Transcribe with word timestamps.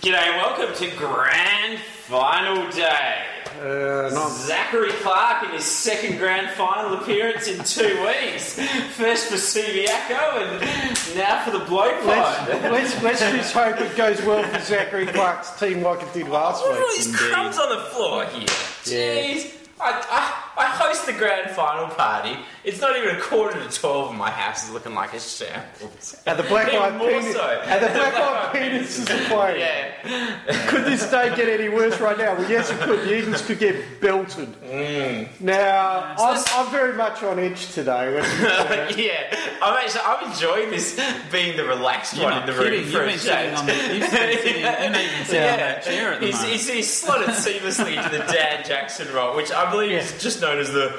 G'day 0.00 0.14
and 0.14 0.36
welcome 0.36 0.74
to 0.76 0.96
Grand 0.96 1.80
Final 1.80 2.70
Day. 2.70 3.24
Uh, 3.60 4.10
not, 4.12 4.30
Zachary 4.30 4.92
Clark 4.92 5.44
in 5.44 5.50
his 5.50 5.64
second 5.64 6.18
grand 6.18 6.50
final 6.50 6.94
appearance 6.94 7.48
in 7.48 7.62
two 7.64 8.00
weeks. 8.06 8.54
First 8.96 9.26
for 9.28 9.34
Subiaco 9.34 10.42
and 10.42 11.16
now 11.18 11.44
for 11.44 11.50
the 11.50 11.64
bloke 11.64 12.04
let's, 12.04 12.48
let's, 12.62 13.02
let's 13.02 13.20
just 13.20 13.52
hope 13.52 13.80
it 13.80 13.96
goes 13.96 14.22
well 14.22 14.44
for 14.44 14.60
Zachary 14.60 15.06
Clark's 15.06 15.58
team 15.58 15.82
like 15.82 16.02
it 16.02 16.12
did 16.12 16.28
last 16.28 16.62
Look 16.62 16.76
at 16.76 16.80
all 16.80 16.86
week. 16.88 16.96
these 16.98 17.16
crumbs 17.16 17.58
on 17.58 17.68
the 17.76 17.82
floor 17.86 18.24
here. 18.26 18.46
Jeez. 18.84 19.54
I, 19.80 19.90
I, 20.10 20.64
I 20.66 20.67
host 20.78 21.06
the 21.06 21.12
grand 21.12 21.50
final 21.50 21.86
party. 21.88 22.36
It's 22.64 22.80
not 22.80 22.96
even 22.96 23.16
a 23.16 23.20
quarter 23.20 23.58
to 23.62 23.70
twelve 23.78 24.10
and 24.10 24.18
my 24.18 24.30
house 24.30 24.64
is 24.66 24.70
looking 24.72 24.94
like 24.94 25.14
a 25.14 25.20
shambles. 25.20 26.20
And 26.26 26.38
the 26.38 26.42
black 26.44 26.68
Even 26.68 26.80
eyed 26.82 26.96
more 26.98 27.08
penis, 27.08 27.32
so. 27.34 27.42
and 27.42 27.82
the 27.82 27.88
The 27.88 27.94
black 27.94 28.14
black-eyed 28.14 28.46
eyed 28.56 28.70
penis 28.72 28.98
is 28.98 29.08
playing. 29.28 29.60
Yeah. 29.60 30.66
Could 30.68 30.84
this 30.84 31.10
day 31.10 31.34
get 31.34 31.48
any 31.48 31.68
worse 31.68 31.98
right 32.00 32.16
now? 32.18 32.34
Well, 32.36 32.50
yes, 32.50 32.70
it 32.70 32.78
could. 32.80 33.00
The 33.00 33.18
Eagles 33.18 33.42
could 33.46 33.58
get 33.58 34.00
belted. 34.00 34.48
Mm. 34.62 35.40
Now, 35.40 36.14
I'm, 36.18 36.44
I'm 36.54 36.70
very 36.70 36.94
much 36.94 37.22
on 37.22 37.38
edge 37.38 37.72
today. 37.72 38.14
let's 38.14 38.30
be 38.30 38.44
fair. 38.44 38.92
yeah, 39.00 39.56
I'm 39.62 39.74
actually 39.76 40.00
I'm 40.04 40.30
enjoying 40.32 40.70
this 40.70 41.00
being 41.32 41.56
the 41.56 41.64
relaxed 41.64 42.14
You're 42.16 42.24
one 42.24 42.34
not 42.34 42.48
in 42.48 42.54
the 42.54 42.60
room 42.62 42.70
kidding. 42.72 42.84
for 42.86 42.98
You've 42.98 43.02
a 43.02 43.06
been 43.06 43.18
sitting 43.18 43.34
change. 43.48 43.58
on 43.58 43.66
the, 43.66 43.72
you've 43.72 44.00
been 44.00 44.10
sitting, 44.10 44.60
you're 44.62 44.70
not 44.90 45.00
even 45.00 45.24
sitting 45.26 45.50
on 45.50 45.58
that 45.58 45.82
chair 45.84 46.12
at 46.12 46.20
the 46.20 46.26
he's, 46.26 46.34
moment. 46.36 46.52
he's, 46.52 46.68
he's 46.68 46.92
slotted 46.92 47.28
seamlessly 47.30 47.96
into 47.96 48.10
the 48.10 48.24
Dan 48.32 48.64
Jackson 48.66 49.12
role, 49.14 49.34
which 49.36 49.50
I 49.52 49.70
believe 49.70 49.92
is 49.92 50.20
just 50.22 50.40
known 50.40 50.58
as 50.58 50.67
the 50.72 50.92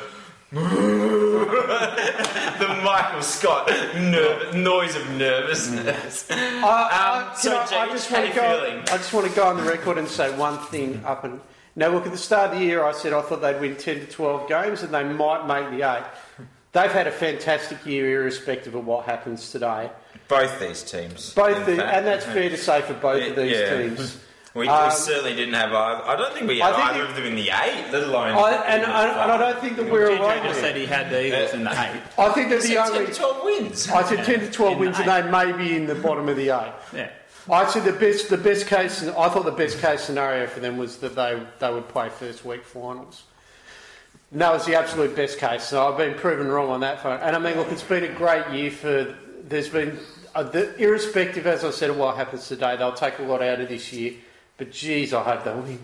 the 2.59 2.81
Michael 2.83 3.21
Scott 3.21 3.67
nerv- 3.67 4.55
noise 4.55 4.95
of 4.95 5.09
nervousness. 5.11 6.25
I, 6.31 6.35
I, 6.63 7.19
Um, 7.21 7.27
can 7.29 7.35
so, 7.37 7.55
I, 7.55 7.61
I 7.61 7.65
Jake, 7.85 7.91
just 7.91 8.09
how 8.09 8.15
want 8.17 8.27
you 8.27 8.33
to 8.33 8.39
go. 8.39 8.59
feeling? 8.65 8.79
I 8.79 8.97
just 8.97 9.13
want 9.13 9.27
to 9.29 9.35
go 9.35 9.43
on 9.47 9.57
the 9.57 9.63
record 9.63 9.97
and 9.97 10.07
say 10.07 10.35
one 10.35 10.57
thing. 10.67 11.01
Up 11.05 11.23
and 11.23 11.39
now, 11.75 11.89
look 11.89 12.05
at 12.07 12.11
the 12.11 12.17
start 12.17 12.51
of 12.51 12.59
the 12.59 12.65
year. 12.65 12.83
I 12.83 12.91
said 12.93 13.13
I 13.13 13.21
thought 13.21 13.41
they'd 13.41 13.61
win 13.61 13.75
ten 13.75 13.99
to 13.99 14.07
twelve 14.07 14.49
games, 14.49 14.81
and 14.83 14.91
they 14.93 15.03
might 15.03 15.45
make 15.47 15.69
the 15.79 15.87
eight. 15.89 16.03
They've 16.71 16.91
had 16.91 17.07
a 17.07 17.11
fantastic 17.11 17.85
year, 17.85 18.21
irrespective 18.21 18.75
of 18.75 18.85
what 18.85 19.05
happens 19.05 19.51
today. 19.51 19.89
Both 20.27 20.59
these 20.59 20.83
teams, 20.83 21.33
Both, 21.33 21.67
in 21.67 21.77
the, 21.77 21.81
fact. 21.83 21.95
and 21.97 22.05
that's 22.05 22.25
fair 22.25 22.49
to 22.49 22.57
say 22.57 22.81
for 22.81 22.93
both 22.95 23.27
of 23.29 23.35
these 23.35 23.57
Yeah. 23.57 23.77
teams. 23.77 24.17
We, 24.59 24.67
Um, 24.67 24.89
we 24.89 24.95
certainly 24.95 25.35
didn't 25.35 25.53
have 25.55 25.73
either. 25.73 26.03
I 26.05 26.15
don't 26.15 26.33
think 26.33 26.47
we 26.47 26.59
had 26.59 26.75
think 26.75 26.87
either 26.89 27.03
it- 27.03 27.09
of 27.09 27.15
them 27.15 27.25
in 27.25 27.35
the 27.35 27.49
eight, 27.49 27.85
let 27.91 28.03
alone. 28.03 28.31
I, 28.37 28.51
and, 28.67 28.83
and, 28.83 28.85
and 28.85 29.31
I 29.31 29.37
don't 29.37 29.59
think 29.59 29.77
that 29.77 29.89
we're 29.89 30.09
TJ 30.09 30.19
alone. 30.19 30.43
just 30.43 30.59
said 30.59 30.75
he 30.75 30.85
had 30.85 31.09
the 31.09 31.25
Eagles 31.25 31.53
in 31.53 31.63
the 31.63 31.71
eight. 31.71 32.01
I 32.17 32.29
think 32.33 32.49
that 32.49 32.55
It's 32.57 32.67
the 32.67 32.75
ten 32.75 32.91
only. 32.91 33.05
to 33.07 33.13
twelve 33.13 33.43
wins. 33.43 33.89
I 33.89 34.03
said 34.03 34.25
ten 34.25 34.39
to 34.41 34.51
twelve 34.51 34.77
wins, 34.77 34.97
the 34.97 35.09
and 35.11 35.25
they 35.25 35.31
may 35.31 35.51
be 35.57 35.75
in 35.75 35.87
the 35.87 35.95
bottom 35.95 36.27
of 36.29 36.35
the 36.35 36.49
eight. 36.49 36.73
Yeah. 36.93 37.09
I 37.51 37.65
said 37.67 37.83
the 37.85 37.93
best, 37.93 38.29
the 38.29 38.37
best 38.37 38.67
case. 38.67 39.01
I 39.07 39.29
thought 39.29 39.45
the 39.45 39.51
best 39.51 39.79
case 39.79 40.01
scenario 40.01 40.45
for 40.45 40.59
them 40.59 40.77
was 40.77 40.97
that 40.97 41.15
they 41.15 41.41
they 41.59 41.71
would 41.73 41.87
play 41.87 42.09
first 42.09 42.45
week 42.45 42.63
finals. 42.65 43.23
And 44.31 44.41
that 44.41 44.51
was 44.53 44.65
the 44.65 44.75
absolute 44.75 45.15
best 45.15 45.39
case. 45.39 45.63
So 45.63 45.87
I've 45.87 45.97
been 45.97 46.13
proven 46.13 46.47
wrong 46.49 46.69
on 46.69 46.81
that 46.81 47.01
front. 47.01 47.23
And 47.23 47.35
I 47.35 47.39
mean, 47.39 47.55
look, 47.57 47.71
it's 47.71 47.81
been 47.81 48.03
a 48.03 48.13
great 48.13 48.47
year 48.51 48.69
for. 48.69 49.15
There's 49.47 49.69
been, 49.69 49.97
uh, 50.35 50.43
the, 50.43 50.75
irrespective, 50.77 51.47
as 51.47 51.63
I 51.63 51.71
said, 51.71 51.89
of 51.89 51.97
what 51.97 52.15
happens 52.17 52.47
today, 52.47 52.75
they'll 52.77 52.93
take 52.93 53.17
a 53.17 53.23
lot 53.23 53.41
out 53.41 53.59
of 53.61 53.69
this 53.69 53.91
year. 53.91 54.13
But 54.59 54.71
geez, 54.71 55.13
I 55.13 55.23
hope 55.23 55.43
they 55.45 55.53
win. 55.53 55.79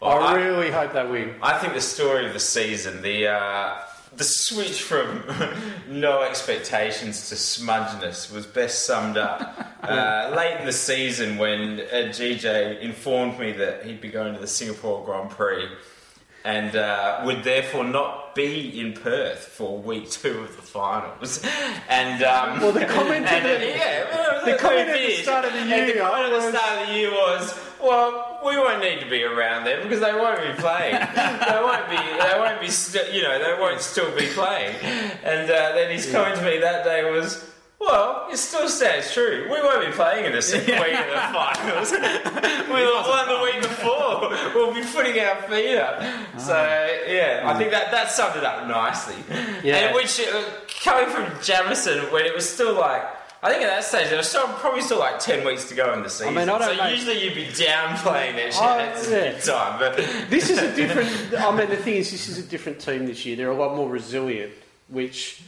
Well, 0.00 0.18
I, 0.22 0.32
I- 0.32 0.34
really 0.36 0.70
hope 0.70 0.92
they 0.94 1.04
win. 1.06 1.34
I 1.42 1.58
think 1.58 1.74
the 1.74 1.80
story 1.82 2.26
of 2.26 2.32
the 2.32 2.40
season, 2.40 3.02
the 3.02 3.26
uh, 3.28 3.76
the 4.16 4.24
switch 4.24 4.82
from 4.82 5.24
no 5.88 6.22
expectations 6.22 7.28
to 7.30 7.34
smudgeness, 7.34 8.32
was 8.32 8.46
best 8.46 8.86
summed 8.86 9.16
up 9.16 9.40
uh, 9.82 10.32
late 10.36 10.60
in 10.60 10.66
the 10.66 10.72
season 10.72 11.36
when 11.38 11.80
uh, 11.80 12.08
GJ 12.14 12.80
informed 12.80 13.38
me 13.38 13.52
that 13.52 13.84
he'd 13.84 14.00
be 14.00 14.08
going 14.08 14.32
to 14.34 14.40
the 14.40 14.46
Singapore 14.46 15.04
Grand 15.04 15.30
Prix 15.30 15.68
and 16.44 16.76
uh, 16.76 17.22
would 17.24 17.42
therefore 17.42 17.84
not 17.84 18.34
be 18.34 18.78
in 18.78 18.92
Perth 18.92 19.38
for 19.38 19.78
week 19.78 20.10
two 20.10 20.40
of 20.40 20.54
the 20.56 20.62
finals. 20.62 21.42
And 21.88 22.22
um, 22.22 22.60
Well, 22.60 22.72
the 22.72 22.84
comment 22.86 23.26
and, 23.26 23.46
at 23.46 23.60
the- 23.60 23.72
uh, 23.72 23.76
yeah, 23.76 24.40
the 24.44 24.52
the 24.52 24.58
comment 24.58 24.88
at 24.90 24.96
the 24.98 25.12
start 25.22 25.44
of 25.46 25.52
the 25.54 25.64
year 25.66 25.86
the 25.86 25.98
comment 26.00 26.32
at 26.32 26.40
the 26.42 26.50
start 26.58 26.80
of 26.82 26.88
the 26.88 26.94
year 26.94 27.10
was, 27.10 27.58
well, 27.84 28.40
we 28.44 28.56
won't 28.56 28.80
need 28.82 29.00
to 29.00 29.08
be 29.08 29.22
around 29.22 29.64
them 29.64 29.82
because 29.82 30.00
they 30.00 30.12
won't 30.12 30.40
be 30.40 30.60
playing. 30.60 30.94
they 31.14 31.60
won't 31.62 31.88
be. 31.88 31.96
They 31.96 32.34
won't 32.38 32.60
be. 32.60 32.68
St- 32.68 33.12
you 33.12 33.22
know, 33.22 33.38
they 33.38 33.60
won't 33.60 33.80
still 33.80 34.10
be 34.16 34.26
playing. 34.28 34.76
And 35.22 35.50
uh, 35.50 35.72
then 35.74 35.90
his 35.90 36.10
comment 36.10 36.38
to 36.38 36.44
me 36.44 36.58
that 36.58 36.84
day 36.84 37.10
was. 37.10 37.50
Well, 37.80 38.28
it 38.30 38.38
still 38.38 38.66
stands 38.68 39.12
true. 39.12 39.46
We 39.50 39.60
won't 39.60 39.84
be 39.84 39.92
playing 39.92 40.24
in 40.24 40.32
the 40.32 40.40
second 40.40 40.80
week 40.80 40.98
of 40.98 41.06
the 41.06 41.20
finals. 41.34 41.92
we 41.92 42.82
won 42.82 43.28
the 43.28 43.40
week 43.42 43.60
before. 43.60 44.30
We'll 44.54 44.72
be 44.72 44.82
putting 44.90 45.20
our 45.20 45.42
feet 45.42 45.76
up. 45.76 46.00
So 46.40 46.54
yeah, 47.06 47.42
I 47.44 47.58
think 47.58 47.72
that 47.72 47.90
that 47.90 48.10
summed 48.10 48.38
it 48.38 48.44
up 48.44 48.66
nicely. 48.66 49.16
Yeah. 49.62 49.76
And 49.76 49.94
which 49.94 50.18
uh, 50.18 50.44
coming 50.82 51.12
from 51.12 51.30
Jamison 51.42 52.10
when 52.10 52.24
it 52.24 52.34
was 52.34 52.48
still 52.48 52.74
like. 52.74 53.02
I 53.44 53.50
think 53.50 53.62
at 53.62 53.68
that 53.68 53.84
stage 53.84 54.08
there 54.08 54.16
was 54.16 54.26
still, 54.26 54.46
probably 54.46 54.80
still 54.80 54.98
like 54.98 55.18
ten 55.18 55.46
weeks 55.46 55.68
to 55.68 55.74
go 55.74 55.92
in 55.92 56.02
the 56.02 56.08
season. 56.08 56.34
mean, 56.34 56.48
I 56.48 56.58
don't 56.58 56.62
so 56.62 56.82
know. 56.82 56.88
usually 56.88 57.22
you'd 57.22 57.34
be 57.34 57.44
downplaying 57.44 58.36
their 58.36 58.48
Oh, 58.48 58.78
chance 58.78 59.10
yeah. 59.10 59.16
at 59.18 59.42
time, 59.44 59.78
but 59.78 59.96
This 60.30 60.48
is 60.48 60.58
a 60.58 60.74
different. 60.74 61.10
I 61.38 61.54
mean, 61.54 61.68
the 61.68 61.76
thing 61.76 61.96
is, 61.96 62.10
this 62.10 62.30
is 62.30 62.38
a 62.38 62.42
different 62.42 62.80
team 62.80 63.04
this 63.04 63.26
year. 63.26 63.36
They're 63.36 63.50
a 63.50 63.54
lot 63.56 63.76
more 63.76 63.88
resilient, 63.88 64.54
which 64.88 65.42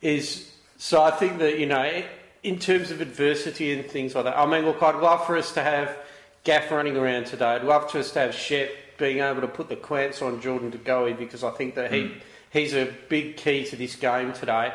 is. 0.00 0.52
So 0.78 1.02
I 1.02 1.10
think 1.10 1.38
that 1.38 1.58
you 1.58 1.66
know, 1.66 2.04
in 2.44 2.60
terms 2.60 2.92
of 2.92 3.00
adversity 3.00 3.72
and 3.72 3.84
things 3.84 4.14
like 4.14 4.24
that. 4.24 4.38
I 4.38 4.46
mean, 4.46 4.64
look, 4.64 4.80
I'd 4.80 4.94
love 5.02 5.26
for 5.26 5.36
us 5.36 5.52
to 5.54 5.62
have 5.64 5.96
Gaff 6.44 6.70
running 6.70 6.96
around 6.96 7.26
today. 7.26 7.56
I'd 7.56 7.64
love 7.64 7.90
for 7.90 7.98
us 7.98 8.12
to 8.12 8.20
have 8.20 8.34
Shep 8.36 8.70
being 8.98 9.18
able 9.18 9.40
to 9.40 9.48
put 9.48 9.68
the 9.68 9.74
clamps 9.74 10.22
on 10.22 10.40
Jordan 10.40 10.70
De 10.70 10.78
Goey 10.78 11.18
because 11.18 11.42
I 11.42 11.50
think 11.50 11.74
that 11.74 11.92
he 11.92 12.06
hmm. 12.06 12.18
he's 12.52 12.72
a 12.72 12.94
big 13.08 13.36
key 13.36 13.64
to 13.64 13.74
this 13.74 13.96
game 13.96 14.32
today. 14.32 14.72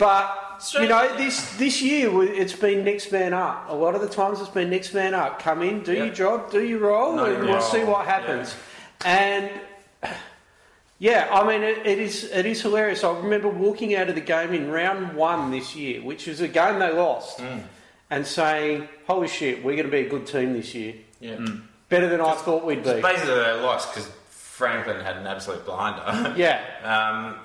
But 0.00 0.56
So- 0.58 0.80
you 0.80 0.88
know, 0.88 1.16
this 1.16 1.56
this 1.56 1.80
year 1.80 2.10
it's 2.24 2.54
been 2.54 2.84
next 2.84 3.12
man 3.12 3.32
up. 3.34 3.66
A 3.68 3.74
lot 3.74 3.94
of 3.94 4.00
the 4.00 4.08
times 4.08 4.40
it's 4.40 4.50
been 4.50 4.70
next 4.70 4.92
man 4.94 5.14
up. 5.14 5.38
Come 5.40 5.62
in, 5.62 5.82
do 5.82 5.92
your 5.92 6.08
job, 6.08 6.50
do 6.50 6.62
your 6.64 6.80
role, 6.80 7.14
Know 7.14 7.26
and 7.26 7.44
we'll 7.44 7.52
role, 7.54 7.60
see 7.62 7.84
what 7.84 8.04
happens. 8.06 8.54
And 9.04 9.48
yeah, 10.98 11.28
I 11.32 11.46
mean, 11.46 11.62
it, 11.62 11.86
it 11.86 11.98
is 11.98 12.24
it 12.24 12.44
is 12.46 12.60
hilarious. 12.60 13.04
I 13.04 13.12
remember 13.16 13.48
walking 13.48 13.94
out 13.94 14.08
of 14.08 14.14
the 14.14 14.20
game 14.20 14.52
in 14.52 14.70
round 14.70 15.14
one 15.14 15.50
this 15.50 15.74
year, 15.74 16.02
which 16.02 16.26
was 16.26 16.40
a 16.40 16.48
game 16.48 16.78
they 16.78 16.92
lost, 16.92 17.40
Hmm. 17.40 17.60
and 18.10 18.26
saying, 18.26 18.88
"Holy 19.06 19.28
shit, 19.28 19.64
we're 19.64 19.76
going 19.76 19.86
to 19.86 19.90
be 19.92 20.06
a 20.06 20.08
good 20.10 20.26
team 20.26 20.52
this 20.52 20.74
year, 20.74 20.94
yeah. 21.20 21.36
better 21.88 22.08
than 22.08 22.20
I 22.20 22.32
thought 22.34 22.64
we'd 22.64 22.84
be." 22.84 23.00
basically 23.00 23.34
they 23.34 23.52
lost 23.62 23.94
because 23.94 24.10
Franklin 24.28 25.00
had 25.00 25.16
an 25.16 25.26
absolute 25.26 25.64
blinder. 25.64 26.34
Yeah, 26.36 26.60
Um, 26.84 27.36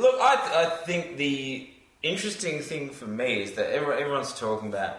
look, 0.00 0.14
I, 0.20 0.62
I 0.64 0.84
think 0.86 1.16
the 1.16 1.68
interesting 2.02 2.60
thing 2.60 2.90
for 2.90 3.06
me 3.06 3.42
is 3.42 3.52
that 3.52 3.72
everyone, 3.72 3.98
everyone's 3.98 4.38
talking 4.38 4.68
about 4.68 4.96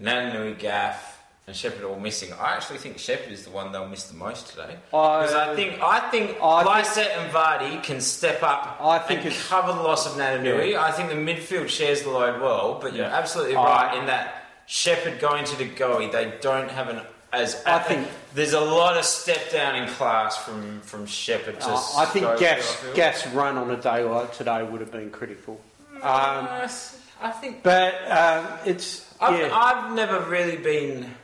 Naitanui, 0.00 0.58
Gaff, 0.58 1.14
and 1.46 1.54
Sheppard 1.54 1.84
all 1.84 1.98
missing. 2.00 2.32
I 2.32 2.54
actually 2.54 2.78
think 2.78 2.98
Sheppard 2.98 3.30
is 3.32 3.44
the 3.44 3.50
one 3.50 3.70
they'll 3.70 3.88
miss 3.88 4.04
the 4.04 4.16
most 4.16 4.48
today. 4.48 4.76
Because 4.86 5.32
I, 5.32 5.54
think 5.54 5.80
I 5.80 6.10
think 6.10 6.36
I 6.42 6.82
think- 6.82 7.10
and 7.16 7.30
Vardy 7.32 7.82
can 7.84 8.00
step 8.00 8.42
up 8.42 8.78
I 8.80 8.98
think 8.98 9.24
and 9.24 9.34
cover 9.48 9.72
the 9.72 9.80
loss 9.80 10.06
of 10.06 10.14
Naitanui. 10.20 10.76
I 10.76 10.90
think 10.90 11.08
the 11.08 11.14
midfield 11.14 11.68
shares 11.68 12.02
the 12.02 12.10
load 12.10 12.40
well, 12.40 12.78
but 12.82 12.94
you're 12.94 13.06
Yeah. 13.06 13.16
absolutely 13.16 13.54
I- 13.56 13.64
right 13.64 13.98
in 13.98 14.06
that 14.06 14.42
Sheppard 14.66 15.20
going 15.20 15.44
to 15.44 15.56
De 15.56 15.66
Goey, 15.68 16.10
they 16.10 16.32
don't 16.40 16.68
have 16.70 16.88
an 16.88 17.00
as 17.32 17.62
I 17.66 17.78
think- 17.80 18.08
there's 18.34 18.52
a 18.54 18.60
lot 18.60 18.96
of 18.96 19.04
step 19.04 19.50
down 19.52 19.76
in 19.76 19.88
class 19.88 20.36
from 20.36 20.80
from 20.80 21.06
Sheppard 21.06 21.60
to 21.60 21.68
Uh, 21.68 21.82
I 21.96 22.06
think 22.06 22.26
Gaff's, 22.38 22.76
Gaff's 22.94 23.26
run 23.28 23.56
on 23.56 23.70
a 23.70 23.76
day 23.76 24.02
like 24.02 24.32
today 24.36 24.62
would 24.64 24.80
have 24.80 24.90
been 24.90 25.10
critical. 25.10 25.60
Um, 26.06 26.46
Uh, 26.46 26.68
I 27.22 27.30
think 27.30 27.62
but 27.62 27.94
um, 28.10 28.46
it's 28.66 29.06
I've, 29.20 29.38
yeah. 29.40 29.48
I've 29.56 29.94
never 29.94 30.20
really 30.28 30.56
been 30.56 31.14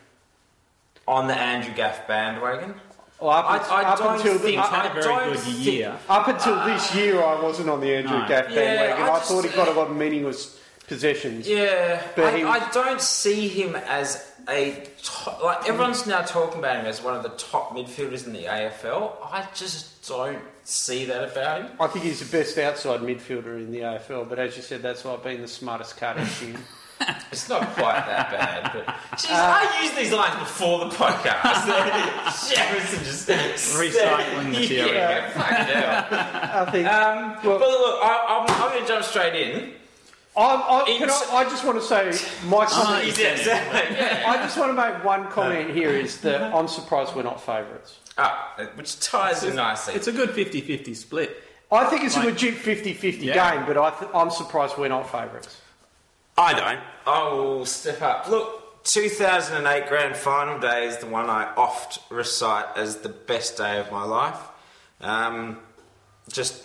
on 1.07 1.27
the 1.29 1.35
Andrew 1.35 1.75
Gaff 1.75 2.07
bandwagon. 2.09 2.75
Well, 3.21 3.31
up, 3.31 3.45
I- 3.51 3.57
unt- 3.59 3.71
I 3.73 3.83
up 3.85 3.99
don't 3.99 4.17
until 4.17 4.33
the, 4.35 4.39
think- 4.41 4.59
up, 4.61 4.71
Had 4.71 4.87
a 4.87 4.91
I 4.91 5.03
very 5.03 5.31
good 5.33 5.39
think- 5.41 5.59
year. 5.65 5.97
up 6.09 6.29
until 6.29 6.65
this 6.65 6.95
year, 6.95 7.23
I 7.23 7.41
wasn't 7.41 7.69
on 7.71 7.81
the 7.81 7.95
Andrew 7.95 8.19
No. 8.19 8.27
Gaff 8.29 8.51
Yeah, 8.51 8.55
bandwagon. 8.57 9.03
I 9.05 9.11
I, 9.11 9.19
just- 9.19 9.31
thought 9.31 9.45
he 9.45 9.51
got 9.51 9.69
a 9.69 9.73
lot 9.73 9.91
of 9.91 9.97
meaningless 9.97 10.59
possessions. 10.89 11.47
Yeah, 11.49 12.03
But 12.17 12.25
I, 12.35 12.37
he- 12.39 12.45
I 12.45 12.69
don't 12.71 13.01
see 13.01 13.49
him 13.49 13.77
as 13.77 14.29
a 14.49 14.89
top, 15.05 15.41
like 15.43 15.69
everyone's 15.69 16.05
now 16.07 16.23
talking 16.23 16.59
about 16.59 16.77
him 16.79 16.87
as 16.87 17.01
one 17.03 17.15
of 17.15 17.23
the 17.23 17.29
top 17.31 17.71
midfielders 17.77 18.27
in 18.27 18.33
the 18.33 18.45
AFL. 18.47 19.13
I 19.23 19.47
just 19.55 20.09
don't 20.09 20.43
see 20.65 21.05
that 21.07 21.31
about 21.33 21.63
him. 21.63 21.71
I 21.81 21.87
think 21.89 22.05
he's 22.05 22.21
the 22.21 22.37
best 22.37 22.57
outside 22.59 23.01
midfielder 23.01 23.57
in 23.57 23.73
the 23.73 23.81
AFL, 23.81 24.29
but 24.29 24.39
as 24.39 24.57
you 24.57 24.63
said, 24.63 24.83
that's 24.83 25.05
like 25.05 25.23
being 25.25 25.41
the 25.43 25.49
smartest 25.49 25.97
cut 25.97 26.19
issue. 26.19 26.57
It's 27.33 27.49
not 27.49 27.67
quite 27.75 27.97
that 28.07 28.31
bad, 28.31 28.71
but 28.73 28.87
jeez, 29.19 29.29
Uh, 29.33 29.35
I 29.35 29.83
used 29.83 29.97
these 29.97 30.13
lines 30.13 30.39
before 30.39 30.79
the 30.85 30.91
podcast. 30.95 31.67
Jefferson 32.55 33.05
just 33.05 33.29
Recycling 33.77 34.51
material. 34.53 34.95
Yeah, 34.95 35.31
fucking 35.31 35.75
hell. 35.75 36.67
I 36.67 36.71
think. 36.71 36.87
Um, 36.87 37.37
Well- 37.43 37.59
but 37.59 37.69
look, 37.69 37.99
I, 38.05 38.47
I'm, 38.47 38.63
I'm 38.63 38.71
going 38.71 38.83
to 38.83 38.87
jump 38.89 39.05
straight 39.05 39.35
in. 39.35 39.73
I, 40.37 40.85
I, 40.87 40.97
can 40.97 41.11
I, 41.11 41.29
I 41.39 41.45
just 41.45 41.65
want 41.65 41.79
to 41.81 41.85
say 41.85 42.47
my 42.47 42.67
comment. 42.67 43.05
He's 43.05 43.19
exactly. 43.19 43.97
Yeah. 43.97 44.23
I 44.27 44.37
just 44.37 44.57
want 44.57 44.71
to 44.71 44.75
make 44.75 45.05
one 45.05 45.27
comment 45.29 45.71
here 45.75 45.91
is 45.91 46.21
that 46.21 46.55
I'm 46.55 46.69
surprised 46.69 47.17
we're 47.17 47.23
not 47.25 47.41
favourites. 47.45 47.99
Ah, 48.19 48.55
which 48.75 49.01
ties 49.01 49.43
in 49.45 49.57
nicely. 49.57 49.95
It's 49.95 50.07
a 50.07 50.13
good 50.13 50.31
50-50 50.31 50.95
split. 50.95 51.43
I 51.71 51.85
think 51.87 52.05
it's 52.05 52.17
a 52.17 52.19
Like- 52.19 52.29
legit 52.31 52.55
50-50 52.57 53.25
Yeah. 53.27 53.55
game, 53.57 53.67
but 53.67 53.79
I 53.79 53.91
th- 53.91 54.11
I'm 54.15 54.31
surprised 54.31 54.77
we're 54.77 54.89
not 54.89 55.11
favourites. 55.11 55.57
I 56.37 56.53
don't. 56.53 56.81
I 57.07 57.29
will 57.33 57.65
step 57.65 58.03
up. 58.03 58.29
Look, 58.29 58.85
2008 58.85 59.89
Grand 59.89 60.17
Final 60.17 60.59
day 60.59 60.87
is 60.87 60.99
the 60.99 61.07
one 61.07 61.31
I 61.31 61.53
oft 61.57 62.01
recite 62.11 62.67
as 62.77 62.97
the 62.99 63.09
best 63.09 63.57
day 63.57 63.79
of 63.79 63.91
my 63.91 64.05
life. 64.05 64.39
Um, 65.01 65.59
just 66.31 66.63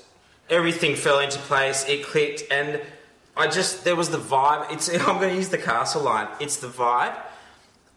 everything 0.50 0.96
fell 0.96 1.20
into 1.20 1.40
place. 1.40 1.86
It 1.88 2.04
clicked, 2.06 2.44
and 2.52 2.82
I 3.36 3.48
just 3.48 3.84
there 3.86 3.96
was 3.96 4.10
the 4.10 4.18
vibe. 4.20 4.72
It's 4.72 4.90
I'm 5.08 5.20
going 5.20 5.30
to 5.30 5.36
use 5.36 5.50
the 5.50 5.58
castle 5.58 6.02
line. 6.04 6.28
It's 6.40 6.58
the 6.58 6.68
vibe. 6.68 7.16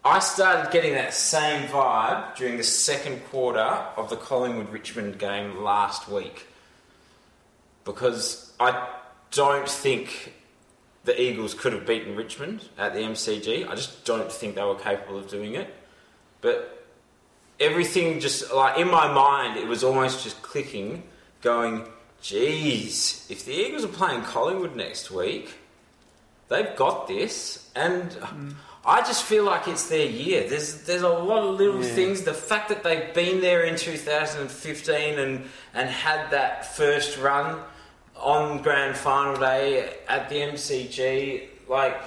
I 0.03 0.17
started 0.17 0.71
getting 0.71 0.93
that 0.93 1.13
same 1.13 1.67
vibe 1.67 2.35
during 2.35 2.57
the 2.57 2.63
second 2.63 3.23
quarter 3.25 3.59
of 3.59 4.09
the 4.09 4.15
Collingwood 4.15 4.69
Richmond 4.69 5.19
game 5.19 5.63
last 5.63 6.09
week 6.09 6.47
because 7.85 8.51
I 8.59 8.87
don't 9.29 9.69
think 9.69 10.33
the 11.03 11.19
Eagles 11.19 11.53
could 11.53 11.73
have 11.73 11.85
beaten 11.85 12.15
Richmond 12.15 12.67
at 12.79 12.93
the 12.93 12.99
MCG. 13.01 13.67
I 13.67 13.75
just 13.75 14.03
don't 14.03 14.31
think 14.31 14.55
they 14.55 14.63
were 14.63 14.75
capable 14.75 15.19
of 15.19 15.29
doing 15.29 15.53
it. 15.53 15.71
But 16.41 16.83
everything 17.59 18.19
just 18.19 18.51
like 18.51 18.79
in 18.79 18.89
my 18.89 19.11
mind, 19.11 19.57
it 19.57 19.67
was 19.67 19.83
almost 19.83 20.23
just 20.23 20.41
clicking, 20.41 21.03
going, 21.41 21.87
"Geez, 22.21 23.27
if 23.29 23.45
the 23.45 23.53
Eagles 23.53 23.85
are 23.85 23.89
playing 23.89 24.23
Collingwood 24.23 24.75
next 24.75 25.11
week, 25.11 25.53
they've 26.49 26.75
got 26.75 27.07
this." 27.07 27.69
And 27.75 28.11
mm. 28.11 28.55
I 28.85 29.01
just 29.01 29.23
feel 29.23 29.43
like 29.43 29.67
it's 29.67 29.89
their 29.89 30.05
year. 30.07 30.47
There's 30.49 30.81
there's 30.83 31.03
a 31.03 31.09
lot 31.09 31.43
of 31.43 31.55
little 31.59 31.83
Yeah. 31.83 31.93
things. 31.93 32.21
The 32.23 32.33
fact 32.33 32.69
that 32.69 32.83
they've 32.83 33.13
been 33.13 33.41
there 33.41 33.61
in 33.63 33.75
2015 33.75 35.19
and 35.19 35.49
and 35.73 35.89
had 35.89 36.31
that 36.31 36.75
first 36.75 37.17
run 37.17 37.59
on 38.17 38.61
grand 38.61 38.97
final 38.97 39.35
day 39.39 39.93
at 40.07 40.29
the 40.29 40.35
MCG, 40.41 41.47
like 41.67 41.99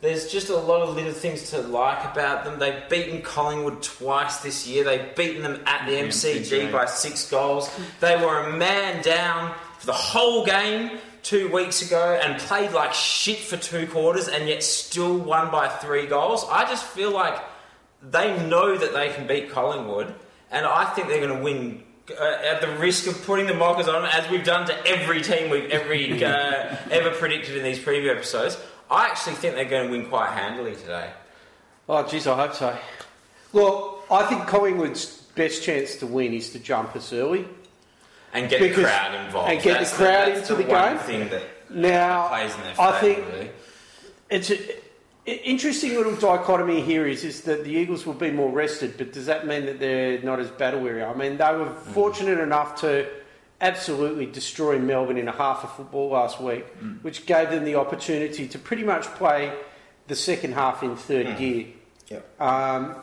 there's 0.00 0.30
just 0.30 0.48
a 0.48 0.56
lot 0.56 0.82
of 0.82 0.94
little 0.96 1.12
things 1.12 1.50
to 1.50 1.58
like 1.60 2.04
about 2.04 2.44
them. 2.44 2.58
They've 2.58 2.88
beaten 2.88 3.20
Collingwood 3.22 3.82
twice 3.82 4.36
this 4.38 4.66
year. 4.66 4.84
They've 4.84 5.14
beaten 5.16 5.42
them 5.42 5.60
at 5.66 5.86
the 5.86 5.92
The 5.96 6.02
MCG 6.02 6.40
MCG. 6.68 6.72
by 6.72 6.86
six 6.86 7.28
goals. 7.28 7.68
They 8.00 8.16
were 8.16 8.38
a 8.44 8.52
man 8.56 9.02
down 9.02 9.54
for 9.78 9.86
the 9.86 9.92
whole 9.92 10.44
game 10.46 10.98
two 11.28 11.52
weeks 11.52 11.82
ago 11.82 12.18
and 12.22 12.40
played 12.40 12.72
like 12.72 12.94
shit 12.94 13.36
for 13.36 13.58
two 13.58 13.86
quarters 13.86 14.28
and 14.28 14.48
yet 14.48 14.62
still 14.62 15.18
won 15.18 15.50
by 15.50 15.68
three 15.68 16.06
goals. 16.06 16.42
I 16.50 16.64
just 16.64 16.84
feel 16.84 17.10
like 17.10 17.38
they 18.02 18.48
know 18.48 18.78
that 18.78 18.94
they 18.94 19.10
can 19.10 19.26
beat 19.26 19.50
Collingwood, 19.50 20.14
and 20.50 20.64
I 20.64 20.86
think 20.86 21.08
they're 21.08 21.26
going 21.26 21.36
to 21.36 21.44
win. 21.44 21.82
Uh, 22.10 22.38
at 22.42 22.62
the 22.62 22.68
risk 22.78 23.06
of 23.06 23.22
putting 23.26 23.46
the 23.46 23.52
mockers 23.52 23.86
on, 23.86 24.06
as 24.06 24.30
we've 24.30 24.42
done 24.42 24.66
to 24.66 24.86
every 24.86 25.20
team 25.20 25.50
we've 25.50 25.68
every 25.68 26.24
uh, 26.24 26.74
ever 26.90 27.10
predicted 27.10 27.54
in 27.54 27.62
these 27.62 27.78
preview 27.78 28.10
episodes, 28.10 28.56
I 28.90 29.08
actually 29.08 29.34
think 29.34 29.56
they're 29.56 29.66
going 29.66 29.90
to 29.90 29.90
win 29.90 30.06
quite 30.06 30.30
handily 30.30 30.74
today. 30.74 31.10
Oh, 31.86 32.08
geez, 32.08 32.26
I 32.26 32.34
hope 32.34 32.54
so. 32.54 32.74
Well, 33.52 34.02
I 34.10 34.24
think 34.24 34.46
Collingwood's 34.46 35.18
best 35.34 35.62
chance 35.62 35.96
to 35.96 36.06
win 36.06 36.32
is 36.32 36.48
to 36.50 36.58
jump 36.58 36.96
us 36.96 37.12
early. 37.12 37.46
And 38.32 38.48
get 38.48 38.60
Because- 38.60 38.76
the 38.76 38.82
crowd 38.84 39.14
involved. 39.26 39.50
and 39.50 39.62
get 39.62 39.72
the 39.72 39.78
That's 39.78 39.96
crowd 39.96 40.28
that's 40.28 40.50
into 40.50 40.62
the 40.62 40.68
one 40.68 40.96
game. 40.96 40.98
thing 40.98 41.28
that 41.30 41.42
Now, 41.70 42.28
plays 42.28 42.54
in 42.54 42.60
their 42.62 42.74
I 42.78 43.00
think 43.00 43.26
really. 43.26 43.50
it's 44.30 44.50
an 44.50 44.58
interesting 45.44 45.94
little 45.94 46.16
dichotomy 46.16 46.80
here 46.80 47.06
is, 47.06 47.24
is 47.24 47.42
that 47.42 47.64
the 47.64 47.70
Eagles 47.70 48.06
will 48.06 48.14
be 48.14 48.30
more 48.30 48.50
rested, 48.50 48.96
but 48.96 49.12
does 49.12 49.26
that 49.26 49.46
mean 49.46 49.66
that 49.66 49.78
they're 49.78 50.22
not 50.22 50.40
as 50.40 50.50
battle 50.50 50.80
weary? 50.80 51.02
I 51.02 51.14
mean, 51.14 51.36
they 51.36 51.52
were 51.52 51.66
hmm. 51.66 51.92
fortunate 51.92 52.38
enough 52.38 52.80
to 52.80 53.06
absolutely 53.60 54.26
destroy 54.26 54.78
Melbourne 54.78 55.18
in 55.18 55.28
a 55.28 55.32
half 55.32 55.64
of 55.64 55.72
football 55.72 56.10
last 56.10 56.40
week, 56.40 56.66
hmm. 56.66 56.92
which 57.02 57.26
gave 57.26 57.50
them 57.50 57.64
the 57.64 57.74
opportunity 57.74 58.46
to 58.48 58.58
pretty 58.58 58.84
much 58.84 59.04
play 59.14 59.52
the 60.06 60.16
second 60.16 60.54
half 60.54 60.82
in 60.82 60.96
third 60.96 61.26
hmm. 61.26 61.36
gear. 61.36 61.66
Yep. 62.08 62.40
Um, 62.40 62.96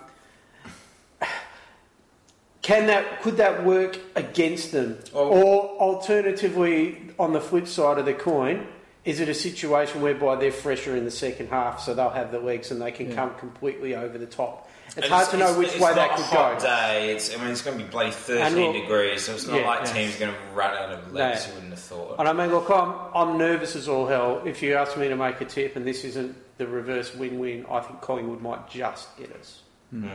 can 2.66 2.88
that 2.88 3.22
could 3.22 3.38
that 3.38 3.64
work 3.64 3.96
against 4.16 4.72
them, 4.72 4.98
Well- 5.14 5.26
or 5.26 5.78
alternatively, 5.80 6.98
on 7.20 7.32
the 7.34 7.40
flip 7.42 7.68
side 7.68 7.98
of 8.00 8.06
the 8.06 8.14
coin, 8.14 8.66
is 9.04 9.20
it 9.20 9.30
a 9.30 9.36
situation 9.36 10.02
whereby 10.02 10.36
they're 10.36 10.52
fresher 10.52 10.96
in 10.98 11.06
the 11.06 11.12
second 11.12 11.50
half, 11.50 11.80
so 11.80 11.94
they'll 11.94 12.10
have 12.10 12.32
the 12.32 12.40
legs 12.40 12.72
and 12.72 12.82
they 12.82 12.92
can 12.92 13.14
come 13.14 13.36
completely 13.36 13.94
over 13.96 14.18
the 14.18 14.26
top? 14.26 14.68
It's 14.88 14.96
And 14.98 15.06
hard 15.06 15.30
to 15.30 15.38
know 15.38 15.46
it's- 15.46 15.58
which 15.58 15.68
it's 15.74 15.80
way 15.80 15.90
not 15.92 15.96
that 15.96 16.12
a 16.12 16.16
could 16.16 16.26
hot 16.26 16.58
go. 16.60 16.66
Day. 16.66 17.12
It's, 17.12 17.36
I 17.36 17.38
mean, 17.40 17.50
it's 17.52 17.62
going 17.62 17.78
to 17.78 17.84
be 17.84 17.90
bloody 17.90 18.12
13 18.12 18.74
look- 18.74 18.74
degrees, 18.82 19.22
so 19.26 19.34
it's 19.34 19.46
not 19.48 19.60
Yeah, 19.60 19.68
like 19.68 19.80
yeah. 19.86 19.94
teams 19.94 20.16
are 20.16 20.20
going 20.20 20.32
to 20.34 20.40
run 20.56 20.76
out 20.76 20.92
of 20.92 21.14
legs. 21.14 21.44
No. 21.44 21.48
You 21.50 21.54
wouldn't 21.56 21.72
have 21.74 21.80
thought. 21.82 22.16
And 22.20 22.28
I 22.28 22.34
mean, 22.34 22.50
look, 22.52 22.70
I'm, 22.72 22.94
I'm 23.14 23.38
nervous 23.38 23.76
as 23.76 23.88
all 23.88 24.08
hell. 24.08 24.42
If 24.46 24.64
you 24.64 24.74
ask 24.76 24.98
me 24.98 25.08
to 25.10 25.16
make 25.16 25.40
a 25.42 25.46
tip, 25.46 25.76
and 25.76 25.86
this 25.86 26.04
isn't 26.04 26.36
the 26.58 26.66
reverse 26.66 27.14
win-win, 27.14 27.66
I 27.70 27.82
think 27.82 28.02
Collingwood 28.02 28.42
might 28.42 28.68
just 28.70 29.16
get 29.18 29.32
us. 29.40 29.62
Hmm. 29.92 30.08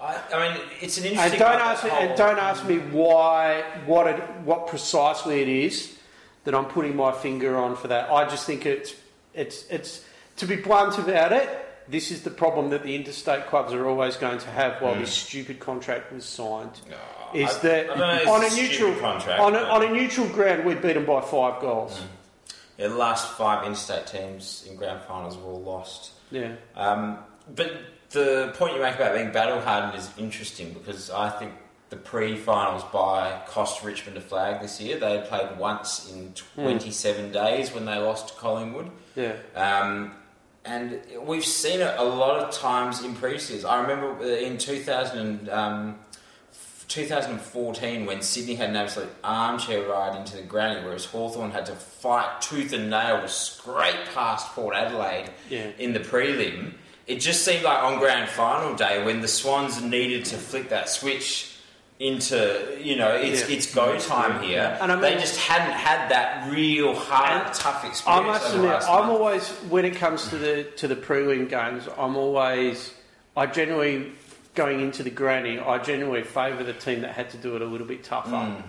I, 0.00 0.20
I 0.32 0.48
mean, 0.48 0.60
it's 0.80 0.98
an 0.98 1.04
And 1.04 1.12
interesting. 1.14 1.38
don't 1.40 1.60
ask 1.60 1.84
me, 1.84 1.90
and 1.90 2.16
don't 2.18 2.38
ask 2.38 2.66
me 2.66 2.78
why, 2.78 3.62
what, 3.86 4.06
it, 4.06 4.20
what 4.44 4.66
precisely 4.66 5.40
it 5.40 5.48
is 5.48 5.96
that 6.44 6.54
I'm 6.54 6.66
putting 6.66 6.94
my 6.96 7.12
finger 7.12 7.56
on 7.56 7.74
for 7.76 7.88
that. 7.88 8.10
I 8.10 8.28
just 8.28 8.44
think 8.46 8.66
it's, 8.66 8.94
it's, 9.34 9.64
it's. 9.70 10.04
To 10.38 10.46
be 10.46 10.56
blunt 10.56 10.98
about 10.98 11.30
it, 11.32 11.48
this 11.88 12.10
is 12.10 12.22
the 12.24 12.30
problem 12.30 12.70
that 12.70 12.82
the 12.82 12.96
interstate 12.96 13.46
clubs 13.46 13.72
are 13.72 13.86
always 13.86 14.16
going 14.16 14.38
to 14.38 14.48
have 14.48 14.82
while 14.82 14.96
this 14.96 15.12
stupid 15.12 15.60
contract 15.60 16.12
was 16.12 16.24
signed. 16.24 16.72
Oh, 16.90 17.38
Is 17.38 17.50
I- 17.50 17.58
that 17.60 17.90
I 17.90 18.24
know, 18.24 18.32
on 18.32 18.44
a 18.44 18.50
neutral 18.56 18.94
contract, 18.96 19.40
on 19.40 19.54
a, 19.54 19.58
on 19.58 19.84
a 19.84 19.92
neutral 19.92 20.26
ground 20.28 20.64
we 20.64 20.74
beat 20.74 20.94
them 20.94 21.06
by 21.06 21.20
five 21.20 21.60
goals. 21.60 22.00
Yeah, 22.78 22.88
the 22.88 22.96
last 22.96 23.30
five 23.38 23.64
interstate 23.64 24.08
teams 24.08 24.66
in 24.68 24.74
grand 24.74 25.02
finals 25.02 25.36
were 25.36 25.44
all 25.44 25.62
lost. 25.62 26.10
Yeah. 26.32 26.54
Um, 26.74 27.18
but 27.54 27.72
the 28.14 28.52
point 28.56 28.74
you 28.74 28.80
make 28.80 28.94
about 28.96 29.14
being 29.14 29.30
battle 29.32 29.60
hardened 29.60 29.94
is 29.98 30.08
interesting 30.16 30.72
because 30.72 31.10
I 31.10 31.28
think 31.28 31.52
the 31.90 31.96
pre-finals 31.96 32.82
by 32.92 33.42
cost 33.46 33.84
Richmond 33.84 34.16
a 34.16 34.20
flag 34.20 34.62
this 34.62 34.80
year. 34.80 34.98
They 34.98 35.12
had 35.18 35.26
played 35.28 35.58
once 35.58 36.10
in 36.10 36.32
27 36.56 37.30
days 37.30 37.72
when 37.72 37.84
they 37.84 37.96
lost 37.98 38.28
to 38.28 38.34
Collingwood. 38.34 38.90
Yeah. 39.14 39.34
Um, 39.54 40.12
and 40.64 41.00
we've 41.20 41.44
seen 41.44 41.80
it 41.80 41.94
a 41.98 42.02
lot 42.04 42.40
of 42.40 42.50
times 42.54 43.04
in 43.04 43.14
years. 43.50 43.64
I 43.66 43.82
remember 43.82 44.24
in 44.24 44.56
2000, 44.56 45.50
um, 45.50 45.98
2014 46.88 48.06
when 48.06 48.22
Sydney 48.22 48.54
had 48.54 48.70
an 48.70 48.76
absolute 48.76 49.10
armchair 49.22 49.86
ride 49.88 50.16
into 50.16 50.36
the 50.36 50.42
granny, 50.42 50.84
whereas 50.84 51.04
Hawthorn 51.06 51.50
had 51.50 51.66
to 51.66 51.72
fight 51.74 52.40
tooth 52.40 52.72
and 52.72 52.88
nail 52.90 53.20
to 53.20 53.28
scrape 53.28 54.06
past 54.14 54.48
Port 54.54 54.74
Adelaide 54.74 55.30
Yeah. 55.50 55.70
in 55.78 55.92
the 55.92 56.00
prelim. 56.00 56.74
It 57.06 57.16
just 57.20 57.44
seemed 57.44 57.62
like 57.64 57.82
on 57.82 57.98
grand 57.98 58.28
final 58.30 58.74
day 58.74 59.04
when 59.04 59.20
the 59.20 59.28
Swans 59.28 59.82
needed 59.82 60.24
to 60.26 60.36
flick 60.36 60.70
that 60.70 60.88
switch 60.88 61.50
into, 62.00 62.76
you 62.82 62.96
know, 62.96 63.14
it's, 63.14 63.48
Yeah. 63.48 63.56
it's 63.56 63.72
go 63.74 63.98
time 63.98 64.42
here. 64.42 64.76
And 64.80 64.90
I 64.90 64.96
they 64.96 65.14
just 65.14 65.38
hadn't 65.38 65.74
had 65.74 66.08
that 66.10 66.50
real 66.50 66.94
hard, 66.94 67.46
And 67.46 67.54
tough 67.54 67.84
I 67.84 67.88
experience. 67.88 68.26
must 68.26 68.54
admit, 68.54 68.70
I'm 68.88 69.06
month. 69.06 69.20
always 69.20 69.48
when 69.68 69.84
it 69.84 69.94
comes 69.96 70.28
to 70.30 70.36
the 70.36 70.64
to 70.76 70.88
the 70.88 70.96
prelim 70.96 71.48
games, 71.48 71.88
I'm 71.98 72.16
always 72.16 72.92
I 73.36 73.46
generally 73.46 74.12
going 74.54 74.80
into 74.80 75.02
the 75.02 75.10
granny, 75.10 75.58
I 75.58 75.78
generally 75.78 76.22
favour 76.22 76.62
the 76.64 76.72
team 76.72 77.02
that 77.02 77.12
had 77.12 77.30
to 77.30 77.36
do 77.36 77.54
it 77.56 77.62
a 77.62 77.64
little 77.64 77.86
bit 77.86 78.02
tougher. 78.04 78.30
Mm. 78.30 78.62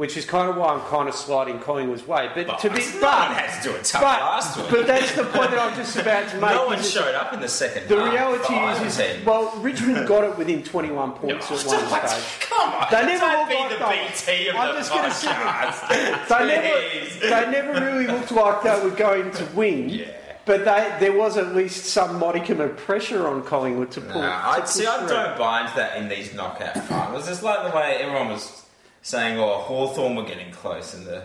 Which 0.00 0.16
is 0.16 0.24
kind 0.24 0.48
of 0.48 0.56
why 0.56 0.68
I'm 0.72 0.80
kind 0.88 1.10
of 1.10 1.14
sliding 1.14 1.58
Collingwood's 1.58 2.06
way. 2.06 2.30
But, 2.34 2.46
But 2.46 2.58
to 2.60 2.70
be 2.70 2.78
no 2.78 2.84
one 2.84 3.00
but, 3.02 3.32
had 3.36 3.62
to 3.62 3.68
do 3.68 3.76
it 3.76 3.84
tough 3.84 4.00
but, 4.00 4.20
last 4.20 4.56
week. 4.56 4.66
but 4.70 4.86
that's 4.86 5.12
the 5.14 5.24
point 5.24 5.50
that 5.50 5.58
I'm 5.60 5.76
just 5.76 5.94
about 5.94 6.26
to 6.30 6.34
make. 6.40 6.50
no 6.52 6.64
one 6.68 6.82
showed 6.82 7.14
up 7.14 7.34
in 7.34 7.40
the 7.40 7.48
second 7.48 7.86
The 7.86 7.96
half. 8.00 8.10
reality 8.14 8.54
is, 8.86 8.98
is 8.98 9.26
well, 9.26 9.52
Richmond 9.58 10.08
got 10.08 10.24
it 10.24 10.38
within 10.38 10.62
21 10.62 11.12
points 11.12 11.50
at 11.50 11.66
one 11.66 11.76
What? 11.90 12.08
stage. 12.08 12.48
Come 12.48 12.72
on, 12.72 12.86
They 12.90 13.04
never 13.04 13.26
looked 13.26 13.50
be 13.50 13.56
like 13.56 14.16
the 14.16 14.32
BT 14.32 14.48
of 14.48 14.56
I'm 14.56 14.68
the 14.68 14.80
just 14.80 14.90
gonna 14.90 15.12
say- 15.12 15.30
They 16.30 16.46
never, 16.46 17.44
they 17.44 17.50
never 17.50 17.84
really 17.84 18.06
looked 18.06 18.32
like 18.32 18.62
they 18.62 18.80
were 18.82 18.96
going 18.96 19.30
to 19.32 19.44
win. 19.54 19.88
Yeah. 19.90 20.04
But 20.46 20.64
they, 20.64 20.96
there 20.98 21.12
was 21.12 21.36
at 21.36 21.54
least 21.54 21.84
some 21.84 22.18
modicum 22.18 22.60
of 22.62 22.74
pressure 22.78 23.28
on 23.28 23.42
Collingwood 23.44 23.90
to 23.90 24.00
pull. 24.00 24.22
No, 24.22 24.28
to 24.28 24.34
I 24.34 24.64
see. 24.64 24.86
I 24.86 25.06
don't 25.06 25.36
buy 25.38 25.60
into 25.60 25.76
that 25.76 25.98
in 25.98 26.08
these 26.08 26.32
knockout 26.32 26.74
finals. 26.86 27.28
It's 27.28 27.42
like 27.42 27.70
the 27.70 27.76
way 27.76 27.98
everyone 28.00 28.28
was 28.30 28.59
saying, 29.02 29.38
"Oh, 29.38 29.58
Hawthorn 29.58 30.14
were 30.16 30.24
getting 30.24 30.50
close 30.52 30.94
in 30.94 31.04
the 31.04 31.22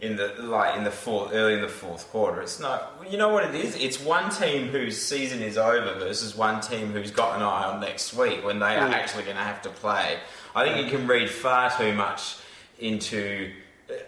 in 0.00 0.16
the 0.16 0.34
like 0.40 0.76
in 0.76 0.84
the 0.84 0.90
fourth 0.90 1.32
early 1.32 1.54
in 1.54 1.60
the 1.62 1.68
fourth 1.68 2.08
quarter." 2.10 2.40
It's 2.42 2.60
not. 2.60 2.92
You 3.10 3.18
know 3.18 3.28
what 3.30 3.44
it 3.44 3.54
is? 3.54 3.74
It's 3.76 4.00
one 4.00 4.30
team 4.30 4.68
whose 4.68 5.00
season 5.00 5.42
is 5.42 5.56
over 5.58 5.98
versus 5.98 6.36
one 6.36 6.60
team 6.60 6.92
who's 6.92 7.10
got 7.10 7.36
an 7.36 7.42
eye 7.42 7.64
on 7.64 7.80
next 7.80 8.14
week 8.14 8.44
when 8.44 8.58
they 8.58 8.76
are 8.76 8.88
Mm. 8.88 8.92
actually 8.92 9.24
going 9.24 9.36
to 9.36 9.42
have 9.42 9.62
to 9.62 9.68
play. 9.70 10.18
I 10.54 10.64
think 10.64 10.84
you 10.84 10.96
can 10.96 11.06
read 11.06 11.30
far 11.30 11.70
too 11.76 11.92
much 11.92 12.36
into 12.78 13.50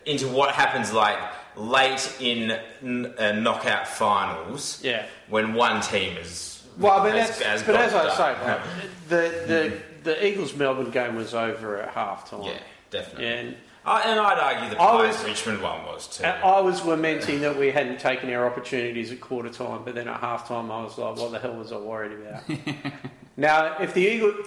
into 0.07 0.27
what 0.29 0.51
happens 0.55 0.93
like 0.93 1.19
late 1.57 2.17
in 2.21 2.51
n- 2.83 3.15
uh, 3.19 3.33
knockout 3.33 3.87
finals 3.87 4.81
Yeah. 4.83 5.07
when 5.29 5.55
one 5.55 5.81
team 5.81 6.17
is. 6.17 6.63
Well, 6.79 7.03
but 7.03 7.15
has- 7.15 7.29
that's 7.39 7.43
has 7.43 7.63
but 7.63 7.77
as 7.77 7.95
I 7.95 8.15
say, 8.17 8.61
the 9.09 9.17
the 9.47 9.73
the 10.05 10.27
Eagles 10.27 10.55
Melbourne 10.55 10.91
game 10.91 11.15
was 11.17 11.35
over 11.35 11.81
at 11.81 11.91
half 11.91 12.29
time. 12.31 12.43
yeah, 12.43 12.59
definitely. 12.91 13.27
And 13.27 13.57
I, 13.85 14.03
and 14.03 14.21
I'd 14.21 14.39
argue 14.39 14.71
the 14.71 14.81
I 14.81 14.87
Pies 14.87 15.17
was- 15.17 15.25
Richmond 15.25 15.63
one 15.63 15.85
was 15.87 16.19
too. 16.19 16.25
I 16.25 16.61
was 16.61 16.85
lamenting 16.85 17.41
that 17.41 17.59
we 17.59 17.71
hadn't 17.71 17.99
taken 17.99 18.31
our 18.33 18.47
opportunities 18.47 19.11
at 19.11 19.21
quarter 19.21 19.49
time, 19.49 19.83
but 19.85 19.95
then 19.95 20.09
at 20.09 20.21
half 20.21 20.47
time 20.47 20.71
I 20.71 20.83
was 20.83 20.99
like, 20.99 21.17
what 21.17 21.33
the 21.33 21.39
hell 21.39 21.55
was 21.55 21.73
I 21.73 21.79
worried 21.79 22.13
about? 22.13 22.43
now, 23.37 23.79
if 23.81 23.95
the 23.95 24.03
Eagles, 24.03 24.47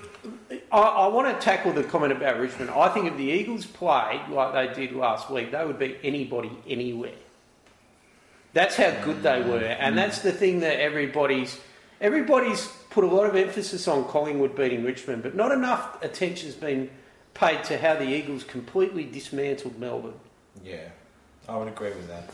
I, 0.71 0.77
I 0.77 1.07
want 1.07 1.33
to 1.33 1.43
tackle 1.43 1.73
the 1.73 1.83
comment 1.83 2.11
about 2.11 2.39
Richmond. 2.39 2.69
I 2.69 2.89
think 2.89 3.07
if 3.07 3.17
the 3.17 3.23
Eagles 3.23 3.65
played 3.65 4.21
like 4.29 4.53
they 4.53 4.85
did 4.85 4.95
last 4.95 5.29
week, 5.31 5.51
they 5.51 5.65
would 5.65 5.79
beat 5.79 5.97
anybody 6.03 6.51
anywhere. 6.67 7.13
That's 8.53 8.75
how 8.75 8.91
good 9.03 9.23
they 9.23 9.41
mm. 9.41 9.47
were, 9.47 9.63
and 9.63 9.93
mm. 9.93 9.95
that's 9.95 10.19
the 10.19 10.31
thing 10.31 10.59
that 10.59 10.79
everybody's 10.79 11.57
everybody's 12.01 12.67
put 12.89 13.03
a 13.03 13.07
lot 13.07 13.25
of 13.25 13.35
emphasis 13.35 13.87
on 13.87 14.03
Collingwood 14.05 14.55
beating 14.55 14.83
Richmond, 14.83 15.23
but 15.23 15.35
not 15.35 15.51
enough 15.51 16.03
attention's 16.03 16.55
been 16.55 16.89
paid 17.33 17.63
to 17.65 17.77
how 17.77 17.95
the 17.95 18.07
Eagles 18.07 18.43
completely 18.43 19.03
dismantled 19.05 19.79
Melbourne. 19.79 20.19
Yeah, 20.63 20.89
I 21.47 21.57
would 21.57 21.67
agree 21.67 21.89
with 21.91 22.07
that. 22.07 22.29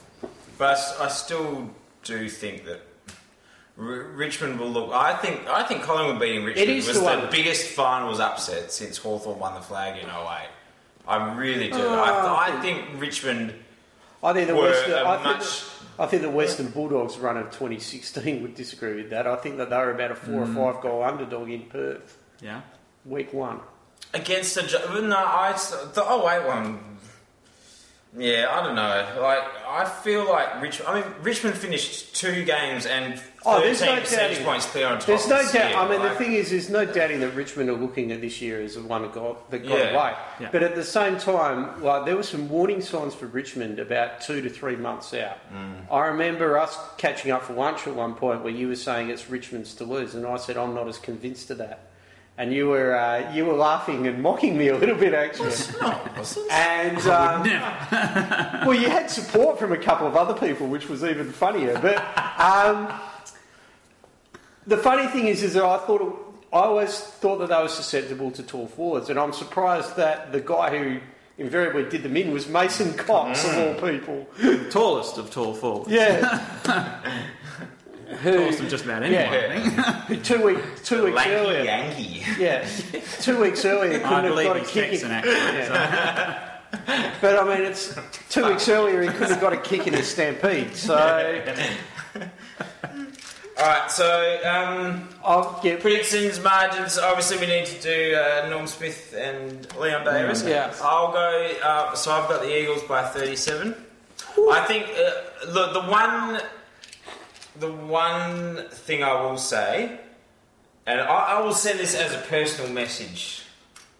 But 0.57 0.77
I 0.99 1.07
still 1.09 1.69
do 2.03 2.27
think 2.29 2.65
that 2.65 2.81
R- 3.77 3.83
Richmond 3.85 4.59
will 4.59 4.69
look. 4.71 4.91
I 4.91 5.15
think 5.17 5.47
I 5.47 5.63
think 5.63 5.83
Collingwood 5.83 6.19
beating 6.19 6.43
Richmond 6.45 6.69
is 6.69 6.87
was 6.87 6.99
the 6.99 7.21
the, 7.21 7.27
biggest 7.31 7.67
finals 7.69 8.19
upset 8.19 8.71
since 8.71 8.97
Hawthorn 8.97 9.39
won 9.39 9.53
the 9.53 9.61
flag 9.61 10.01
in 10.01 10.09
08. 10.09 10.47
I 11.07 11.35
really 11.35 11.69
do. 11.69 11.77
Oh, 11.79 11.99
I, 12.01 12.09
I 12.09 12.57
I 12.57 12.61
think 12.61 12.85
Richmond 12.99 13.53
I 14.23 14.33
think 14.33 14.47
the 14.47 14.55
were 14.55 14.63
Western, 14.63 14.93
a 14.93 15.07
I 15.07 15.13
think, 15.23 15.37
much. 15.37 15.63
I 15.99 16.05
think 16.07 16.21
the 16.23 16.29
Western 16.31 16.67
Bulldogs 16.69 17.17
run 17.19 17.37
of 17.37 17.45
2016 17.51 18.41
would 18.41 18.55
disagree 18.55 18.95
with 18.95 19.11
that. 19.11 19.27
I 19.27 19.35
think 19.35 19.57
that 19.57 19.69
they 19.69 19.77
were 19.77 19.91
about 19.91 20.11
a 20.11 20.15
four 20.15 20.43
Mm. 20.45 20.57
or 20.57 20.73
five 20.73 20.81
goal 20.81 21.03
underdog 21.03 21.49
in 21.49 21.61
Perth 21.65 22.17
Yeah. 22.41 22.61
week 23.05 23.31
one. 23.31 23.59
Against 24.13 24.55
a 24.57 24.63
jo- 24.65 24.99
no, 25.01 25.15
I 25.17 25.51
s- 25.51 25.71
the 25.93 26.01
08 26.03 26.45
one. 26.47 26.79
Yeah, 28.17 28.47
I 28.49 28.65
don't 28.65 28.75
know. 28.75 29.21
Like 29.21 29.43
I 29.67 29.85
feel 29.85 30.27
like 30.27 30.59
Richmond. 30.61 30.89
I 30.89 31.01
mean, 31.01 31.13
Richmond 31.21 31.55
finished 31.55 32.15
two 32.15 32.45
games 32.45 32.85
and 32.87 33.21
Oh, 33.45 33.59
there's 33.61 33.81
no 33.81 33.95
percentage 33.99 34.43
points 34.43 34.65
clear 34.65 34.87
on 34.87 34.97
top. 34.97 35.07
There's 35.07 35.27
no 35.27 35.41
doubt. 35.43 35.53
year. 35.69 35.77
I 35.77 35.87
mean, 35.87 36.01
the 36.01 36.09
thing 36.15 36.33
is, 36.33 36.49
there's 36.49 36.69
no 36.69 36.83
doubting 36.85 37.19
that 37.19 37.35
Richmond 37.35 37.69
are 37.69 37.73
looking 37.75 38.11
at 38.11 38.19
this 38.21 38.41
year 38.41 38.59
as 38.61 38.73
the 38.75 38.81
one 38.81 39.03
that 39.03 39.13
got, 39.13 39.51
that 39.51 39.59
got 39.59 39.77
Yeah. 39.77 39.89
away. 39.91 40.13
Yeah. 40.39 40.49
But 40.51 40.63
at 40.63 40.73
the 40.75 40.83
same 40.83 41.17
time, 41.17 41.83
like 41.83 42.05
there 42.05 42.15
were 42.15 42.23
some 42.23 42.49
warning 42.49 42.81
signs 42.81 43.13
for 43.13 43.27
Richmond 43.27 43.77
about 43.77 44.21
two 44.21 44.41
to 44.41 44.49
three 44.49 44.75
months 44.77 45.13
out. 45.13 45.37
Mm. 45.53 45.91
I 45.93 46.07
remember 46.07 46.57
us 46.57 46.77
catching 46.97 47.31
up 47.31 47.43
for 47.43 47.53
lunch 47.53 47.85
at 47.87 47.93
one 47.93 48.15
point 48.15 48.41
where 48.41 48.53
you 48.53 48.67
were 48.69 48.75
saying 48.75 49.09
it's 49.09 49.29
Richmond's 49.29 49.75
to 49.75 49.83
lose, 49.83 50.15
and 50.15 50.25
I 50.25 50.37
said 50.37 50.57
I'm 50.57 50.73
not 50.73 50.87
as 50.87 50.97
convinced 50.97 51.51
of 51.51 51.59
that. 51.59 51.79
And 52.37 52.53
you 52.53 52.67
were 52.67 52.95
uh, 52.95 53.33
you 53.33 53.45
were 53.45 53.55
laughing 53.55 54.05
and 54.05 54.21
mocking 54.21 54.57
me 54.57 54.67
a 54.67 54.77
little 54.77 54.95
bit 54.95 55.13
actually. 55.13 55.53
And 56.51 56.99
um, 57.07 57.43
well, 58.67 58.75
you 58.75 58.89
had 58.89 59.09
support 59.09 59.57
from 59.57 59.71
a 59.71 59.77
couple 59.77 60.05
of 60.05 60.15
other 60.15 60.35
people, 60.35 60.67
which 60.67 60.87
was 60.87 61.03
even 61.03 61.31
funnier. 61.31 61.79
But 61.79 61.97
um, 62.39 62.93
the 64.67 64.77
funny 64.77 65.07
thing 65.07 65.27
is, 65.27 65.41
is 65.41 65.55
that 65.55 65.63
I 65.63 65.77
thought 65.79 66.01
it, 66.01 66.13
I 66.53 66.59
always 66.59 66.99
thought 66.99 67.39
that 67.39 67.49
they 67.49 67.61
were 67.61 67.67
susceptible 67.67 68.31
to 68.31 68.43
tall 68.43 68.67
forwards, 68.67 69.09
and 69.09 69.19
I'm 69.19 69.33
surprised 69.33 69.95
that 69.95 70.31
the 70.31 70.39
guy 70.39 70.77
who 70.77 70.99
invariably 71.37 71.89
did 71.89 72.03
them 72.03 72.17
in 72.17 72.31
was 72.31 72.47
Mason 72.47 72.93
Cox 72.93 73.45
of 73.45 73.57
all 73.57 73.89
people. 73.89 74.27
Tallest 74.69 75.17
of 75.17 75.31
tall 75.31 75.53
forwards. 75.53 75.91
Yeah. 75.91 76.43
who, 78.21 78.31
Tallest 78.37 78.59
of 78.61 78.69
just 78.69 78.85
about 78.85 79.03
anyone, 79.03 79.23
Yeah. 79.23 80.01
Who 80.05 80.15
two, 80.21 80.41
weeks 80.43 80.61
two 80.87 81.03
weeks 81.05 81.15
Lanky 81.15 81.31
earlier, 81.33 81.63
Yankee. 81.63 82.23
yeah, 82.39 82.67
two 83.21 83.39
weeks 83.41 83.65
earlier 83.65 83.99
couldn't 83.99 84.05
I 84.13 84.21
have 84.21 84.29
believe 84.31 84.47
got 84.47 84.55
a 84.57 84.59
he's 84.61 84.69
kick. 84.69 85.03
in- 85.03 85.11
actually. 85.11 85.33
Yeah. 85.33 86.43
But 87.21 87.37
I 87.39 87.43
mean, 87.57 87.65
it's 87.65 87.97
two 88.29 88.45
weeks 88.45 88.67
earlier 88.67 89.01
he 89.01 89.07
couldn't 89.07 89.29
have 89.31 89.41
got 89.41 89.53
a 89.53 89.57
kick 89.57 89.87
in 89.87 89.93
his 89.93 90.07
stampede. 90.09 90.75
So 90.75 90.95
All 93.59 93.65
right, 93.65 93.89
so 93.89 94.39
um, 94.45 95.09
I'll 95.25 95.59
get 95.63 95.79
predictions, 95.81 96.39
margins. 96.43 96.99
Obviously, 96.99 97.39
we 97.39 97.47
need 97.47 97.65
to 97.65 97.81
do 97.81 98.15
uh, 98.15 98.47
Norm 98.49 98.67
Smith 98.67 99.15
and 99.17 99.67
Leon 99.79 100.05
Davis. 100.05 100.43
Yeah. 100.45 100.71
I'll 100.83 101.11
go. 101.11 101.53
Uh, 101.63 101.95
so 101.95 102.11
I've 102.11 102.29
got 102.29 102.41
the 102.43 102.55
Eagles 102.61 102.83
by 102.83 103.03
thirty-seven. 103.03 103.73
I 104.51 104.63
think 104.67 104.85
uh, 104.89 105.49
look 105.51 105.73
the 105.73 105.81
one, 105.89 106.39
the 107.59 107.71
one 107.71 108.67
thing 108.69 109.03
I 109.03 109.21
will 109.21 109.37
say, 109.37 109.99
and 110.85 111.01
I, 111.01 111.05
I 111.05 111.41
will 111.41 111.53
send 111.53 111.79
this 111.79 111.95
as 111.95 112.13
a 112.13 112.19
personal 112.27 112.71
message 112.71 113.43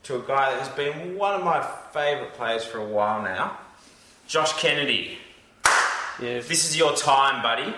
to 0.04 0.16
a 0.16 0.20
guy 0.20 0.52
that 0.52 0.60
has 0.60 0.70
been 0.70 1.18
one 1.18 1.36
of 1.36 1.44
my 1.44 1.62
favourite 1.92 2.34
players 2.34 2.64
for 2.64 2.80
a 2.80 2.86
while 2.86 3.22
now, 3.22 3.58
Josh 4.28 4.54
Kennedy. 4.54 5.18
yeah. 6.22 6.40
This 6.40 6.70
is 6.70 6.78
your 6.78 6.96
time, 6.96 7.42
buddy. 7.42 7.74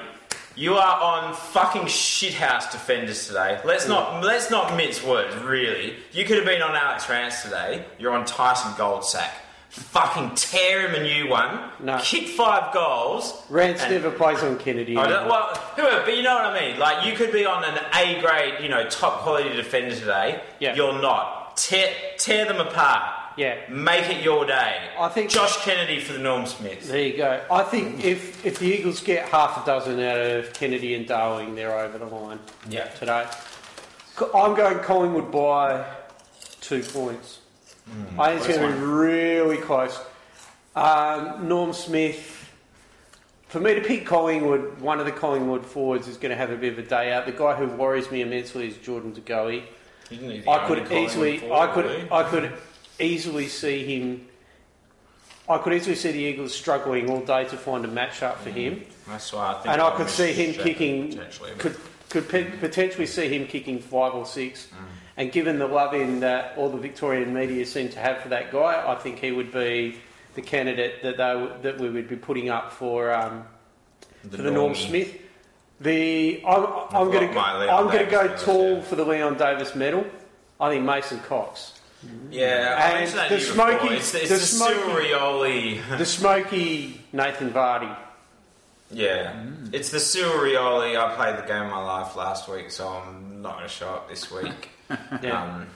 You 0.56 0.74
are 0.74 1.02
on 1.02 1.34
fucking 1.34 1.84
shithouse 1.84 2.72
defenders 2.72 3.28
today. 3.28 3.62
Let's 3.64 3.88
not 3.88 4.22
let's 4.24 4.52
not 4.52 4.76
mince 4.76 5.02
words, 5.02 5.34
really. 5.44 5.96
You 6.12 6.26
could 6.26 6.36
have 6.36 6.46
been 6.46 6.62
on 6.62 6.76
Alex 6.76 7.08
Rance 7.08 7.44
today. 7.44 7.86
You're 7.98 8.12
on 8.12 8.26
Tyson 8.26 8.72
Goldsack. 8.74 9.30
Fucking 9.70 10.34
tear 10.36 10.88
him 10.88 10.96
a 10.96 11.04
new 11.04 11.30
one. 11.30 11.70
No. 11.80 12.00
Kick 12.02 12.28
five 12.30 12.74
goals. 12.74 13.44
Rance 13.50 13.82
never 13.84 14.10
plays 14.10 14.42
on 14.42 14.58
Kennedy. 14.58 14.96
Well, 14.96 15.54
whoever, 15.76 16.04
but 16.06 16.18
you 16.18 16.24
know 16.24 16.34
what 16.36 16.46
I 16.46 16.60
mean. 16.60 16.80
Like 16.80 17.06
you 17.06 17.14
could 17.16 17.32
be 17.32 17.46
on 17.46 17.64
an 17.64 17.80
A 17.94 18.20
grade, 18.20 18.56
you 18.64 18.70
know, 18.70 18.88
top 18.90 19.22
quality 19.22 19.50
defender 19.56 19.94
today. 19.96 20.42
Yeah. 20.60 20.76
You're 20.76 21.00
not. 21.00 21.56
Tear 21.58 21.94
tear 22.18 22.46
them 22.46 22.60
apart. 22.66 23.16
Yeah. 23.38 23.58
Make 23.70 24.10
it 24.10 24.24
your 24.24 24.46
day. 24.46 24.90
I 25.00 25.08
think- 25.08 25.30
Josh 25.30 25.58
Kennedy 25.64 26.00
for 26.00 26.14
the 26.14 26.20
Norm 26.20 26.46
Smith. 26.48 26.88
There 26.90 27.00
you 27.02 27.16
go. 27.16 27.40
I 27.52 27.64
think 27.64 28.04
if, 28.04 28.44
if 28.46 28.60
the 28.60 28.66
Eagles 28.66 29.02
get 29.02 29.30
half 29.30 29.62
a 29.62 29.66
dozen 29.66 30.00
out 30.00 30.18
of 30.20 30.52
Kennedy 30.54 30.96
and 30.96 31.08
Darling, 31.08 31.56
they're 31.56 31.78
over 31.78 31.98
the 32.00 32.06
line 32.06 32.40
Yeah. 32.68 32.86
today. 32.90 33.26
I'm 34.34 34.56
going 34.56 34.80
Collingwood 34.80 35.32
by 35.32 35.86
two 36.60 36.82
points. 36.84 37.39
I 38.18 38.38
think 38.38 38.50
it's 38.50 38.58
going 38.58 38.74
to 38.74 38.78
be 38.80 38.84
really 38.86 39.58
close. 39.58 40.00
Um, 40.76 41.48
Norm 41.48 41.74
Smith, 41.74 42.52
for 43.48 43.60
me 43.60 43.74
to 43.76 43.82
pick 43.82 44.06
Collingwood, 44.06 44.80
one 44.82 45.00
of 45.00 45.06
the 45.06 45.12
Collingwood 45.12 45.66
forwards 45.66 46.08
is 46.08 46.18
going 46.18 46.30
to 46.32 46.36
have 46.36 46.52
a 46.52 46.56
bit 46.56 46.74
of 46.74 46.80
a 46.80 46.84
day 46.88 47.12
out. 47.12 47.26
The 47.26 47.32
guy 47.32 47.56
who 47.56 47.68
worries 47.68 48.12
me 48.12 48.22
immensely 48.22 48.68
is 48.68 48.78
Jordan 48.78 49.14
De 49.14 49.22
Goey. 49.22 49.64
Isn't 50.12 50.30
he 50.30 50.40
the 50.40 50.50
I 50.50 50.68
could 50.68 50.86
Collingwood 50.86 51.04
easily, 51.10 51.52
I 51.52 51.68
could, 51.74 51.86
really? 51.86 52.08
I 52.12 52.24
could 52.24 52.54
easily 53.00 53.48
see 53.48 53.84
him. 53.86 54.28
I 55.48 55.58
could 55.58 55.74
easily 55.74 55.96
see 55.96 56.12
the 56.12 56.20
Eagles 56.20 56.54
struggling 56.54 57.10
all 57.10 57.22
day 57.22 57.46
to 57.46 57.58
find 57.58 57.84
a 57.84 57.88
matchup 57.88 58.36
for 58.38 58.52
him, 58.52 58.84
That's 59.08 59.34
why 59.34 59.48
I 59.50 59.54
think. 59.56 59.66
and 59.74 59.82
I 59.82 59.86
I'll 59.86 59.98
could 59.98 60.10
see 60.10 60.32
him 60.32 60.54
kicking. 60.54 61.10
potentially, 61.10 61.52
Could 61.58 61.76
could 62.10 62.30
pe- 62.30 62.52
potentially 62.58 63.06
see 63.08 63.28
him 63.30 63.48
kicking 63.48 63.80
five 63.80 64.14
or 64.14 64.26
six, 64.28 64.68
Mm. 64.68 64.76
And 65.20 65.32
given 65.32 65.60
the 65.60 65.68
love 65.68 65.94
in 65.94 66.22
that 66.22 66.54
all 66.58 66.70
the 66.70 66.78
Victorian 66.80 67.34
media 67.34 67.64
seem 67.66 67.90
to 67.90 68.00
have 68.00 68.22
for 68.22 68.30
that 68.30 68.52
guy, 68.52 68.84
I 68.92 68.96
think 68.96 69.20
he 69.20 69.32
would 69.32 69.52
be 69.52 69.98
the 70.34 70.42
candidate 70.42 71.04
that 71.04 71.18
they 71.18 71.48
that 71.64 71.78
we 71.80 71.90
would 71.92 72.08
be 72.10 72.16
putting 72.16 72.50
up 72.50 72.72
for 72.72 73.14
um, 73.14 73.44
The 74.24 74.38
for 74.38 74.44
the 74.44 74.52
Norm. 74.52 74.74
Smith. 74.76 75.16
The 75.82 76.44
I'm, 76.46 76.64
I'm 76.92 77.12
going 77.12 77.32
to 77.32 77.40
I'm 77.40 77.86
going 77.88 78.06
to 78.06 78.12
go 78.12 78.36
tall 78.38 78.76
yeah. 78.78 78.82
for 78.82 78.96
the 78.96 79.06
Leon 79.06 79.38
Davis 79.38 79.76
medal. 79.76 80.06
I 80.60 80.70
think 80.72 80.84
Mason 80.86 81.20
Cox. 81.22 81.74
Yeah, 82.32 82.98
And 82.98 83.08
the 83.12 83.18
to 83.28 83.34
you 83.34 83.40
before. 83.40 83.54
smoky- 83.80 83.96
It's, 83.96 84.14
it's 84.16 84.30
the 84.30 84.36
the, 84.36 84.40
smoky-. 84.42 85.82
The 85.98 86.06
smoky 86.06 87.02
Nathan 87.14 87.52
Vardy. 87.52 87.94
Yeah, 88.92 89.34
Mm. 89.34 89.74
it's 89.74 89.90
the 89.92 89.98
Surioli. 90.00 90.98
I 90.98 91.14
played 91.16 91.38
the 91.38 91.48
game 91.48 91.64
of 91.64 91.70
my 91.72 91.84
life 91.84 92.16
last 92.16 92.48
week, 92.50 92.72
so 92.72 92.88
I'm 92.88 93.42
not 93.42 93.58
going 93.58 93.68
to 93.68 93.74
show 93.74 93.90
up 93.90 94.10
this 94.10 94.32
week. 94.32 94.70
Yeah. 95.22 95.44
um, 95.56 95.68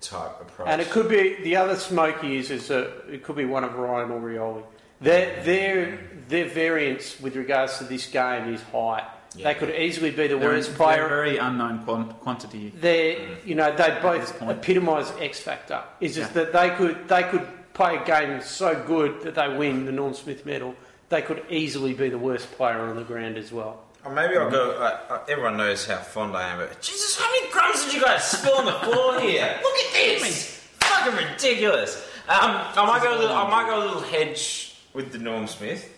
type 0.00 0.40
approach. 0.40 0.68
and 0.68 0.80
it 0.80 0.90
could 0.90 1.08
be 1.08 1.42
the 1.42 1.56
other 1.56 1.76
smoky 1.76 2.36
is, 2.36 2.50
is 2.50 2.70
a, 2.70 2.92
it 3.12 3.22
could 3.24 3.36
be 3.36 3.44
one 3.44 3.64
of 3.64 3.74
Ryan 3.74 4.10
or 4.10 4.20
Rioli. 4.20 4.62
Their, 5.00 5.42
their, 5.44 5.98
their 6.28 6.48
variance 6.48 7.20
with 7.20 7.36
regards 7.36 7.78
to 7.78 7.84
this 7.84 8.06
game 8.06 8.52
is 8.54 8.62
high. 8.62 9.06
Yeah. 9.36 9.52
They 9.52 9.58
could 9.58 9.70
easily 9.70 10.10
be 10.10 10.26
the 10.28 10.36
They're, 10.38 10.48
worst 10.50 10.68
they're 10.68 10.76
player. 10.76 11.08
very 11.08 11.36
unknown 11.36 11.84
quan- 11.84 12.12
quantity. 12.20 12.70
They, 12.80 13.36
you 13.44 13.54
know, 13.54 13.74
they 13.76 13.98
both 14.00 14.40
epitomise 14.42 15.12
X 15.20 15.40
factor. 15.40 15.82
Is 16.00 16.14
just 16.14 16.34
Yeah. 16.34 16.44
that 16.44 16.52
they 16.52 16.70
could 16.70 17.08
they 17.08 17.22
could 17.24 17.46
play 17.74 17.96
a 17.96 18.04
game 18.04 18.40
so 18.40 18.74
good 18.86 19.20
that 19.22 19.34
they 19.34 19.48
win 19.56 19.84
the 19.84 19.92
Norm 19.92 20.14
Smith 20.14 20.46
medal. 20.46 20.74
They 21.10 21.22
could 21.22 21.44
easily 21.50 21.92
be 21.94 22.08
the 22.08 22.18
worst 22.18 22.50
player 22.52 22.80
on 22.80 22.96
the 22.96 23.04
ground 23.04 23.36
as 23.36 23.52
well. 23.52 23.84
Or 24.08 24.14
maybe 24.14 24.36
I'll 24.38 24.50
go. 24.50 24.70
Uh, 24.72 25.00
uh, 25.10 25.18
everyone 25.28 25.56
knows 25.58 25.86
how 25.86 25.98
fond 25.98 26.34
I 26.34 26.48
am, 26.48 26.58
but 26.58 26.80
Jesus, 26.80 27.18
how 27.20 27.30
many 27.30 27.48
crumbs 27.48 27.84
did 27.84 27.92
you 27.94 28.00
guys 28.00 28.24
spill 28.24 28.54
on 28.54 28.64
the 28.64 28.72
floor 28.72 29.20
here? 29.20 29.58
Look 29.62 29.76
at 29.76 29.92
this, 29.92 30.66
fucking 30.80 31.14
ridiculous. 31.14 31.96
Um, 32.28 32.38
I 32.74 32.84
might 32.86 33.02
go. 33.02 33.16
A 33.16 33.18
little, 33.18 33.36
I 33.36 33.50
might 33.50 33.68
go 33.68 33.82
a 33.82 33.84
little 33.84 34.00
hedge 34.00 34.76
with 34.94 35.12
the 35.12 35.18
Norm 35.18 35.46
Smith. 35.46 35.92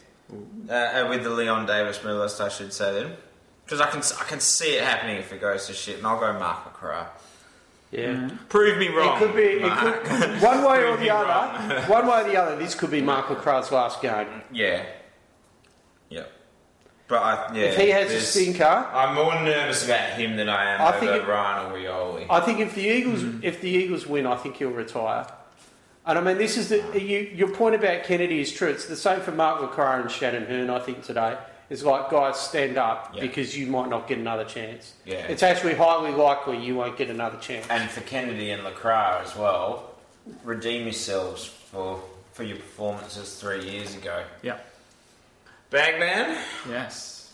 uh, 0.69 0.73
uh, 0.73 1.07
with 1.09 1.23
the 1.23 1.31
Leon 1.31 1.67
Davis 1.67 2.03
medalist, 2.03 2.41
I 2.41 2.49
should 2.49 2.73
say 2.73 2.93
then, 2.95 3.13
because 3.65 3.81
I 3.81 3.89
can 3.91 4.01
I 4.21 4.25
can 4.25 4.41
see 4.41 4.75
it 4.77 4.83
happening 4.83 5.17
if 5.19 5.33
it 5.33 5.41
goes 5.41 5.69
to 5.69 5.73
shit, 5.73 5.99
and 5.99 6.07
I'll 6.07 6.19
go 6.19 6.33
Mark 6.37 6.73
LeCras. 6.75 7.07
Yeah. 7.93 8.31
Prove 8.49 8.77
me 8.79 8.89
wrong. 8.89 9.17
It 9.17 9.27
could 9.27 9.37
be 9.37 9.43
it 9.43 9.63
Mark. 9.63 10.05
could, 10.05 10.31
one 10.43 10.65
way 10.65 10.79
or 10.85 10.97
Prove 10.97 11.01
me 11.01 11.07
the 11.07 11.15
other. 11.15 11.81
one 11.93 12.07
way 12.09 12.21
or 12.23 12.25
the 12.25 12.37
other. 12.37 12.57
This 12.57 12.75
could 12.75 12.91
be 12.91 13.03
Mark 13.03 13.27
LeCras' 13.27 13.71
last 13.71 14.01
game. 14.03 14.43
Yeah. 14.53 14.85
Yep. 16.09 16.33
But 17.11 17.23
I, 17.23 17.55
yeah, 17.55 17.65
if 17.65 17.77
he 17.77 17.89
has 17.91 18.11
a 18.13 18.21
stinker, 18.21 18.65
I'm 18.65 19.17
more 19.17 19.35
nervous 19.35 19.85
about 19.85 20.13
him 20.13 20.37
than 20.37 20.49
I 20.49 20.75
am 20.75 20.81
I 20.81 20.97
over 20.97 20.99
think 21.07 21.27
Ryan 21.29 21.73
or 21.73 21.77
Rioli. 21.77 22.27
I 22.31 22.41
think 22.41 22.61
if 22.61 22.75
the 22.77 22.83
Eagles 22.87 23.21
Mm. 23.23 23.43
if 23.45 23.61
the 23.61 23.69
Eagles 23.69 24.07
win, 24.07 24.27
I 24.27 24.37
think 24.37 24.57
he'll 24.57 24.71
retire. 24.71 25.27
And 26.07 26.17
I 26.19 26.23
mean, 26.23 26.39
this 26.39 26.57
is 26.57 26.69
the 26.69 26.79
you, 27.03 27.19
your 27.35 27.49
point 27.49 27.75
about 27.75 28.05
Kennedy 28.05 28.41
is 28.41 28.53
true. 28.53 28.69
It's 28.69 28.87
the 28.87 28.97
same 28.97 29.21
for 29.21 29.33
Mark 29.33 29.61
LeCras 29.61 30.03
and 30.03 30.11
Shannon 30.11 30.47
Hurn. 30.47 30.71
I 30.71 30.79
think 30.79 31.03
today 31.05 31.37
it's 31.69 31.83
like 31.83 32.11
guys 32.11 32.39
stand 32.39 32.79
up 32.79 33.11
Yeah. 33.15 33.21
because 33.23 33.57
you 33.59 33.67
might 33.67 33.89
not 33.91 34.07
get 34.09 34.19
another 34.19 34.45
chance. 34.45 34.95
Yeah. 35.05 35.17
It's 35.27 35.43
actually 35.43 35.75
highly 35.75 36.13
likely 36.13 36.59
you 36.65 36.77
won't 36.77 36.97
get 36.97 37.11
another 37.11 37.39
chance. 37.39 37.67
and 37.71 37.91
for 37.91 38.01
Kennedy 38.03 38.51
and 38.53 38.63
LeCras 38.63 39.25
as 39.25 39.37
well, 39.37 39.91
redeem 40.45 40.85
yourselves 40.85 41.45
for 41.45 42.01
for 42.33 42.45
your 42.45 42.57
performances 42.57 43.35
three 43.41 43.69
years 43.69 43.95
ago. 43.97 44.23
Yeah. 44.43 44.59
Bagman? 45.71 46.37
Yes. 46.69 47.33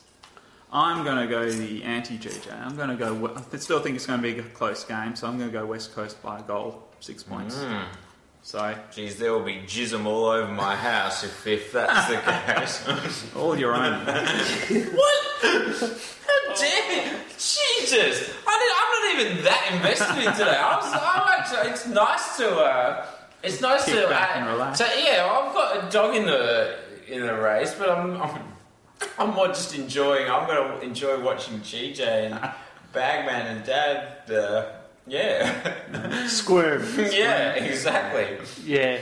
I'm 0.70 1.04
going 1.04 1.16
to 1.16 1.26
go 1.26 1.50
the 1.50 1.82
anti 1.84 2.18
GJ. 2.18 2.52
I'm 2.60 2.76
going 2.76 2.90
to 2.90 2.96
go. 2.96 3.34
I 3.52 3.56
still 3.56 3.80
think 3.80 3.96
it's 3.96 4.06
going 4.06 4.20
to 4.20 4.34
be 4.34 4.38
a 4.38 4.42
close 4.42 4.84
game, 4.84 5.16
so 5.16 5.26
I'm 5.26 5.38
going 5.38 5.50
to 5.50 5.58
go 5.58 5.64
West 5.64 5.94
Coast 5.94 6.22
by 6.22 6.40
a 6.40 6.42
goal, 6.42 6.86
six 7.00 7.22
points. 7.22 7.56
Mm. 7.56 7.84
So 8.42 8.74
Geez, 8.92 9.16
there 9.16 9.32
will 9.32 9.44
be 9.44 9.56
jism 9.66 10.04
all 10.04 10.26
over 10.26 10.52
my 10.52 10.76
house 10.76 11.24
if, 11.24 11.46
if 11.46 11.72
that's 11.72 12.08
the 12.08 12.84
case. 12.86 13.26
all 13.36 13.58
your 13.58 13.74
own. 13.74 14.04
what? 14.06 15.26
How 15.42 16.54
dare 16.54 16.92
you? 16.92 17.18
Jesus! 17.38 18.32
I 18.46 18.56
I'm 18.76 19.16
not 19.16 19.20
even 19.20 19.44
that 19.44 19.70
invested 19.72 20.18
in 20.18 20.32
today. 20.34 20.56
I 20.56 20.76
was, 20.76 20.92
I'm 20.92 21.40
actually, 21.40 21.70
it's 21.72 21.86
nice 21.86 22.36
to. 22.36 22.54
Uh, 22.56 23.06
it's 23.42 23.60
nice 23.60 23.84
Kick 23.84 23.94
to. 23.94 24.08
back 24.08 24.36
uh, 24.36 24.38
and 24.40 24.46
relax. 24.48 24.78
So 24.78 24.84
yeah, 24.84 25.26
I've 25.26 25.54
got 25.54 25.86
a 25.86 25.90
dog 25.90 26.14
in 26.14 26.26
the 26.26 26.76
in 27.08 27.26
the 27.26 27.34
race, 27.34 27.74
but 27.74 27.90
I'm 27.90 28.20
I'm, 28.20 28.40
I'm 29.18 29.34
more 29.34 29.48
just 29.48 29.74
enjoying. 29.74 30.30
I'm 30.30 30.46
going 30.46 30.80
to 30.80 30.84
enjoy 30.84 31.22
watching 31.22 31.60
GJ 31.60 32.00
and 32.00 32.50
Bagman 32.92 33.56
and 33.56 33.64
Dad. 33.64 34.30
Uh, 34.30 34.66
yeah, 35.06 36.26
Squirm. 36.26 36.82
yeah, 36.98 37.52
exactly. 37.52 38.38
Yeah. 38.64 38.98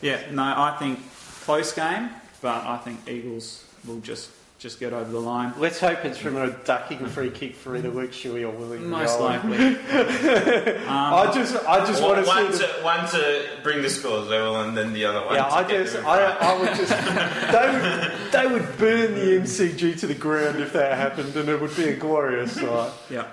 Yeah, 0.00 0.20
no, 0.30 0.42
I 0.42 0.76
think 0.78 1.00
close 1.44 1.72
game, 1.72 2.10
but 2.40 2.64
I 2.64 2.76
think 2.78 3.08
Eagles 3.08 3.64
will 3.86 4.00
just 4.00 4.30
just 4.58 4.80
get 4.80 4.92
over 4.92 5.10
the 5.10 5.20
line. 5.20 5.52
Let's 5.56 5.78
hope 5.78 6.04
it's 6.04 6.18
from 6.18 6.36
a 6.36 6.50
ducking 6.50 7.06
free 7.06 7.30
kick 7.30 7.54
for 7.54 7.76
either 7.76 7.90
Luke 7.90 8.10
Shuey 8.10 8.42
or 8.42 8.50
Willie. 8.50 8.78
Most 8.78 9.18
Rioli. 9.18 9.20
likely. 9.20 10.78
Um, 10.88 11.14
I 11.14 11.30
just, 11.32 11.54
I 11.66 11.84
just 11.86 12.02
One, 12.02 12.12
want 12.16 12.24
to 12.24 12.28
one 12.28 12.52
see. 12.52 12.58
The, 12.58 12.66
to 12.66 12.82
one 12.82 13.08
to 13.10 13.48
bring 13.62 13.82
the 13.82 13.90
scores 13.90 14.28
level, 14.28 14.60
and 14.62 14.76
then 14.76 14.92
the 14.92 15.04
other 15.04 15.24
one. 15.24 15.34
yeah, 15.34 15.44
to 15.44 15.54
I 15.54 15.62
get 15.68 15.84
just, 15.84 15.96
I. 16.04 16.22
I 16.24 16.58
would 16.58 16.74
just. 16.74 16.92
They 17.52 17.72
would, 17.72 18.32
they 18.32 18.46
would 18.46 18.78
burn 18.78 19.14
the 19.14 19.38
MCG 19.42 19.98
to 20.00 20.06
the 20.06 20.14
ground 20.14 20.60
if 20.60 20.72
that 20.72 20.96
happened, 20.96 21.36
and 21.36 21.48
it 21.48 21.60
would 21.60 21.74
be 21.76 21.88
a 21.90 21.96
glorious 21.96 22.52
sight. 22.52 22.92
Yeah. 23.10 23.26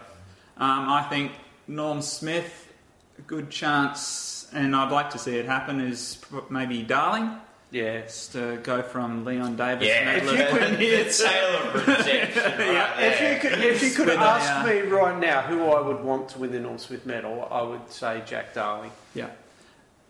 Um, 0.58 0.90
I 0.90 1.04
think 1.10 1.32
Norm 1.68 2.02
Smith, 2.02 2.72
a 3.18 3.22
good 3.22 3.50
chance, 3.50 4.48
and 4.54 4.76
I'd 4.76 4.92
like 4.92 5.10
to 5.12 5.18
see 5.18 5.38
it 5.38 5.46
happen, 5.46 5.80
is 5.82 6.20
maybe 6.50 6.84
Darling. 6.84 7.32
Yeah. 7.72 8.02
Just 8.02 8.32
to 8.34 8.58
go 8.64 8.82
from 8.82 9.26
Leon 9.26 9.56
Davis. 9.58 9.88
Yeah, 9.88 10.10
and 10.12 10.28
If 10.30 10.32
you 10.32 10.46
could- 10.60 10.80
the 10.80 11.24
tale 11.24 11.56
of 11.56 11.88
rejection. 11.88 12.44
right 12.60 12.94
If 13.00 13.22
you 13.44 13.50
could, 13.50 13.60
if 13.60 13.84
you 13.84 13.92
could 13.92 14.10
ask 14.10 14.66
me 14.68 14.82
right 14.82 15.20
now 15.20 15.42
who 15.42 15.66
I 15.66 15.82
would 15.82 16.02
want 16.04 16.30
to 16.30 16.40
win 16.40 16.52
the 16.52 16.60
Norm 16.60 16.78
Smith 16.78 17.06
medal, 17.06 17.48
I 17.52 17.62
would 17.64 17.92
say 17.92 18.22
Jack 18.26 18.54
Darling. 18.54 18.92
yeah. 19.14 19.30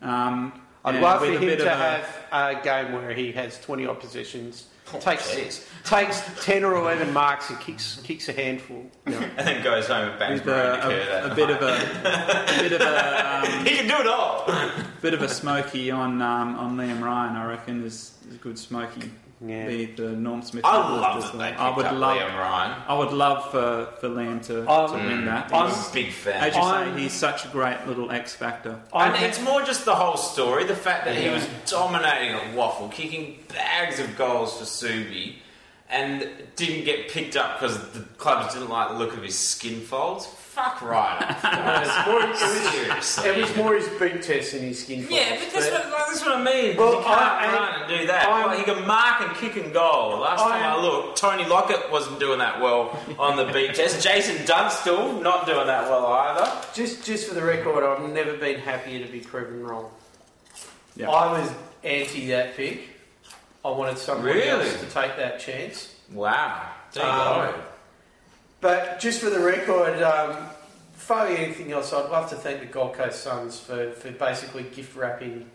Um, 0.02 0.62
I'd 0.84 0.96
and 0.96 1.04
love 1.04 1.22
for 1.22 1.26
him 1.32 1.40
to 1.58 1.66
a- 1.66 1.76
have 1.76 2.06
a 2.32 2.62
game 2.64 2.94
where 2.94 3.14
he 3.14 3.32
has 3.32 3.60
20 3.62 3.88
odd 3.88 4.00
possessions, 4.00 4.68
Oh, 4.94 5.00
takes 5.00 5.34
jeez. 5.34 5.66
takes 5.84 6.22
10 6.46 6.64
or 6.64 6.76
11 6.76 7.12
marks 7.12 7.50
and 7.50 7.60
kicks 7.60 8.00
kicks 8.04 8.30
a 8.30 8.34
handful. 8.34 8.86
You 9.08 9.12
know. 9.20 9.30
and 9.38 9.48
then 9.48 9.64
goes 9.64 9.88
home 9.88 10.10
and 10.10 10.20
bangs 10.20 10.40
with 10.46 10.54
a, 10.54 11.24
a, 11.28 11.32
a 11.32 11.36
bit 11.36 11.50
of 11.50 11.62
a, 11.62 11.74
a 11.74 12.62
bit 12.62 12.72
of 12.74 12.82
a 12.82 13.36
um, 13.60 13.66
He 13.66 13.76
can 13.78 13.88
do 13.88 13.96
it 13.96 14.08
all. 14.08 14.46
bit 15.02 15.14
of 15.14 15.22
a 15.22 15.28
smoky 15.30 15.90
on 15.92 16.22
um, 16.22 16.56
on 16.58 16.78
Liam 16.78 17.02
Ryan. 17.02 17.36
I 17.36 17.46
reckon 17.46 17.84
is, 17.84 18.14
is 18.30 18.36
a 18.36 18.38
good 18.38 18.60
smoky. 18.60 19.12
Yeah. 19.46 19.68
The, 19.68 19.86
the 19.88 20.10
Norm 20.14 20.42
Smith. 20.42 20.64
I 20.64 20.78
love 20.78 21.22
that 21.22 21.38
they 21.38 21.50
picked 21.50 21.60
I 21.60 21.76
would 21.76 21.86
up 21.86 21.94
love. 21.98 22.18
Liam 22.18 22.38
Ryan. 22.40 22.82
I 22.88 22.98
would 22.98 23.12
love 23.12 23.52
for, 23.52 23.88
for 24.00 24.08
Liam 24.10 24.42
to, 24.48 24.70
Um, 24.70 24.92
to 24.92 25.06
win 25.06 25.26
that. 25.26 25.54
I'm 25.54 25.68
He's- 25.68 25.90
a 25.90 25.94
big 25.94 26.12
fan. 26.14 26.42
as 26.42 26.56
you 26.56 26.62
I'm- 26.62 26.96
say, 26.96 27.02
he's 27.02 27.14
such 27.14 27.44
a 27.46 27.50
great 27.50 27.86
little 27.86 28.10
X 28.12 28.34
factor. 28.34 28.80
I 28.94 29.08
and 29.10 29.24
it's 29.26 29.42
more 29.42 29.62
just 29.64 29.84
the 29.84 29.94
whole 29.96 30.16
story, 30.18 30.64
the 30.64 30.76
fact 30.76 31.04
that 31.06 31.16
he 31.16 31.30
was 31.30 31.46
dominating 31.70 32.34
at 32.36 32.56
WAFL, 32.56 32.92
kicking 32.92 33.38
bags 33.54 34.00
of 34.00 34.16
goals 34.18 34.58
for 34.58 34.64
Subi, 34.64 35.36
and 35.90 36.28
didn't 36.56 36.86
get 36.86 37.10
picked 37.10 37.36
up 37.36 37.60
because 37.60 37.78
the 37.92 38.00
clubs 38.18 38.54
didn't 38.54 38.70
like 38.70 38.90
the 38.90 38.96
look 38.96 39.16
of 39.18 39.22
his 39.24 39.38
skin 39.38 39.82
folds. 39.82 40.28
Fuck 40.56 40.82
right 40.82 41.22
off. 41.22 41.86
It's 41.86 42.08
more- 42.08 42.22
it 42.22 42.96
was- 42.96 43.18
It 43.26 43.38
was 43.42 43.56
more 43.58 43.76
his 43.76 43.90
beat 44.00 44.24
test 44.24 44.54
than 44.54 44.62
his 44.62 44.82
skin. 44.84 45.06
Yeah, 45.10 45.38
but 45.38 45.52
that's 45.52 45.70
what, 45.70 45.84
that's 46.08 46.22
what 46.26 46.36
I 46.38 46.42
mean. 46.44 46.78
Well, 46.78 46.92
Well, 46.92 47.00
you 47.02 47.06
can't 47.06 47.20
I- 47.22 47.46
I- 47.50 47.54
run 47.54 47.82
and 47.82 48.00
do 48.00 48.08
that. 48.08 48.28
I'm- 48.30 48.58
he 48.58 48.64
can 48.64 48.88
mark 48.88 49.20
and 49.22 49.36
kick 49.36 49.58
and 49.62 49.74
goal. 49.74 50.20
Last 50.20 50.40
I- 50.42 50.52
time 50.60 50.64
I 50.64 50.82
looked, 50.82 51.18
Tony 51.18 51.44
Lockett 51.46 51.92
wasn't 51.92 52.20
doing 52.22 52.40
that 52.40 52.62
well 52.62 52.98
on 53.20 53.36
the 53.36 53.46
beat 53.52 53.76
test. 53.76 54.02
Jason 54.08 54.46
Dunstall 54.46 55.22
not 55.22 55.46
doing 55.46 55.68
that 55.68 55.90
well 55.90 56.06
either. 56.08 56.50
Just, 56.74 57.04
just 57.06 57.28
for 57.28 57.34
the 57.36 57.44
record, 57.44 57.84
I've 57.84 58.10
never 58.14 58.38
been 58.38 58.60
happier 58.60 59.06
to 59.06 59.12
be 59.12 59.20
proven 59.20 59.62
wrong. 59.62 59.92
Yeah. 60.96 61.10
I 61.10 61.38
was 61.38 61.52
anti 61.84 62.28
that 62.28 62.56
pick. 62.56 62.80
I 63.66 63.70
wanted 63.72 63.98
someone 63.98 64.26
Really? 64.26 64.48
else 64.48 64.74
to 64.80 64.86
take 64.86 65.18
that 65.18 65.40
chance. 65.42 65.94
Wow. 66.14 66.62
There 66.94 67.04
you 67.04 67.10
Um, 67.12 67.52
go. 67.52 67.54
But 68.66 69.00
just 69.00 69.22
for 69.22 69.30
the 69.30 69.40
record, 69.40 70.02
um, 70.02 70.50
failing 70.96 71.38
anything 71.38 71.72
else, 71.72 71.94
I'd 71.94 72.10
love 72.10 72.32
to 72.32 72.36
thank 72.36 72.62
the 72.62 72.66
Gold 72.66 72.96
Coast 72.96 73.22
Suns 73.22 73.60
for, 73.60 73.92
for 73.92 74.10
basically 74.10 74.64
gift 74.64 74.96
wrapping, 74.96 75.46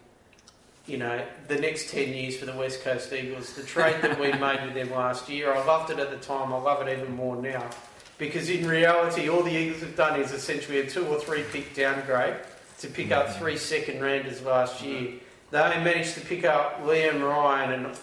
you 0.86 0.96
know, 0.96 1.20
the 1.48 1.56
next 1.56 1.90
10 1.90 2.14
years 2.14 2.36
for 2.36 2.46
the 2.46 2.52
West 2.52 2.84
Coast 2.84 3.12
Eagles. 3.12 3.54
The 3.54 3.64
trade 3.64 4.00
that 4.02 4.20
we 4.20 4.30
made 4.38 4.64
with 4.64 4.74
them 4.74 4.92
last 4.92 5.28
year, 5.28 5.52
I 5.52 5.66
loved 5.66 5.90
it 5.90 5.98
at 5.98 6.12
the 6.12 6.18
time, 6.18 6.52
I 6.52 6.58
love 6.58 6.86
it 6.86 6.96
even 6.96 7.16
more 7.16 7.34
now. 7.34 7.68
Because 8.16 8.48
in 8.48 8.64
reality, 8.68 9.28
all 9.28 9.42
the 9.42 9.56
Eagles 9.56 9.80
have 9.80 9.96
done 9.96 10.20
is 10.20 10.30
essentially 10.30 10.78
a 10.78 10.88
two 10.88 11.04
or 11.06 11.18
three 11.18 11.42
pick 11.50 11.74
downgrade 11.74 12.36
to 12.78 12.86
pick 12.86 13.10
up 13.10 13.34
three 13.38 13.56
second 13.56 14.00
rounders 14.00 14.40
last 14.42 14.84
year. 14.84 15.14
They 15.50 15.58
managed 15.58 16.14
to 16.14 16.20
pick 16.20 16.44
up 16.44 16.84
Liam 16.84 17.28
Ryan 17.28 17.72
and 17.72 17.98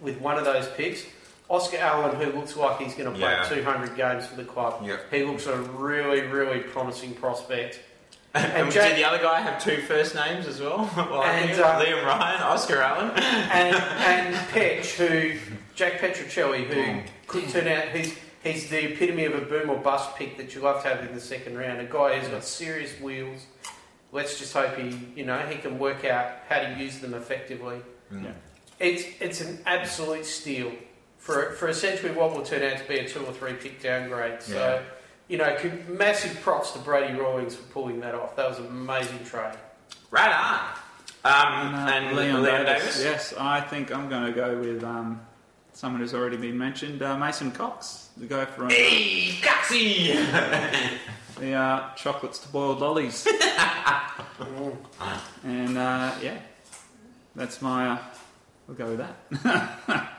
with 0.00 0.18
one 0.22 0.38
of 0.38 0.46
those 0.46 0.68
picks. 0.68 1.04
Oscar 1.48 1.78
Allen, 1.78 2.16
who 2.16 2.38
looks 2.38 2.56
like 2.56 2.78
he's 2.78 2.94
going 2.94 3.10
to 3.12 3.18
play 3.18 3.30
Yeah. 3.30 3.44
200 3.48 3.96
games 3.96 4.26
for 4.26 4.36
the 4.36 4.44
club. 4.44 4.82
Yep. 4.84 5.00
He 5.10 5.24
looks 5.24 5.46
a 5.46 5.56
really, 5.56 6.20
really 6.22 6.60
promising 6.60 7.14
prospect. 7.14 7.80
And 8.34 8.70
Jack- 8.70 8.90
did 8.90 8.98
the 8.98 9.04
other 9.04 9.18
guy 9.18 9.40
have 9.40 9.62
two 9.62 9.78
first 9.82 10.14
names 10.14 10.46
as 10.46 10.60
well? 10.60 10.88
Well, 10.96 11.22
And, 11.22 11.48
think 11.50 11.58
uh, 11.60 11.80
Liam 11.82 12.04
Ryan, 12.04 12.42
Oscar 12.42 12.82
Allen. 12.82 13.10
And 13.16 13.74
and 13.74 14.34
Petch, 14.50 14.94
who 14.96 15.38
Jack 15.74 15.94
Petruccelle, 16.00 16.62
who 16.66 17.00
could 17.26 17.48
turn 17.48 17.66
out 17.66 17.88
he's 17.88 18.14
he's 18.44 18.68
the 18.68 18.92
epitome 18.92 19.24
of 19.24 19.34
a 19.34 19.40
boom 19.40 19.70
or 19.70 19.76
bust 19.78 20.14
pick 20.16 20.36
that 20.36 20.54
you 20.54 20.60
love 20.60 20.82
to 20.82 20.88
have 20.88 21.00
in 21.08 21.14
the 21.14 21.20
second 21.20 21.56
round. 21.56 21.80
A 21.80 21.86
guy 21.86 22.18
who's 22.18 22.28
got 22.28 22.44
serious 22.44 22.92
wheels. 23.00 23.46
Let's 24.12 24.38
just 24.38 24.52
hope 24.52 24.76
he 24.76 24.98
you 25.16 25.24
know 25.24 25.38
he 25.38 25.56
can 25.56 25.78
work 25.78 26.04
out 26.04 26.26
how 26.50 26.60
to 26.60 26.74
use 26.78 26.98
them 26.98 27.14
effectively. 27.14 27.80
Yeah. 28.12 28.32
It's 28.78 29.04
it's 29.20 29.40
an 29.40 29.58
absolute 29.64 30.26
steal 30.26 30.70
for 31.18 31.52
for 31.52 31.68
essentially 31.68 32.12
what 32.12 32.34
will 32.34 32.42
turn 32.42 32.62
out 32.62 32.78
to 32.78 32.84
be 32.88 32.98
a 32.98 33.08
two 33.08 33.20
or 33.24 33.32
three 33.32 33.54
pick 33.54 33.80
downgrade. 33.82 34.42
So. 34.42 34.54
Yeah. 34.54 34.82
You 35.30 35.36
know, 35.36 35.54
con- 35.60 35.84
massive 35.90 36.40
props 36.40 36.70
to 36.70 36.78
Brady 36.78 37.12
Rawlings 37.12 37.54
for 37.54 37.62
pulling 37.70 38.00
that 38.00 38.14
off. 38.14 38.34
That 38.36 38.48
was 38.48 38.58
an 38.60 38.66
amazing 38.68 39.22
trade. 39.26 39.52
Right 40.10 40.32
on. 40.32 40.60
Um, 41.22 41.74
Uh, 41.74 41.90
and 41.92 42.16
Leon, 42.16 42.42
Leon, 42.42 42.64
Davis. 42.64 42.82
Davis. 42.82 43.04
Yes, 43.04 43.34
I 43.38 43.60
think 43.60 43.94
I'm 43.94 44.08
going 44.08 44.24
to 44.24 44.32
go 44.32 44.56
with 44.58 44.82
um, 44.82 45.20
someone 45.74 46.00
who's 46.00 46.14
already 46.14 46.38
been 46.38 46.56
mentioned, 46.56 47.02
uh, 47.02 47.14
Mason 47.18 47.52
Cox. 47.52 48.08
the 48.16 48.24
go 48.24 48.46
from 48.46 48.70
Hey, 48.70 49.32
Coxie! 49.42 50.16
the 51.38 51.52
uh, 51.52 51.94
chocolates 51.94 52.38
to 52.38 52.48
boiled 52.48 52.80
lollies. 52.80 53.26
and 55.44 55.76
uh, 55.76 56.14
yeah, 56.22 56.38
that's 57.36 57.60
my. 57.60 57.86
Uh, 57.90 57.98
we'll 58.66 58.78
go 58.78 58.96
with 58.96 58.98
that. 58.98 60.08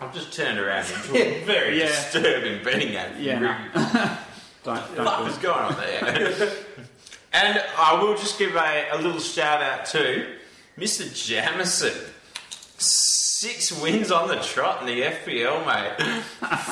I've 0.00 0.14
just 0.14 0.32
turned 0.32 0.58
around 0.58 0.86
into 0.90 1.16
a 1.16 1.44
very 1.44 1.78
Yeah. 1.80 1.86
disturbing 1.86 2.62
betting 2.62 2.94
ad. 2.96 3.18
Yeah, 3.20 3.38
no. 3.38 3.56
don't 4.64 4.94
don't 4.96 5.04
What 5.04 5.18
do 5.20 5.26
is 5.26 5.36
it. 5.36 5.42
going 5.42 5.58
on 5.58 5.76
there? 5.76 6.52
and 7.32 7.64
I 7.76 8.00
will 8.00 8.14
just 8.16 8.38
give 8.38 8.54
a, 8.54 8.88
a 8.92 8.98
little 8.98 9.20
shout 9.20 9.60
out 9.62 9.86
to 9.86 10.26
Mr. 10.78 11.12
Jamison. 11.26 11.92
Six 12.80 13.80
wins 13.80 14.10
on 14.10 14.26
the 14.28 14.36
trot 14.36 14.80
in 14.80 14.86
the 14.88 15.02
FPL, 15.02 15.64
mate. 15.64 16.18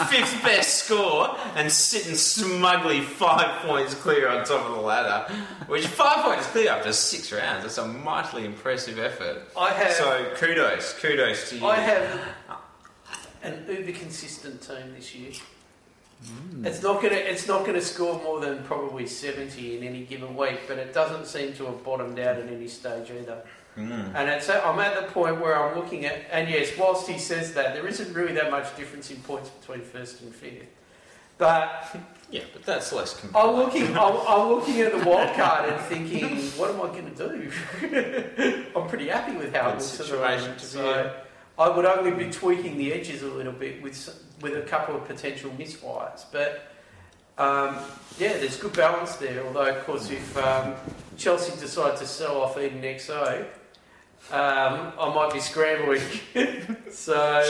Fifth 0.08 0.42
best 0.42 0.84
score 0.84 1.36
and 1.54 1.70
sitting 1.70 2.16
smugly 2.16 3.00
five 3.02 3.62
points 3.62 3.94
clear 3.94 4.28
on 4.28 4.44
top 4.44 4.66
of 4.66 4.74
the 4.74 4.80
ladder. 4.80 5.32
Which 5.68 5.86
five 5.86 6.24
points 6.24 6.46
clear 6.48 6.70
after 6.70 6.92
six 6.92 7.30
rounds. 7.32 7.62
That's 7.62 7.78
a 7.78 7.86
mightily 7.86 8.44
impressive 8.44 8.98
effort. 8.98 9.42
I 9.56 9.70
have, 9.70 9.92
So 9.92 10.32
kudos, 10.36 10.92
kudos 11.00 11.50
to 11.50 11.58
you. 11.58 11.66
I 11.66 11.76
have 11.76 12.20
an 13.42 13.64
uber 13.68 13.92
consistent 13.92 14.62
team 14.62 14.94
this 14.94 15.14
year. 15.14 15.32
It's 16.64 16.82
not 16.82 17.02
gonna, 17.02 17.16
it's 17.16 17.46
not 17.46 17.66
gonna 17.66 17.82
score 17.82 18.20
more 18.22 18.40
than 18.40 18.64
probably 18.64 19.06
seventy 19.06 19.76
in 19.76 19.84
any 19.84 20.04
given 20.04 20.34
week, 20.34 20.60
but 20.66 20.78
it 20.78 20.94
doesn't 20.94 21.26
seem 21.26 21.52
to 21.54 21.66
have 21.66 21.84
bottomed 21.84 22.18
out 22.18 22.38
at 22.38 22.48
any 22.48 22.68
stage 22.68 23.10
either. 23.10 23.42
Mm. 23.76 24.14
And 24.14 24.30
it's, 24.30 24.48
I'm 24.48 24.78
at 24.78 24.98
the 24.98 25.12
point 25.12 25.38
where 25.40 25.62
I'm 25.62 25.76
looking 25.76 26.06
at, 26.06 26.24
and 26.30 26.48
yes, 26.48 26.70
whilst 26.78 27.06
he 27.06 27.18
says 27.18 27.52
that, 27.52 27.74
there 27.74 27.86
isn't 27.86 28.14
really 28.14 28.32
that 28.32 28.50
much 28.50 28.74
difference 28.76 29.10
in 29.10 29.18
points 29.18 29.50
between 29.50 29.82
first 29.82 30.22
and 30.22 30.34
fifth. 30.34 30.64
But 31.36 31.94
Yeah, 32.30 32.42
but 32.52 32.64
that's 32.64 32.92
less 32.92 33.24
I'm 33.36 33.54
looking, 33.54 33.96
I'm, 33.96 34.16
I'm 34.26 34.48
looking 34.48 34.80
at 34.80 34.90
the 34.90 35.08
wild 35.08 35.36
card 35.36 35.68
and 35.68 35.80
thinking, 35.82 36.38
what 36.58 36.70
am 36.70 36.80
I 36.80 36.88
going 36.88 37.14
to 37.14 37.28
do? 37.28 38.66
I'm 38.76 38.88
pretty 38.88 39.08
happy 39.08 39.36
with 39.36 39.54
how 39.54 39.70
Good 39.70 39.70
it 39.70 39.74
looks 39.74 39.92
at 39.92 39.98
the 39.98 40.04
situation 40.04 40.40
moment. 40.40 40.58
to 40.58 40.66
be 40.66 40.72
So 40.72 41.16
I 41.58 41.68
would 41.68 41.86
only 41.86 42.10
be 42.10 42.30
tweaking 42.30 42.76
the 42.76 42.92
edges 42.92 43.22
a 43.22 43.28
little 43.28 43.52
bit 43.52 43.82
with 43.82 44.24
with 44.40 44.56
a 44.56 44.62
couple 44.62 44.96
of 44.96 45.06
potential 45.06 45.50
misfires, 45.58 46.24
but. 46.32 46.72
Um, 47.38 47.76
yeah, 48.18 48.32
there's 48.38 48.56
good 48.56 48.72
balance 48.72 49.16
there. 49.16 49.44
Although, 49.44 49.66
of 49.66 49.84
course, 49.84 50.10
if 50.10 50.38
um, 50.38 50.74
Chelsea 51.18 51.52
decide 51.60 51.98
to 51.98 52.06
sell 52.06 52.40
off 52.40 52.56
Eden 52.56 52.80
XO, 52.80 53.42
um, 54.32 54.92
I 54.98 55.12
might 55.14 55.32
be 55.32 55.40
scrambling. 55.40 56.00
so 56.90 57.42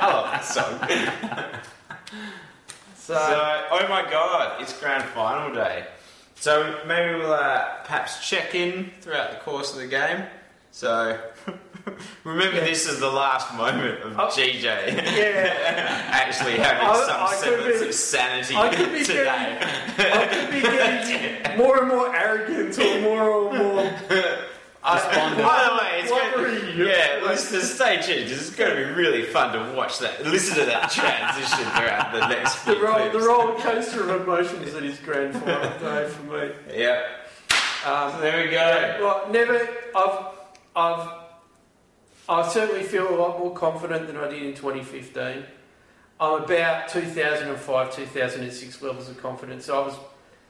I 0.00 0.06
love 0.12 0.30
that 0.30 0.44
song. 0.44 0.78
So, 2.94 3.14
So, 3.14 3.64
oh 3.70 3.86
my 3.88 4.02
god, 4.10 4.60
it's 4.60 4.78
grand 4.78 5.04
final 5.04 5.54
day. 5.54 5.86
So 6.34 6.80
maybe 6.86 7.18
we'll 7.18 7.32
uh, 7.32 7.64
perhaps 7.84 8.28
check 8.28 8.54
in 8.54 8.90
throughout 9.00 9.30
the 9.30 9.38
course 9.38 9.72
of 9.72 9.78
the 9.78 9.86
game. 9.86 10.26
So 10.76 11.18
remember, 12.24 12.56
Yeah. 12.58 12.64
this 12.64 12.86
is 12.86 13.00
the 13.00 13.10
last 13.10 13.54
moment 13.54 13.98
of 14.02 14.12
Oh. 14.20 14.26
GJ 14.26 14.62
yeah, 14.62 16.04
actually 16.10 16.58
having 16.58 16.86
I- 16.86 17.06
some 17.06 17.22
I 17.22 17.34
semblance 17.34 17.80
be- 17.80 17.88
of 17.88 17.94
sanity 17.94 18.54
I 18.54 18.74
could 18.74 18.92
be 18.92 19.02
today. 19.02 19.58
I 19.58 20.26
could 20.30 20.50
be 20.50 20.60
getting 20.60 21.56
more 21.64 21.78
and 21.78 21.88
more 21.88 22.14
arrogant 22.14 22.78
or 22.78 23.00
more 23.00 23.54
and 23.54 23.58
more. 23.58 23.90
Despondent. 24.84 25.42
By 25.42 25.64
the 25.64 25.74
way, 25.80 26.00
it's 26.02 26.10
going 26.10 26.86
yeah, 26.86 27.20
listeners, 27.26 27.72
stay 27.74 27.96
tuned. 28.02 28.30
It's 28.30 28.50
going 28.50 28.70
to 28.70 28.76
be 28.76 28.92
really 28.92 29.22
fun 29.24 29.52
to 29.54 29.74
watch 29.74 29.98
that, 30.00 30.22
listen 30.26 30.56
to 30.58 30.64
that 30.66 30.90
transition 30.90 31.64
throughout 31.72 32.12
the 32.12 32.28
next 32.28 32.56
few 32.56 32.74
The, 32.74 32.80
roll, 32.82 33.10
the 33.10 33.18
roller 33.20 33.58
coaster 33.60 34.08
of 34.10 34.20
emotions 34.28 34.74
that 34.74 34.84
is 34.84 34.98
grand 34.98 35.32
final 35.42 35.70
day 35.80 36.06
for 36.10 36.22
me. 36.24 36.50
Yep. 36.76 37.04
Um, 37.86 38.12
So 38.12 38.20
there 38.20 38.44
we 38.44 38.50
go. 38.50 38.96
well, 39.00 39.32
never. 39.32 39.68
I've, 39.96 40.35
I've, 40.76 41.08
I 42.28 42.46
certainly 42.46 42.82
feel 42.82 43.08
a 43.08 43.16
lot 43.16 43.38
more 43.38 43.54
confident 43.54 44.06
than 44.06 44.18
I 44.18 44.28
did 44.28 44.42
in 44.42 44.54
2015. 44.54 45.44
I'm 46.20 46.42
about 46.42 46.88
2005, 46.88 47.96
2006 47.96 48.82
levels 48.82 49.08
of 49.08 49.20
confidence. 49.20 49.70
I 49.70 49.78
was 49.78 49.96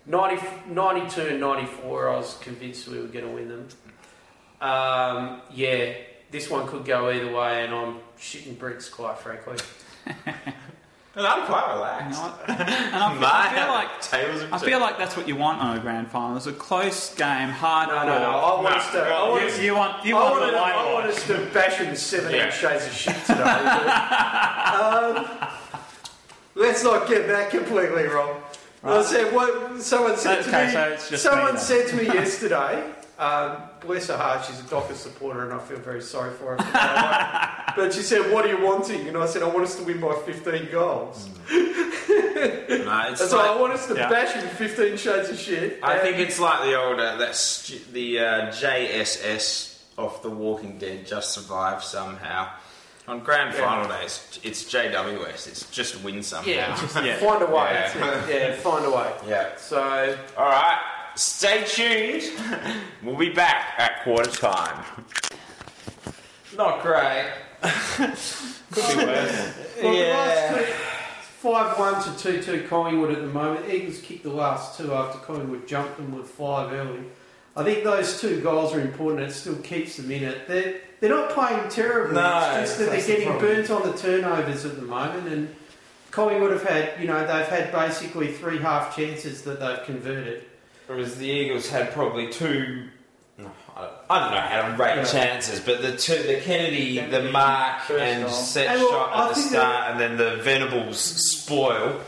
90, 0.07 0.45
92 0.69 1.21
and 1.23 1.41
94. 1.41 2.09
I 2.09 2.17
was 2.17 2.39
convinced 2.41 2.89
we 2.89 2.99
were 2.99 3.07
going 3.07 3.25
to 3.25 3.31
win 3.31 3.49
them. 3.49 3.69
Um, 4.61 5.43
yeah, 5.53 5.95
this 6.31 6.51
one 6.51 6.67
could 6.67 6.85
go 6.85 7.09
either 7.11 7.33
way, 7.33 7.65
and 7.65 7.73
I'm 7.73 7.99
shitting 8.19 8.59
bricks, 8.59 8.89
quite 8.89 9.19
frankly. 9.19 9.57
And 11.17 11.27
I'm 11.27 11.47
quite 11.47 11.73
relaxed. 11.75 12.21
know 12.21 12.29
what? 12.29 12.51
And 12.61 13.03
I 13.03 13.15
feel, 13.15 13.25
I 13.27 13.55
feel 13.55 13.69
like 13.69 14.01
tables 14.03 14.53
I 14.53 14.59
feel 14.59 14.81
like 14.81 14.99
that's 14.99 15.17
what 15.17 15.27
you 15.27 15.35
want 15.35 15.61
on 15.63 15.77
a 15.77 15.81
grand 15.81 16.09
final. 16.11 16.37
It's 16.37 16.47
a 16.47 16.53
close 16.53 17.15
game, 17.15 17.49
hard. 17.49 17.89
No, 17.89 18.05
no, 18.05 18.19
no. 18.19 18.31
I 18.39 18.55
want 18.61 18.65
No, 18.65 18.71
us 18.77 18.91
to. 18.93 18.97
no, 18.99 19.03
I 19.05 19.29
want 19.31 19.43
You, 19.43 19.49
us 19.49 19.59
you 19.61 19.75
want 19.75 20.05
you 20.05 20.17
I 20.17 20.21
want 20.23 20.41
wanted, 20.41 20.53
the 20.55 20.59
I 20.59 20.77
want 20.93 21.07
whitewash. 21.07 21.17
us 21.17 21.27
to 21.29 21.47
bash 21.55 21.77
him 21.79 21.97
17 21.97 22.37
Yeah. 22.37 22.51
shades 22.51 22.87
of 22.87 22.93
shit 22.93 23.17
today. 23.25 23.43
um, 23.43 25.27
let's 26.55 26.85
not 26.85 27.09
get 27.09 27.27
that 27.29 27.51
completely 27.51 28.05
wrong. 28.05 28.43
I 28.85 29.03
said, 29.03 29.35
what, 29.35 29.81
someone 29.83 30.17
said 30.17 30.43
to 30.45 30.49
Okay, 30.49 30.67
me, 30.67 30.73
so 30.73 30.83
it's 30.91 31.09
just 31.11 31.23
someone 31.25 31.55
me 31.55 31.61
said 31.61 31.89
to 31.89 31.97
me 31.97 32.05
yesterday, 32.05 32.85
um, 33.19 33.57
bless 33.87 34.09
her 34.09 34.17
heart, 34.17 34.45
she's 34.45 34.61
a 34.61 34.65
Docker 34.65 34.95
supporter 34.95 35.45
and 35.45 35.53
I 35.53 35.59
feel 35.59 35.79
very 35.79 36.03
sorry 36.03 36.33
for 36.35 36.57
her. 36.57 37.53
But 37.77 37.93
she 37.93 38.01
said, 38.01 38.33
what 38.33 38.47
are 38.47 38.49
you 38.49 38.65
wanting? 38.65 39.07
And 39.07 39.19
I 39.19 39.27
said, 39.27 39.43
I 39.43 39.49
want 39.49 39.61
us 39.65 39.77
to 39.77 39.83
win 39.85 40.01
by 40.01 40.15
15 40.25 40.71
goals. 40.73 41.29
No, 42.09 43.09
it's 43.11 43.29
so 43.31 43.37
like- 43.37 43.51
I 43.51 43.57
want 43.61 43.73
us 43.73 43.87
to 43.89 43.95
Yeah. 43.95 44.09
bash 44.09 44.33
him 44.35 44.47
15 44.49 44.97
shades 44.97 45.29
of 45.31 45.39
shit. 45.39 45.81
I 45.83 45.99
think 45.99 46.19
it's 46.19 46.39
like 46.39 46.63
the 46.65 46.81
old 46.81 47.01
uh, 47.01 47.17
that 47.17 47.35
stu- 47.35 47.81
the 47.93 48.19
uh, 48.21 48.25
JSS 48.53 49.79
of 49.99 50.23
The 50.23 50.31
Walking 50.31 50.79
Dead 50.79 51.07
just 51.07 51.33
survived 51.33 51.83
somehow. 51.83 52.49
On 53.09 53.21
grand 53.21 53.55
Yeah. 53.55 53.61
final 53.61 53.89
days, 53.89 54.39
it's 54.43 54.65
JWS. 54.65 55.49
It's 55.49 55.71
just 55.71 56.03
win 56.05 56.23
somehow. 56.23 56.49
Yeah, 56.51 56.77
just 56.77 56.95
Yeah. 57.05 57.17
find 57.17 57.43
a 57.43 57.47
way. 57.47 57.71
Yeah. 57.73 58.29
Yeah, 58.29 58.55
find 58.57 58.85
a 58.85 58.91
way. 58.91 59.13
yeah. 59.29 59.57
So, 59.57 60.17
All 60.37 60.45
right. 60.47 60.79
Stay 61.17 61.65
tuned. 61.65 62.23
we'll 63.03 63.17
be 63.17 63.31
back 63.31 63.75
at 63.79 64.05
quarter 64.05 64.31
time. 64.31 64.85
Not 66.57 66.83
great. 66.83 67.31
Could 67.63 68.99
be 68.99 69.05
worse. 69.05 69.53
Well, 69.83 69.95
Yeah. 69.95 70.53
the 70.53 70.57
last 70.57 70.67
two, 70.69 70.73
five 71.43 71.79
one 71.79 72.03
to 72.03 72.19
two 72.19 72.43
two 72.43 72.67
Collingwood 72.69 73.11
at 73.13 73.21
the 73.21 73.27
moment. 73.27 73.69
Eagles 73.71 74.01
kicked 74.01 74.23
the 74.23 74.31
last 74.33 74.79
two 74.79 74.93
after 74.95 75.19
Collingwood 75.19 75.67
jumped 75.69 75.99
them 75.99 76.17
with 76.17 76.29
five 76.29 76.73
early. 76.73 77.01
I 77.55 77.63
think 77.65 77.85
those 77.85 78.19
two 78.21 78.41
goals 78.41 78.75
are 78.75 78.81
important. 78.81 79.21
It 79.29 79.33
still 79.35 79.57
keeps 79.57 79.97
them 79.99 80.11
in 80.11 80.23
it. 80.25 80.49
They're 80.49 80.81
they're 81.01 81.11
not 81.11 81.31
playing 81.31 81.69
terribly. 81.69 82.15
No, 82.15 82.59
it's 82.61 82.71
just 82.71 82.79
that 82.79 82.85
they're 82.87 82.95
that's 82.95 83.07
the 83.07 83.17
getting 83.17 83.39
burnt 83.39 83.71
on 83.71 83.83
the 83.91 83.97
turnovers 83.97 84.65
at 84.65 84.77
the 84.77 84.83
moment. 84.83 85.29
And 85.29 85.55
Collingwood 86.11 86.53
have 86.53 86.63
had 86.65 86.99
you 87.01 87.07
know 87.07 87.21
they've 87.21 87.47
had 87.49 87.71
basically 87.73 88.33
three 88.33 88.59
half 88.59 88.97
chances 88.97 89.43
that 89.43 89.61
they've 89.61 89.83
converted. 89.85 90.45
Whereas 90.87 91.17
the 91.17 91.27
Eagles 91.27 91.69
had 91.69 91.93
probably 91.93 92.29
two. 92.33 92.89
no, 93.39 93.51
I 93.77 93.81
don't- 93.83 93.93
I 94.09 94.19
don't 94.21 94.31
know 94.33 94.41
how 94.41 94.63
to 94.77 94.83
rate 94.83 94.97
Yeah. 94.97 95.05
chances, 95.05 95.61
but 95.61 95.83
the 95.83 95.97
two, 95.97 96.23
the 96.23 96.41
Kennedy, 96.41 97.01
the 97.01 97.23
Mark 97.23 97.91
and 97.91 98.23
goal. 98.25 98.33
set 98.33 98.69
And 98.69 98.81
well, 98.81 98.91
shot 98.91 99.11
I 99.15 99.23
at 99.29 99.35
the 99.35 99.41
start, 99.41 99.91
and 99.91 100.01
then 100.01 100.17
the 100.17 100.37
Venables 100.43 100.99
spoil. 100.99 102.01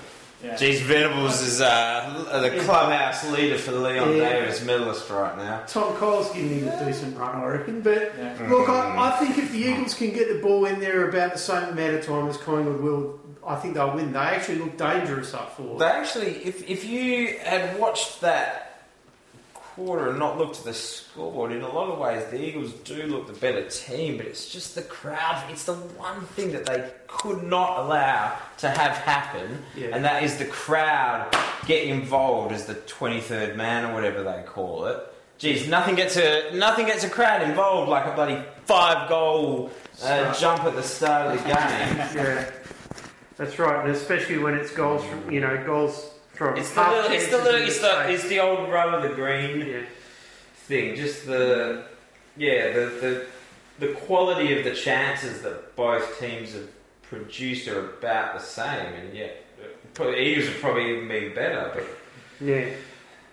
Yeah. 0.42 0.54
Geez, 0.56 0.80
Venables 0.82 1.40
is 1.42 1.60
uh, 1.60 2.24
the 2.40 2.60
clubhouse 2.64 3.28
leader 3.32 3.58
for 3.58 3.72
the 3.72 3.80
Leon 3.80 4.16
Yeah. 4.16 4.28
Davis 4.40 4.62
medalist 4.64 5.10
right 5.10 5.36
now. 5.36 5.64
Tom 5.66 5.94
Cole's 5.96 6.30
giving 6.32 6.60
him 6.60 6.68
a 6.68 6.84
decent 6.84 7.18
run, 7.18 7.36
I 7.42 7.44
reckon. 7.44 7.80
But 7.80 8.12
Yeah. 8.16 8.46
Look, 8.48 8.68
I, 8.68 8.94
I 8.96 9.10
think 9.18 9.36
if 9.36 9.50
the 9.50 9.58
Eagles 9.58 9.94
can 9.94 10.12
get 10.12 10.28
the 10.32 10.38
ball 10.40 10.64
in 10.66 10.78
there 10.78 11.08
about 11.08 11.32
the 11.32 11.38
same 11.40 11.64
amount 11.70 11.94
of 11.96 12.06
time 12.06 12.28
as 12.28 12.36
Collingwood 12.36 12.80
will, 12.80 13.18
I 13.46 13.56
think 13.56 13.74
they'll 13.74 13.90
win. 13.90 14.12
They 14.12 14.18
actually 14.20 14.58
look 14.60 14.76
dangerous 14.78 15.34
up 15.34 15.56
forward. 15.56 15.80
They 15.80 15.86
actually, 15.86 16.36
if, 16.44 16.66
if 16.70 16.84
you 16.84 17.36
had 17.44 17.76
watched 17.78 18.20
that 18.20 18.67
quarter 19.78 20.10
and 20.10 20.18
not 20.18 20.36
look 20.36 20.52
to 20.54 20.64
the 20.64 20.74
scoreboard, 20.74 21.52
in 21.52 21.62
a 21.62 21.72
lot 21.72 21.88
of 21.88 21.98
ways 21.98 22.24
the 22.30 22.42
Eagles 22.42 22.72
do 22.84 23.04
look 23.04 23.28
the 23.28 23.32
better 23.34 23.66
team, 23.68 24.16
but 24.16 24.26
it's 24.26 24.50
just 24.50 24.74
the 24.74 24.82
crowd. 24.82 25.42
It's 25.50 25.64
the 25.64 25.74
one 25.74 26.20
thing 26.34 26.50
that 26.52 26.66
they 26.66 26.90
could 27.06 27.44
not 27.44 27.78
allow 27.78 28.36
to 28.58 28.68
have 28.68 28.96
happen, 28.98 29.62
Yeah. 29.76 29.88
and 29.92 30.04
that 30.04 30.22
is 30.24 30.36
the 30.36 30.46
crowd 30.46 31.32
get 31.66 31.84
involved 31.84 32.52
as 32.52 32.66
the 32.66 32.74
23rd 32.74 33.54
man 33.56 33.84
or 33.90 33.94
whatever 33.94 34.22
they 34.24 34.42
call 34.44 34.86
it. 34.86 34.98
Geez, 35.38 35.68
nothing 35.68 35.94
gets 35.94 36.16
a 36.16 36.50
nothing 36.52 36.86
gets 36.86 37.04
a 37.04 37.08
crowd 37.08 37.42
involved 37.42 37.88
like 37.88 38.06
a 38.06 38.12
bloody 38.16 38.42
five 38.66 39.08
goal 39.08 39.70
uh, 40.02 40.34
jump 40.34 40.64
at 40.64 40.74
the 40.74 40.82
start 40.82 41.28
of 41.28 41.40
the 41.40 41.44
game. 41.48 41.56
yeah, 42.16 42.50
that's 43.36 43.56
right, 43.60 43.84
and 43.86 43.94
especially 43.94 44.38
when 44.38 44.54
it's 44.54 44.72
goals 44.72 45.04
from 45.04 45.30
you 45.30 45.38
know 45.40 45.62
goals 45.64 46.10
It's 46.40 46.70
the 46.70 46.82
half 46.82 46.92
little, 46.94 47.10
it's 47.12 47.28
the 47.28 47.38
little, 47.38 47.60
it's 47.60 47.80
the 47.80 48.10
it's 48.10 48.28
the 48.28 48.38
old 48.40 48.68
the 48.68 49.12
green 49.14 49.66
yeah. 49.66 49.80
thing. 50.54 50.94
Just 50.96 51.26
the, 51.26 51.84
yeah, 52.36 52.72
the, 52.72 52.80
the, 53.80 53.86
the 53.86 53.92
quality 53.94 54.56
of 54.56 54.64
the 54.64 54.74
chances 54.74 55.42
that 55.42 55.74
both 55.74 56.18
teams 56.20 56.52
have 56.54 56.68
produced 57.02 57.68
are 57.68 57.90
about 57.90 58.34
the 58.34 58.40
same, 58.40 58.92
and 58.94 59.14
yet 59.16 59.44
probably 59.94 60.20
Eagles 60.20 60.48
have 60.48 60.60
probably 60.60 60.96
even 60.96 61.08
been 61.08 61.34
better. 61.34 61.72
But 61.74 62.46
Yeah, 62.46 62.68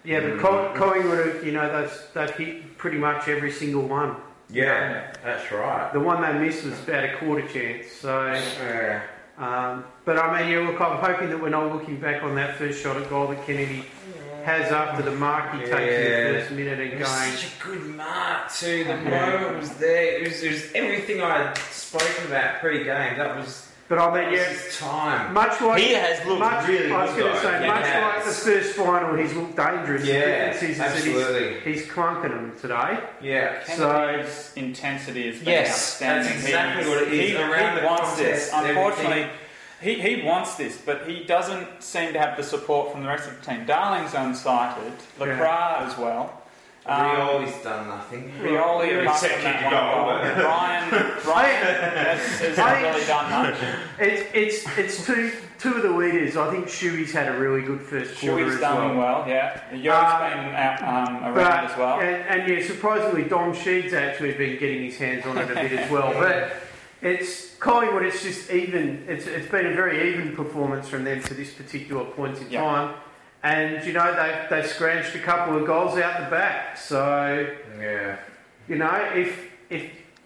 yeah, 0.04 0.20
but 0.22 0.40
Coll- 0.40 0.70
mm. 0.70 0.76
Collingwood, 0.76 1.28
have, 1.28 1.46
you 1.46 1.52
know, 1.52 1.82
they've, 1.82 2.02
they've 2.14 2.36
hit 2.36 2.78
pretty 2.78 2.98
much 2.98 3.28
every 3.28 3.52
single 3.52 3.84
one. 3.84 4.16
yeah, 4.50 5.14
that's 5.24 5.52
right. 5.52 5.92
The 5.94 6.00
one 6.00 6.22
they 6.22 6.34
missed 6.40 6.64
was 6.64 6.80
about 6.84 7.04
a 7.04 7.16
quarter 7.18 7.48
chance. 7.48 7.92
So, 7.92 8.34
Yeah. 8.34 9.02
Um, 9.38 9.84
but 10.06 10.18
I 10.18 10.42
mean, 10.42 10.52
yeah, 10.52 10.60
look, 10.68 10.80
I'm 10.80 10.98
hoping 11.00 11.30
that 11.30 11.42
we're 11.42 11.50
not 11.50 11.72
looking 11.74 12.00
back 12.00 12.24
on 12.24 12.36
that 12.36 12.56
first 12.56 12.82
shot 12.82 12.98
at 12.98 13.10
goal 13.10 13.28
that 13.28 13.46
Kennedy 13.46 13.86
has 14.46 14.72
after 14.72 15.02
the 15.04 15.12
mark 15.16 15.52
he 15.54 15.60
takes 15.60 15.72
in 15.74 15.78
the 16.34 16.40
first 16.40 16.52
minute 16.52 16.80
and 16.80 16.94
It 16.94 17.00
was 17.00 17.10
going. 17.10 17.32
such 17.32 17.46
a 17.60 17.64
good 17.64 17.96
mark 17.96 18.52
too. 18.54 18.84
The 18.84 18.96
moment 18.98 19.60
was 19.60 19.72
there. 19.78 20.20
It 20.20 20.28
was, 20.28 20.44
it 20.44 20.52
was 20.52 20.72
everything 20.76 21.22
I 21.22 21.48
had 21.48 21.58
spoken 21.58 22.28
about 22.28 22.60
pre-game. 22.62 23.18
That 23.18 23.36
was 23.36 23.68
But 23.88 24.00
I 24.00 24.14
mean, 24.22 24.32
was 24.32 24.40
yeah, 24.82 24.88
time. 24.90 25.34
much 25.34 25.62
like 25.62 25.80
he 25.82 25.94
has 25.94 26.26
looked 26.26 26.40
much, 26.40 26.68
really 26.68 26.92
I 26.92 27.06
was 27.06 27.16
going 27.16 27.32
to 27.34 27.40
say, 27.40 27.62
He 27.62 27.68
much 27.68 27.86
has. 27.86 28.16
like 28.16 28.26
the 28.26 28.32
first 28.32 28.76
final, 28.76 29.16
he's 29.16 29.34
looked 29.34 29.56
dangerous. 29.56 30.04
Yeah, 30.06 30.52
difference 30.54 30.80
absolutely. 30.80 31.60
He's, 31.60 31.82
he's 31.84 31.92
clunking 31.92 32.30
them 32.30 32.54
today. 32.60 33.00
Yeah. 33.22 33.64
So- 33.66 33.90
Kennedy's 33.92 34.54
intensity 34.56 35.28
has 35.32 35.38
been 35.40 35.50
Yes, 35.50 35.70
outstanding. 35.70 36.32
that's 36.34 36.44
exactly 36.46 36.84
He's- 36.84 36.96
what 36.96 37.04
it 37.08 37.14
is. 37.14 37.30
He, 37.30 37.36
Around 37.38 37.76
he 37.76 37.80
the 37.82 37.86
wants 37.86 38.18
this. 38.18 38.50
contest, 38.50 38.70
Unfortunately, 38.78 39.28
he, 39.82 39.94
he 40.02 40.22
wants 40.26 40.56
this, 40.56 40.78
but 40.84 41.08
he 41.08 41.24
doesn't 41.24 41.84
seem 41.84 42.14
to 42.14 42.20
have 42.20 42.38
the 42.38 42.44
support 42.44 42.92
from 42.92 43.04
the 43.04 43.08
rest 43.08 43.30
of 43.30 43.40
the 43.40 43.46
team. 43.46 43.66
Darling's 43.68 44.14
unsighted, 44.14 44.94
LeCras 45.20 45.82
as 45.92 45.98
well. 46.00 46.42
Um, 46.88 47.02
Rioli's 47.02 47.64
done 47.64 47.88
nothing. 47.88 48.32
Rioli, 48.40 48.88
Yeah, 48.92 48.98
apart 49.02 49.24
except 49.24 49.34
from 49.36 49.44
that 49.44 49.64
one 49.64 49.74
goal, 49.74 50.06
goal. 50.06 50.36
but- 50.36 50.46
Ryan, 50.46 50.92
Ryan 51.26 51.66
has, 51.96 52.40
has 52.42 52.58
not 52.58 52.82
really 52.82 53.06
done 53.08 53.32
much. 53.32 53.56
It's 54.00 54.24
it's 54.34 54.78
it's 54.78 55.06
two 55.06 55.32
two 55.58 55.74
of 55.74 55.82
the 55.82 55.90
leaders. 55.90 56.38
I 56.38 56.52
think 56.52 56.68
Shuey's 56.68 57.12
had 57.12 57.34
a 57.34 57.40
really 57.40 57.64
good 57.64 57.82
first 57.82 58.20
quarter 58.20 58.46
Shuey's 58.46 58.54
as 58.56 58.60
done 58.60 58.98
well. 58.98 59.22
well, 59.22 59.28
yeah. 59.28 59.62
Yeo's 59.74 59.96
Um, 59.96 60.46
been 60.46 60.56
out, 60.56 60.82
um, 60.84 61.24
around 61.24 61.34
But, 61.34 61.72
as 61.72 61.78
well. 61.78 62.00
and, 62.02 62.42
and 62.42 62.48
yeah, 62.52 62.64
surprisingly, 62.68 63.24
Dom 63.24 63.56
Sheed's 63.56 63.94
actually 63.94 64.34
been 64.34 64.60
getting 64.60 64.84
his 64.84 64.98
hands 64.98 65.26
on 65.26 65.40
it 65.40 65.50
a 65.50 65.56
bit 65.56 65.72
as 65.72 65.90
well. 65.90 66.14
But 66.20 66.54
it's 67.02 67.56
Collingwood. 67.56 68.04
It's 68.06 68.22
just 68.22 68.52
even. 68.52 69.06
It's 69.08 69.26
it's 69.26 69.50
been 69.50 69.66
a 69.66 69.74
very 69.74 70.12
even 70.14 70.36
performance 70.36 70.88
from 70.88 71.04
them 71.04 71.24
to 71.24 71.34
this 71.34 71.52
particular 71.52 72.06
point 72.06 72.38
in 72.38 72.52
Yeah. 72.52 72.62
time. 72.62 72.96
And 73.46 73.86
you 73.86 73.94
know 73.94 74.10
they 74.16 74.48
they 74.50 74.68
scratched 74.68 75.14
a 75.16 75.20
couple 75.20 75.56
of 75.58 75.68
goals 75.68 75.98
out 76.00 76.14
the 76.24 76.30
back. 76.32 76.78
So 76.78 77.48
Yeah. 77.80 78.18
you 78.68 78.78
know 78.78 78.96
if 79.14 79.32
if 79.70 79.84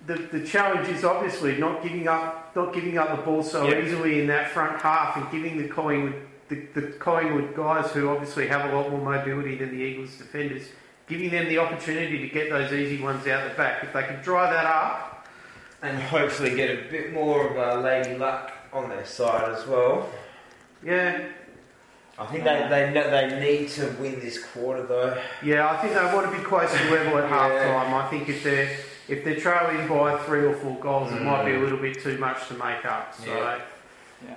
the, 0.08 0.16
the 0.36 0.42
challenge 0.54 0.88
is 0.88 1.04
obviously 1.04 1.58
not 1.58 1.84
giving 1.84 2.08
up 2.08 2.56
not 2.56 2.74
giving 2.74 2.98
up 2.98 3.10
the 3.18 3.22
ball 3.28 3.44
so 3.44 3.68
Yeah. 3.68 3.82
easily 3.84 4.22
in 4.22 4.28
that 4.28 4.46
front 4.52 4.82
half 4.82 5.18
and 5.18 5.30
giving 5.36 5.62
the 5.62 5.68
Collingwood 5.68 6.16
the, 6.48 6.58
the 6.74 6.84
Collingwood 7.06 7.56
guys 7.56 7.92
who 7.92 8.10
obviously 8.10 8.48
have 8.48 8.72
a 8.72 8.76
lot 8.76 8.90
more 8.90 9.02
mobility 9.18 9.56
than 9.58 9.70
the 9.76 9.84
Eagles 9.84 10.16
defenders, 10.16 10.64
giving 11.08 11.30
them 11.30 11.48
the 11.50 11.58
opportunity 11.60 12.18
to 12.26 12.30
get 12.38 12.50
those 12.50 12.72
easy 12.72 13.00
ones 13.04 13.28
out 13.28 13.42
the 13.50 13.56
back. 13.56 13.84
If 13.84 13.92
they 13.94 14.04
can 14.04 14.20
dry 14.24 14.50
that 14.50 14.66
up, 14.66 15.28
And 15.84 15.96
hopefully 16.02 16.56
get 16.56 16.70
a 16.72 16.90
bit 16.90 17.14
more 17.14 17.38
of 17.48 17.54
uh, 17.58 17.82
lady 17.82 18.18
luck 18.18 18.52
on 18.74 18.90
their 18.90 19.06
side 19.06 19.48
as 19.56 19.68
well. 19.68 20.10
yeah, 20.84 21.28
I 22.20 22.26
think 22.26 22.44
they, 22.44 22.68
they 22.70 22.92
they 22.92 23.40
need 23.40 23.70
to 23.70 23.96
win 24.00 24.20
this 24.20 24.44
quarter 24.44 24.86
though. 24.86 25.18
yeah, 25.42 25.72
I 25.72 25.78
think 25.78 25.94
they 25.94 26.04
want 26.14 26.30
to 26.30 26.38
be 26.38 26.44
close 26.44 26.70
to 26.72 26.92
level 26.92 27.18
at 27.18 27.30
half 27.30 27.50
time. 27.50 27.94
I 27.94 28.08
think 28.10 28.28
if 28.28 28.44
they're 28.44 28.70
if 29.08 29.24
they're 29.24 29.40
trailing 29.40 29.88
by 29.88 30.18
three 30.24 30.46
or 30.46 30.54
four 30.54 30.78
goals, 30.80 31.14
it 31.14 31.22
might 31.22 31.46
be 31.46 31.52
a 31.52 31.56
mm. 31.56 31.64
little 31.64 31.80
bit 31.80 32.02
too 32.02 32.18
much 32.18 32.48
to 32.50 32.54
make 32.56 32.86
up. 32.86 33.16
So. 33.16 33.26
Yeah. 33.26 33.60
Yeah. 34.26 34.36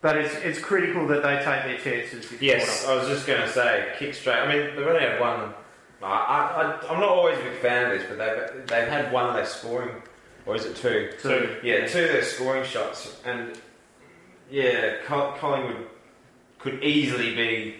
But 0.00 0.16
it's, 0.16 0.34
it's 0.36 0.58
critical 0.60 1.06
that 1.08 1.22
they 1.22 1.34
take 1.36 1.64
their 1.64 1.78
chances 1.78 2.40
Yes. 2.40 2.86
I 2.86 2.94
was 2.94 3.08
just 3.08 3.26
going 3.26 3.42
to 3.42 3.48
say 3.48 3.92
kick 3.98 4.14
straight. 4.14 4.38
I 4.38 4.46
mean, 4.46 4.76
they've 4.76 4.86
only 4.86 5.00
had 5.00 5.20
one. 5.20 5.52
I, 6.02 6.06
I, 6.06 6.86
I'm 6.88 7.00
not 7.00 7.10
always 7.10 7.38
a 7.38 7.42
big 7.42 7.58
fan 7.58 7.90
of 7.90 7.98
this, 7.98 8.08
but 8.08 8.18
they've 8.18 8.66
they've 8.68 8.88
had 8.88 9.12
one 9.12 9.34
less 9.34 9.54
scoring, 9.54 9.96
or 10.46 10.56
is 10.56 10.64
it 10.64 10.76
two? 10.76 11.10
Two. 11.20 11.56
Yeah, 11.62 11.86
two 11.86 12.04
of 12.04 12.12
their 12.12 12.22
scoring 12.22 12.64
shots, 12.64 13.20
and 13.26 13.60
yeah, 14.50 14.94
Collingwood 15.04 15.89
could 16.62 16.82
easily 16.84 17.34
be 17.34 17.76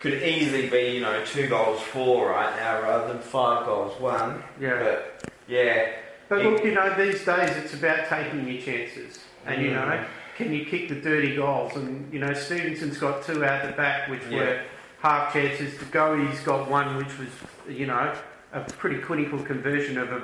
could 0.00 0.22
easily 0.22 0.68
be 0.68 0.96
you 0.96 1.00
know 1.00 1.24
two 1.24 1.46
goals 1.48 1.80
four 1.80 2.30
right 2.30 2.54
now 2.56 2.82
rather 2.82 3.12
than 3.12 3.22
five 3.22 3.64
goals 3.64 3.98
one. 4.00 4.42
Yeah. 4.60 4.78
But 4.82 5.30
yeah, 5.48 5.92
But 6.28 6.42
look, 6.42 6.64
you 6.64 6.72
know, 6.72 6.94
these 6.96 7.24
days 7.24 7.50
it's 7.56 7.74
about 7.74 8.08
taking 8.08 8.48
your 8.48 8.60
chances. 8.62 9.18
And, 9.46 9.60
you 9.62 9.72
know, 9.72 9.82
Mm. 9.82 10.04
can 10.36 10.54
you 10.54 10.64
kick 10.64 10.88
the 10.88 10.94
dirty 10.94 11.36
goals? 11.36 11.76
And, 11.76 12.10
you 12.10 12.18
know, 12.18 12.32
Stephenson's 12.32 12.96
got 12.96 13.22
two 13.26 13.44
out 13.44 13.66
the 13.66 13.72
back, 13.72 14.08
which 14.08 14.22
Yeah. 14.30 14.38
were 14.38 14.60
half 15.02 15.34
chances. 15.34 15.76
De 15.78 15.84
Goey, 15.84 16.26
he's 16.30 16.40
got 16.40 16.66
one, 16.66 16.96
which 16.96 17.18
was, 17.18 17.28
you 17.68 17.84
know, 17.86 18.10
a 18.54 18.60
pretty 18.60 18.98
clinical 19.02 19.38
conversion 19.38 19.98
of 19.98 20.10
a, 20.12 20.22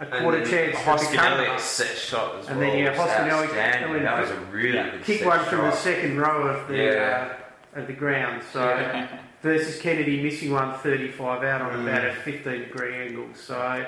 and 0.00 0.10
chance. 0.10 0.20
for 0.20 0.32
the 0.32 0.72
Hoskin-Elliott 0.76 1.60
set 1.60 1.96
shot 1.96 2.36
as 2.40 2.48
And 2.48 2.58
well. 2.58 2.70
then, 2.70 2.78
yeah, 2.78 2.90
was 2.90 2.98
Hoskin-Elliott- 2.98 3.50
outstanding. 3.50 4.02
That 4.02 4.20
was 4.20 4.30
a 4.30 4.36
really 4.52 4.74
Yeah, 4.76 4.90
good 4.90 5.04
kick 5.04 5.18
set 5.20 5.28
one 5.28 5.44
from 5.44 5.58
the 5.62 5.72
second 5.72 6.20
row 6.20 6.46
of 6.48 6.68
the 6.68 6.76
Yeah. 6.76 7.28
uh, 7.76 7.78
of 7.80 7.86
the 7.86 7.92
ground. 7.92 8.42
So 8.52 8.60
Yeah. 8.68 9.06
versus 9.42 9.80
Kennedy 9.80 10.22
missing 10.22 10.52
one 10.52 10.74
35 10.78 11.42
out 11.44 11.60
on 11.62 11.72
Mm. 11.72 11.82
about 11.88 12.04
a 12.06 12.12
15 12.12 12.60
degree 12.64 12.94
angle. 12.94 13.26
So, 13.34 13.84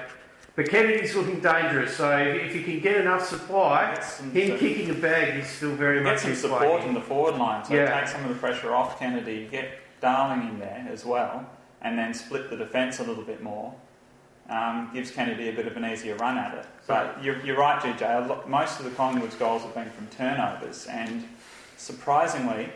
but 0.55 0.69
Kennedy's 0.69 1.15
looking 1.17 1.41
dangerous. 1.41 1.97
So 1.97 2.17
if, 2.19 2.47
if 2.51 2.55
you 2.57 2.63
can 2.63 2.81
get 2.81 2.97
enough 2.99 3.27
supply, 3.27 3.93
Get 3.95 4.05
some- 4.05 4.31
him 4.33 4.59
kicking 4.59 4.91
a 4.91 4.95
bag 4.95 5.39
is 5.39 5.47
still 5.49 5.71
very 5.73 6.01
much. 6.01 6.15
Get 6.15 6.21
some 6.21 6.31
in 6.31 6.37
support 6.37 6.81
play. 6.81 6.89
in 6.89 6.95
the 6.95 7.01
forward 7.01 7.37
line, 7.37 7.65
so 7.65 7.75
Yeah. 7.75 7.99
take 7.99 8.09
some 8.09 8.23
of 8.25 8.29
the 8.29 8.35
pressure 8.37 8.75
off 8.75 8.99
Kennedy, 8.99 9.49
get 9.51 9.79
Darling 10.01 10.47
in 10.49 10.61
there 10.61 10.87
as 10.93 11.05
well, 11.07 11.47
and 11.83 11.99
then 11.99 12.13
split 12.15 12.51
the 12.51 12.57
defence 12.57 13.01
a 13.01 13.03
little 13.03 13.25
bit 13.25 13.43
more. 13.43 13.75
Um, 14.49 14.91
gives 14.95 15.11
Kennedy 15.11 15.49
a 15.49 15.53
bit 15.53 15.67
of 15.67 15.77
an 15.77 15.85
easier 15.85 16.15
run 16.17 16.39
at 16.39 16.55
it. 16.57 16.65
But 16.87 17.23
you're, 17.23 17.41
you're 17.45 17.57
right, 17.59 17.81
GJ. 17.83 18.29
Lot, 18.29 18.49
most 18.49 18.79
of 18.79 18.85
the 18.85 18.93
Collingwood's 18.93 19.35
goals 19.35 19.63
have 19.63 19.75
been 19.75 19.91
from 19.91 20.07
turnovers, 20.07 20.87
and 20.87 21.25
surprisingly, 21.77 22.69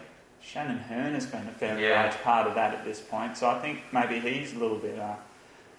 Shannon 0.42 0.78
Hurn 0.78 1.14
has 1.14 1.26
been 1.26 1.46
a 1.46 1.52
fairly 1.52 1.84
Yeah. 1.86 2.02
large 2.02 2.20
part 2.22 2.46
of 2.48 2.54
that 2.54 2.74
at 2.74 2.84
this 2.84 3.00
point. 3.00 3.36
So 3.36 3.48
I 3.48 3.58
think 3.60 3.80
maybe 3.92 4.18
he's 4.20 4.54
a 4.54 4.58
little 4.58 4.78
bit. 4.78 4.98
Uh, 4.98 5.14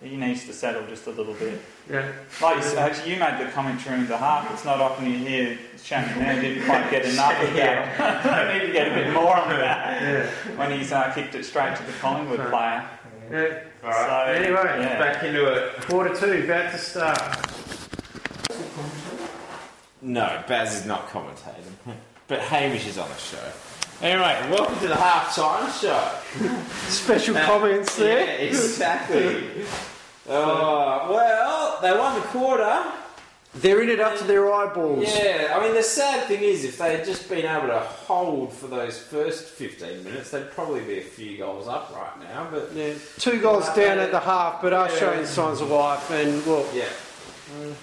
he 0.02 0.16
needs 0.18 0.46
to 0.46 0.54
settle 0.54 0.86
just 0.88 1.06
a 1.08 1.12
little 1.12 1.34
bit. 1.36 1.62
Yeah, 1.90 2.12
Like 2.42 2.56
you, 2.58 2.64
said, 2.64 3.08
you 3.08 3.18
made 3.18 3.40
the 3.46 3.52
comment 3.52 3.84
during 3.84 4.08
the 4.08 4.18
half, 4.18 4.52
it's 4.52 4.66
not 4.66 4.80
often 4.82 5.06
you 5.06 5.18
hear 5.18 5.58
Shannon 5.84 6.10
Hurn 6.10 6.42
didn't 6.42 6.66
quite 6.66 6.90
get 6.90 7.06
enough 7.06 7.40
of 7.44 7.54
that. 7.54 8.00
I 8.50 8.58
need 8.58 8.66
to 8.68 8.74
get 8.74 8.88
a 8.92 8.96
bit 8.96 9.14
more 9.14 9.36
on 9.38 9.50
that 9.50 10.02
yeah, 10.02 10.26
when 10.58 10.72
he's 10.72 10.92
uh, 10.92 11.12
kicked 11.14 11.36
it 11.36 11.44
straight 11.46 11.76
to 11.76 11.84
the 11.84 11.92
Collingwood 12.00 12.40
player. 12.50 12.84
yeah. 13.32 13.60
All 13.84 13.90
right. 13.90 14.26
So, 14.26 14.32
Anyway, 14.44 14.62
yeah. 14.84 15.00
Back 15.00 15.24
into 15.24 15.46
it. 15.46 15.74
Quarter 15.88 16.16
two, 16.16 16.44
about 16.46 16.72
to 16.72 16.78
start. 16.78 17.18
No, 20.04 20.44
Baz 20.48 20.74
is 20.76 20.86
not 20.86 21.08
commentating, 21.10 21.74
but 22.28 22.40
Hamish 22.40 22.88
is 22.88 22.98
on 22.98 23.08
the 23.10 23.18
show. 23.18 23.38
Anyway, 24.02 24.50
welcome 24.50 24.80
to 24.80 24.88
the 24.88 24.96
halftime 24.96 25.70
show. 25.80 26.58
Special 26.90 27.38
Uh, 27.38 27.46
comments 27.46 28.00
Yeah, 28.00 28.06
there. 28.06 28.38
exactly. 28.40 29.64
Oh, 30.28 31.08
well, 31.14 31.80
they 31.84 31.92
won 31.98 32.16
the 32.16 32.22
quarter. 32.28 32.84
They're 33.54 33.82
in 33.82 33.90
it 33.90 34.00
up 34.00 34.18
to 34.18 34.24
their 34.24 34.52
eyeballs. 34.54 35.04
Yeah, 35.04 35.54
I 35.58 35.62
mean, 35.66 35.74
the 35.76 35.84
sad 35.84 36.28
thing 36.28 36.42
is, 36.42 36.64
if 36.64 36.78
they 36.78 36.96
had 36.96 37.06
just 37.06 37.28
been 37.28 37.46
able 37.46 37.68
to 37.68 37.80
hold 37.82 38.54
for 38.54 38.68
those 38.68 38.98
first 38.98 39.44
15 39.50 40.06
minutes, 40.06 40.32
they'd 40.32 40.50
probably 40.52 40.80
be 40.82 41.00
a 41.00 41.04
few 41.04 41.38
goals 41.38 41.68
up 41.68 41.94
right 41.94 42.18
now. 42.30 42.48
But 42.50 42.72
Yeah, 42.74 42.94
two 43.20 43.42
goals 43.42 43.66
down 43.76 44.00
at 44.00 44.12
the 44.12 44.22
half, 44.22 44.62
but 44.62 44.72
are 44.72 44.88
Yeah. 44.90 44.98
showing 45.00 45.26
signs 45.26 45.60
of 45.60 45.70
life. 45.70 46.10
And 46.12 46.46
look, 46.48 46.68
yeah, 46.74 46.86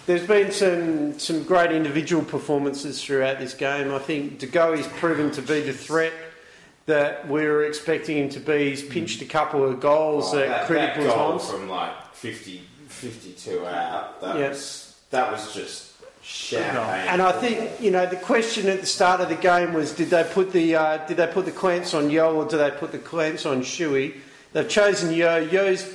There's 0.07 0.27
been 0.27 0.51
some, 0.53 1.19
some 1.19 1.43
great 1.45 1.71
individual 1.73 2.25
performances 2.25 3.05
throughout 3.05 3.39
this 3.39 3.53
game. 3.53 3.93
I 3.93 3.99
think 3.99 4.39
De 4.39 4.47
Goey's 4.47 4.87
proven 4.87 5.31
to 5.33 5.43
be 5.43 5.61
the 5.61 5.75
threat 5.75 6.15
that 6.87 7.29
we 7.29 7.43
were 7.47 7.65
expecting 7.65 8.17
him 8.17 8.29
to 8.31 8.41
be. 8.41 8.71
He's 8.71 8.83
pinched 8.83 9.21
a 9.21 9.27
couple 9.27 9.63
of 9.63 9.79
goals 9.81 10.33
Oh, 10.33 10.39
at 10.39 10.49
that, 10.49 10.67
critical 10.67 11.05
that 11.05 11.15
goal 11.15 11.31
times. 11.33 11.51
from 11.51 11.69
like 11.69 12.15
50, 12.15 12.63
52 12.89 13.67
out. 13.67 14.19
That 14.23 14.37
was 14.37 14.88
that 15.11 15.33
was 15.33 15.55
just 15.55 15.94
champagne. 16.23 17.09
And 17.09 17.23
I 17.23 17.33
think 17.33 17.81
you 17.81 17.90
know 17.90 18.07
the 18.07 18.16
question 18.16 18.68
at 18.68 18.81
the 18.81 18.87
start 18.87 19.21
of 19.21 19.29
the 19.29 19.37
game 19.37 19.73
was 19.73 19.92
did 19.92 20.11
they 20.11 20.25
put 20.25 20.53
the 20.53 20.77
uh, 20.77 21.07
did 21.07 21.16
they 21.16 21.27
put 21.27 21.44
the 21.44 21.53
clamps 21.53 21.94
on 21.94 22.11
Yeo 22.11 22.35
or 22.35 22.44
did 22.44 22.59
they 22.59 22.71
put 22.71 22.92
the 22.92 22.99
clamps 22.99 23.47
on 23.47 23.62
Shuey? 23.62 24.14
They've 24.53 24.68
chosen 24.68 25.12
Yeo. 25.12 25.38
Yeo's 25.38 25.94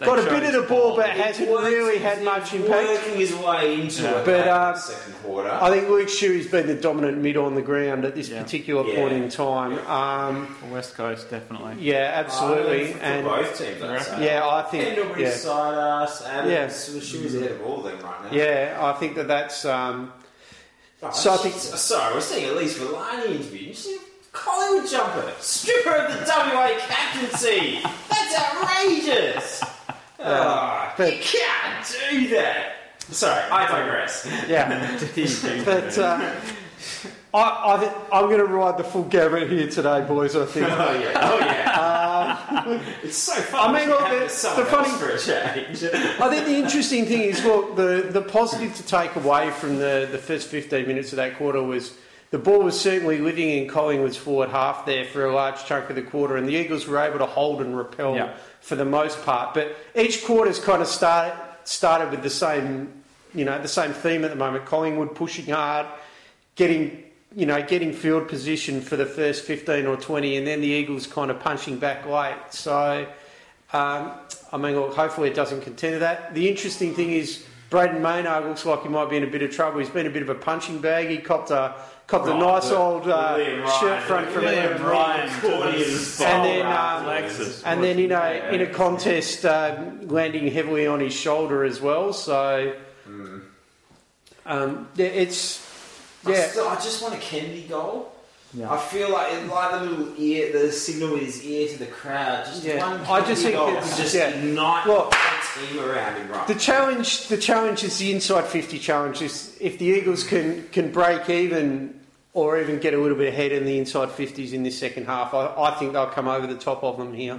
They 0.00 0.06
got 0.06 0.18
a 0.18 0.22
bit 0.22 0.42
of 0.42 0.52
the 0.60 0.62
ball, 0.68 0.96
but 0.96 1.10
He 1.12 1.20
hasn't 1.20 1.48
worked- 1.48 1.64
really 1.66 1.98
had 1.98 2.16
he's 2.18 2.24
much 2.24 2.52
impact. 2.52 2.88
Working 2.88 3.14
his 3.16 3.32
way 3.32 3.74
into 3.80 4.02
Yeah. 4.02 4.10
it, 4.18 4.24
But, 4.24 4.26
late 4.26 4.42
in 4.42 4.48
uh, 4.48 4.72
the 4.72 4.78
second 4.78 5.14
quarter. 5.22 5.50
I 5.62 5.70
think 5.70 5.88
Luke 5.88 6.08
Shuey's 6.08 6.48
been 6.48 6.66
the 6.66 6.74
dominant 6.74 7.18
mid 7.18 7.36
on 7.36 7.54
the 7.54 7.62
ground 7.62 8.04
at 8.04 8.16
this 8.16 8.28
Yeah. 8.28 8.42
particular 8.42 8.84
Yeah. 8.84 8.96
point 8.96 9.12
in 9.12 9.28
time. 9.28 9.78
Um, 9.86 10.56
West 10.72 10.96
Coast, 10.96 11.30
definitely. 11.30 11.76
yeah, 11.78 12.10
absolutely. 12.16 12.86
Uh, 12.90 12.92
for, 12.94 12.98
for 12.98 13.04
and 13.04 13.24
both 13.24 13.56
teams, 13.58 13.82
I'd 13.82 14.02
say. 14.02 14.24
yeah, 14.26 14.48
I 14.48 14.62
think 14.62 14.84
Pendlebury, 14.84 15.22
yeah, 15.22 15.30
Sidas, 15.30 16.26
Adams, 16.28 16.50
Yeah. 16.88 16.94
the 16.94 17.00
shoes 17.00 17.34
ahead 17.36 17.52
of 17.52 17.62
all 17.64 17.78
of 17.78 17.84
them 17.84 18.00
right 18.04 18.24
now. 18.24 18.36
yeah, 18.36 18.76
I 18.80 18.92
think 18.94 19.14
that 19.14 19.28
that's 19.28 19.64
um, 19.64 20.12
Oh, 21.02 21.10
So 21.12 21.34
I 21.34 21.36
think- 21.36 21.54
Sorry, 21.54 22.14
we're 22.14 22.20
seeing 22.22 22.46
at 22.46 22.56
least 22.56 22.78
for 22.78 22.86
Villani 22.86 23.26
interview. 23.36 23.68
You 23.68 23.74
see 23.74 23.98
Collingwood 24.32 24.90
jumper, 24.90 25.30
stripper 25.38 25.90
of 25.94 26.12
the 26.18 26.24
WA 26.26 26.70
captaincy. 26.78 27.80
That's 28.10 28.38
outrageous. 28.38 29.62
Oh, 30.24 30.92
but- 30.96 31.12
you 31.16 31.22
can't 31.22 31.96
do 32.10 32.28
that. 32.30 32.70
Sorry, 33.10 33.42
I 33.50 33.68
digress. 33.68 34.26
yeah. 34.48 34.96
but 35.64 35.98
uh, 35.98 36.34
I, 37.34 37.38
I, 37.38 37.94
I'm 38.12 38.26
going 38.26 38.38
to 38.38 38.46
ride 38.46 38.78
the 38.78 38.84
full 38.84 39.02
gamut 39.04 39.50
here 39.50 39.68
today, 39.68 40.00
boys. 40.08 40.34
I 40.36 40.46
think. 40.46 40.66
Oh 40.70 40.98
yeah, 40.98 41.20
oh 41.22 41.38
yeah. 41.38 42.80
It's 43.02 43.18
so 43.18 43.34
fun. 43.34 43.74
I 43.74 43.78
mean, 43.80 43.88
look, 43.90 44.00
the- 44.08 44.54
the 44.56 44.64
funny- 44.64 44.88
for 44.98 45.10
a 45.10 45.18
change. 45.18 45.84
I 45.84 46.30
think 46.30 46.46
the 46.46 46.54
interesting 46.56 47.04
thing 47.04 47.20
is, 47.22 47.44
look, 47.44 47.76
the, 47.76 48.06
the 48.10 48.22
positive 48.22 48.74
to 48.76 48.82
take 48.86 49.14
away 49.16 49.50
from 49.50 49.76
the, 49.76 50.08
the 50.10 50.16
first 50.18 50.48
15 50.48 50.86
minutes 50.86 51.12
of 51.12 51.16
that 51.16 51.36
quarter 51.36 51.62
was 51.62 51.92
the 52.34 52.38
ball 52.40 52.64
was 52.64 52.80
certainly 52.80 53.18
living 53.18 53.48
in 53.48 53.68
Collingwood's 53.68 54.16
forward 54.16 54.48
half 54.48 54.84
there 54.86 55.04
for 55.04 55.24
a 55.24 55.32
large 55.32 55.64
chunk 55.66 55.88
of 55.88 55.94
the 55.94 56.02
quarter, 56.02 56.36
and 56.36 56.48
the 56.48 56.54
Eagles 56.54 56.84
were 56.84 56.98
able 56.98 57.20
to 57.20 57.26
hold 57.26 57.60
and 57.60 57.76
repel 57.76 58.16
Yeah. 58.16 58.30
for 58.60 58.74
the 58.74 58.84
most 58.84 59.24
part. 59.24 59.54
But 59.54 59.76
each 59.94 60.24
quarter's 60.24 60.58
kind 60.58 60.82
of 60.82 60.88
started 60.88 61.32
started 61.62 62.10
with 62.10 62.24
the 62.24 62.30
same, 62.30 62.88
you 63.36 63.44
know, 63.44 63.56
the 63.62 63.68
same 63.68 63.92
theme 63.92 64.24
at 64.24 64.30
the 64.30 64.36
moment. 64.36 64.64
Collingwood 64.66 65.14
pushing 65.14 65.46
hard, 65.54 65.86
getting 66.56 67.04
you 67.36 67.46
know, 67.46 67.62
getting 67.62 67.92
field 67.92 68.26
position 68.26 68.80
for 68.80 68.96
the 68.96 69.06
first 69.06 69.44
15 69.44 69.86
or 69.86 69.96
20, 69.96 70.36
and 70.36 70.44
then 70.44 70.60
the 70.60 70.68
Eagles 70.68 71.06
kind 71.06 71.30
of 71.30 71.38
punching 71.38 71.78
back 71.78 72.04
late. 72.04 72.34
So, 72.50 73.06
um, 73.72 74.10
I 74.52 74.56
mean, 74.56 74.74
look, 74.74 74.94
hopefully 74.94 75.30
it 75.30 75.34
doesn't 75.34 75.60
continue 75.62 76.00
that. 76.00 76.34
The 76.34 76.48
interesting 76.48 76.94
thing 76.94 77.12
is, 77.12 77.44
Brayden 77.70 78.00
Maynard 78.00 78.44
looks 78.44 78.64
like 78.64 78.82
he 78.82 78.88
might 78.88 79.10
be 79.10 79.16
in 79.16 79.24
a 79.24 79.26
bit 79.26 79.42
of 79.42 79.50
trouble. 79.50 79.80
He's 79.80 79.88
been 79.88 80.06
a 80.06 80.10
bit 80.10 80.22
of 80.22 80.28
a 80.28 80.34
punching 80.36 80.78
bag. 80.80 81.08
He 81.08 81.18
copped 81.18 81.50
a 81.50 81.74
copped 82.06 82.26
a 82.26 82.30
Right, 82.30 82.40
nice 82.40 82.68
the- 82.68 82.76
old 82.76 83.08
uh, 83.08 83.36
shirt 83.80 84.02
front 84.02 84.28
from 84.28 84.44
Liam 84.44 84.76
Liam 84.76 84.84
Ryan. 84.84 85.28
Ryan. 85.42 85.78
And 86.20 86.44
then, 86.44 86.62
Bowl 86.62 86.72
um, 86.72 87.62
And 87.64 87.84
then 87.84 87.98
in 87.98 88.12
a 88.12 88.48
in 88.52 88.60
a 88.60 88.66
contest, 88.66 89.44
um, 89.46 90.06
landing 90.08 90.48
heavily 90.48 90.86
on 90.86 91.00
his 91.00 91.14
shoulder 91.14 91.64
as 91.64 91.80
well. 91.80 92.12
So, 92.12 92.74
um, 94.46 94.88
yeah, 94.96 95.06
it's 95.06 95.64
I, 96.26 96.32
yeah. 96.32 96.46
still, 96.48 96.68
I 96.68 96.74
just 96.76 97.02
want 97.02 97.14
a 97.14 97.18
Kennedy 97.18 97.62
goal. 97.68 98.10
Yeah. 98.56 98.70
I 98.72 98.78
feel 98.78 99.10
like 99.10 99.32
it, 99.32 99.46
like 99.48 99.72
the 99.72 99.80
little 99.90 100.14
ear, 100.16 100.52
the 100.52 100.70
signal 100.70 101.12
with 101.14 101.22
his 101.22 101.44
ear 101.44 101.68
to 101.70 101.78
the 101.78 101.86
crowd. 101.86 102.44
Just 102.46 102.62
Yeah. 102.64 102.78
one 102.88 103.00
I 103.00 103.26
just 103.26 103.42
Kennedy 103.42 103.42
think 103.42 103.56
goal 103.56 103.68
it's- 103.70 103.96
just 103.98 104.14
yeah. 104.14 104.28
ignite 104.28 104.86
Well, 104.86 105.10
the 105.54 105.84
around 105.92 106.16
him. 106.16 106.28
Right. 106.30 106.46
The 106.48 106.54
challenge, 106.54 107.28
the 107.28 107.36
challenge 107.36 107.84
is 107.84 107.98
the 107.98 108.12
inside 108.12 108.44
fifty 108.46 108.78
challenge. 108.78 109.22
Is 109.22 109.56
if 109.60 109.78
the 109.78 109.86
Eagles 109.86 110.24
can 110.24 110.68
can 110.72 110.90
break 110.92 111.28
even 111.30 112.00
or 112.32 112.58
even 112.60 112.78
get 112.80 112.94
a 112.94 112.98
little 112.98 113.16
bit 113.16 113.28
ahead 113.28 113.52
in 113.52 113.64
the 113.64 113.78
inside 113.78 114.10
fifties 114.10 114.52
in 114.52 114.62
this 114.64 114.78
second 114.78 115.06
half, 115.06 115.32
I, 115.34 115.46
I 115.56 115.70
think 115.78 115.92
they'll 115.92 116.06
come 116.06 116.28
over 116.28 116.46
the 116.46 116.56
top 116.58 116.82
of 116.82 116.96
them 116.98 117.14
here. 117.14 117.38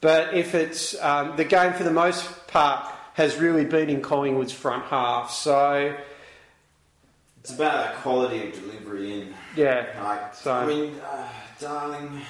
But 0.00 0.34
if 0.34 0.54
it's 0.54 0.94
um, 1.02 1.36
the 1.36 1.44
game 1.44 1.72
for 1.72 1.82
the 1.82 1.90
most 1.90 2.46
part 2.46 2.88
has 3.14 3.36
really 3.36 3.64
been 3.64 3.90
in 3.90 4.00
Collingwood's 4.00 4.52
front 4.52 4.84
half, 4.84 5.32
so 5.32 5.92
It's 7.40 7.50
about 7.52 7.84
that 7.84 7.96
quality 7.96 8.46
of 8.48 8.52
delivery 8.54 9.22
in. 9.22 9.34
yeah, 9.56 9.86
Like, 10.00 10.34
So- 10.36 10.52
I 10.52 10.66
mean, 10.66 10.94
uh, 11.00 11.28
Darling, 11.58 12.20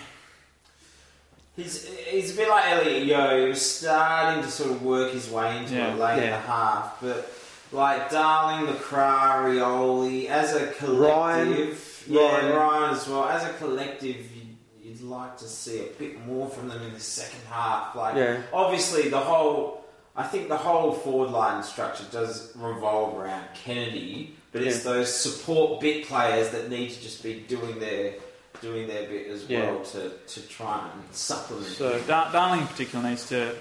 he's 1.59 1.87
he's 2.09 2.33
a 2.33 2.37
bit 2.37 2.49
like 2.49 2.65
Elliot 2.67 3.05
Yeo. 3.07 3.43
He 3.43 3.49
was 3.51 3.61
starting 3.71 4.43
to 4.43 4.51
sort 4.51 4.71
of 4.71 4.83
work 4.83 5.13
his 5.13 5.29
way 5.31 5.59
into 5.59 5.75
Yeah. 5.75 5.93
it 5.93 5.99
late 5.99 6.19
in 6.19 6.25
Yeah. 6.25 6.41
the 6.41 6.47
half, 6.47 7.01
but 7.03 7.31
like 7.73 8.11
Darling, 8.11 8.65
the 8.67 8.73
Rioli, 8.73 10.27
as 10.29 10.55
a 10.55 10.69
collective, 10.69 12.03
Ryan. 12.09 12.17
yeah, 12.17 12.37
Ryan. 12.47 12.57
Ryan 12.57 12.95
as 12.95 13.07
well. 13.09 13.25
As 13.29 13.45
a 13.45 13.53
collective, 13.55 14.17
you'd, 14.35 14.57
you'd 14.83 15.01
like 15.03 15.37
to 15.39 15.45
see 15.49 15.81
a 15.81 15.87
bit 15.99 16.25
more 16.27 16.49
from 16.49 16.69
them 16.69 16.83
in 16.83 16.95
the 16.95 17.01
second 17.01 17.41
half. 17.51 17.95
Like, 17.95 18.17
Yeah. 18.17 18.39
obviously, 18.53 19.09
the 19.09 19.21
whole. 19.21 19.85
I 20.17 20.25
think 20.25 20.49
the 20.49 20.57
whole 20.57 20.93
forward 20.95 21.31
line 21.31 21.63
structure 21.63 22.03
does 22.11 22.51
revolve 22.57 23.17
around 23.17 23.45
Kennedy, 23.55 24.35
but 24.51 24.63
it's 24.63 24.83
those 24.83 25.15
support 25.15 25.81
bit 25.81 26.09
players 26.09 26.49
that 26.51 26.69
need 26.69 26.91
to 26.91 27.01
just 27.01 27.23
be 27.23 27.35
doing 27.47 27.79
their 27.79 28.15
doing 28.61 28.89
their 28.89 29.07
bit 29.09 29.29
as 29.29 29.45
Yeah. 29.45 29.71
well 29.71 29.81
to, 29.85 30.11
to 30.11 30.49
try 30.49 30.89
and 30.93 31.15
supplement. 31.15 31.67
So- 31.69 31.99
Dar- 32.07 32.31
Darling 32.33 32.61
in 32.63 32.67
particular 32.67 33.09
needs 33.09 33.27
to 33.29 33.55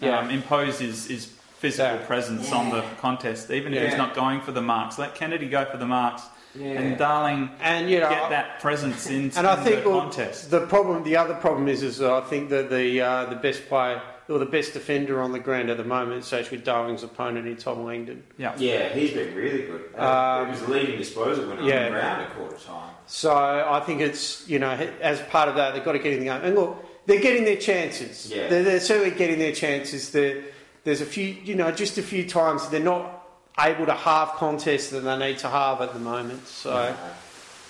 Yeah. 0.00 0.18
um, 0.18 0.30
impose 0.30 0.78
his, 0.78 1.06
his 1.06 1.26
physical 1.58 1.96
Yeah. 1.98 2.06
presence 2.06 2.52
on 2.52 2.70
the 2.70 2.82
contest, 3.00 3.50
even 3.50 3.74
if 3.74 3.88
he's 3.88 3.96
not 3.98 4.14
going 4.14 4.40
for 4.42 4.52
the 4.52 4.62
marks. 4.62 4.98
Let 4.98 5.14
Kennedy 5.14 5.48
go 5.48 5.64
for 5.64 5.78
the 5.78 5.86
marks, 5.86 6.22
yeah. 6.54 6.66
and 6.66 6.98
Darling 6.98 7.50
and 7.60 7.90
you 7.90 8.00
know, 8.00 8.08
get 8.10 8.28
that 8.30 8.60
presence 8.60 9.06
in, 9.10 9.32
And 9.36 9.46
I 9.46 9.56
think 9.56 9.82
the 9.84 9.90
well, 9.90 10.00
contest. 10.02 10.50
the 10.50 10.66
problem, 10.66 11.02
the 11.02 11.16
other 11.16 11.34
problem 11.34 11.66
is, 11.68 11.82
is 11.82 12.00
I 12.02 12.20
think 12.20 12.50
that 12.50 12.68
the 12.70 13.00
uh, 13.00 13.24
the 13.26 13.36
best 13.36 13.68
player 13.68 14.00
or 14.28 14.38
the 14.38 14.46
best 14.46 14.72
defender 14.72 15.20
on 15.20 15.32
the 15.32 15.38
ground 15.38 15.70
at 15.70 15.76
the 15.76 15.84
moment 15.84 16.32
is 16.32 16.50
with 16.50 16.64
Darling's 16.64 17.02
opponent 17.02 17.46
in 17.46 17.56
Tom 17.56 17.84
Langdon. 17.84 18.24
Yeah. 18.38 18.54
yeah, 18.58 18.88
he's 18.88 19.12
been 19.12 19.34
really 19.34 19.62
good. 19.62 19.90
Uh, 19.96 20.02
Um, 20.42 20.46
he 20.46 20.52
was 20.52 20.68
leading 20.68 20.98
disposal 20.98 21.48
when 21.48 21.64
yeah. 21.64 21.86
on 21.86 21.92
the 21.92 21.98
ground 21.98 22.22
at 22.22 22.34
quarter 22.34 22.56
time. 22.56 22.90
So 23.06 23.32
I 23.32 23.80
think 23.80 24.00
it's 24.00 24.48
you 24.48 24.58
know 24.58 24.70
as 25.00 25.20
part 25.22 25.48
of 25.48 25.54
that 25.56 25.74
they've 25.74 25.84
got 25.84 25.92
to 25.92 25.98
get 26.00 26.12
in 26.14 26.20
the 26.20 26.26
game. 26.26 26.40
And 26.42 26.54
look, 26.56 26.84
they're 27.06 27.20
getting 27.20 27.44
their 27.44 27.56
chances. 27.56 28.30
Yeah. 28.30 28.48
They're, 28.48 28.64
they're 28.64 28.80
certainly 28.80 29.16
getting 29.16 29.38
their 29.38 29.52
chances. 29.52 30.10
There, 30.10 30.42
there's 30.84 31.00
a 31.00 31.06
few 31.06 31.26
you 31.26 31.54
know 31.54 31.70
just 31.70 31.98
a 31.98 32.02
few 32.02 32.28
times 32.28 32.68
they're 32.68 32.80
not 32.80 33.12
able 33.58 33.86
to 33.86 33.94
halve 33.94 34.32
contests 34.32 34.90
that 34.90 35.00
they 35.00 35.18
need 35.18 35.38
to 35.38 35.48
halve 35.48 35.80
at 35.80 35.92
the 35.94 36.00
moment. 36.00 36.46
So 36.46 36.94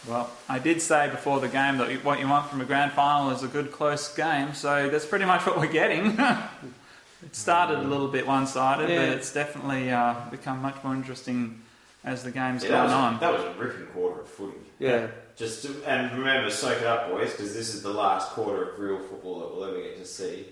Well, 0.09 0.31
I 0.49 0.59
did 0.59 0.81
say 0.81 1.09
before 1.11 1.40
the 1.40 1.49
game 1.49 1.79
that 1.79 2.05
what 2.05 2.21
you 2.21 2.29
want 2.29 2.49
from 2.49 2.61
a 2.61 2.64
grand 2.64 2.92
final 2.92 3.31
is 3.31 3.42
a 3.42 3.49
good 3.49 3.73
close 3.73 4.14
game, 4.14 4.55
so 4.55 4.88
that's 4.88 5.07
pretty 5.07 5.25
much 5.25 5.45
what 5.47 5.59
we're 5.59 5.66
getting. 5.66 6.16
it 7.25 7.35
started 7.35 7.79
a 7.79 7.83
little 7.83 8.09
bit 8.09 8.27
one 8.27 8.47
sided, 8.47 8.88
Yeah. 8.88 8.97
but 8.99 9.09
it's 9.19 9.33
definitely 9.33 9.90
uh, 9.90 10.14
become 10.31 10.62
much 10.62 10.77
more 10.85 10.95
interesting 10.95 11.61
as 12.05 12.23
the 12.23 12.31
game's 12.31 12.62
Yeah, 12.62 12.71
gone 12.71 12.90
on. 12.90 13.21
that 13.21 13.33
was 13.33 13.42
a 13.42 13.53
ripping 13.59 13.87
quarter 13.87 14.21
of 14.21 14.29
footy. 14.29 14.59
yeah, 14.79 15.09
Just 15.37 15.62
to, 15.64 15.83
and 15.87 16.16
remember, 16.16 16.51
soak 16.51 16.81
it 16.81 16.87
up, 16.87 17.11
boys, 17.11 17.33
because 17.33 17.53
this 17.53 17.75
is 17.75 17.83
the 17.83 17.92
last 17.92 18.31
quarter 18.31 18.71
of 18.71 18.79
real 18.79 19.01
football 19.01 19.40
that 19.40 19.55
we'll 19.57 19.64
ever 19.64 19.81
get 19.83 19.97
to 19.99 20.05
see, 20.07 20.47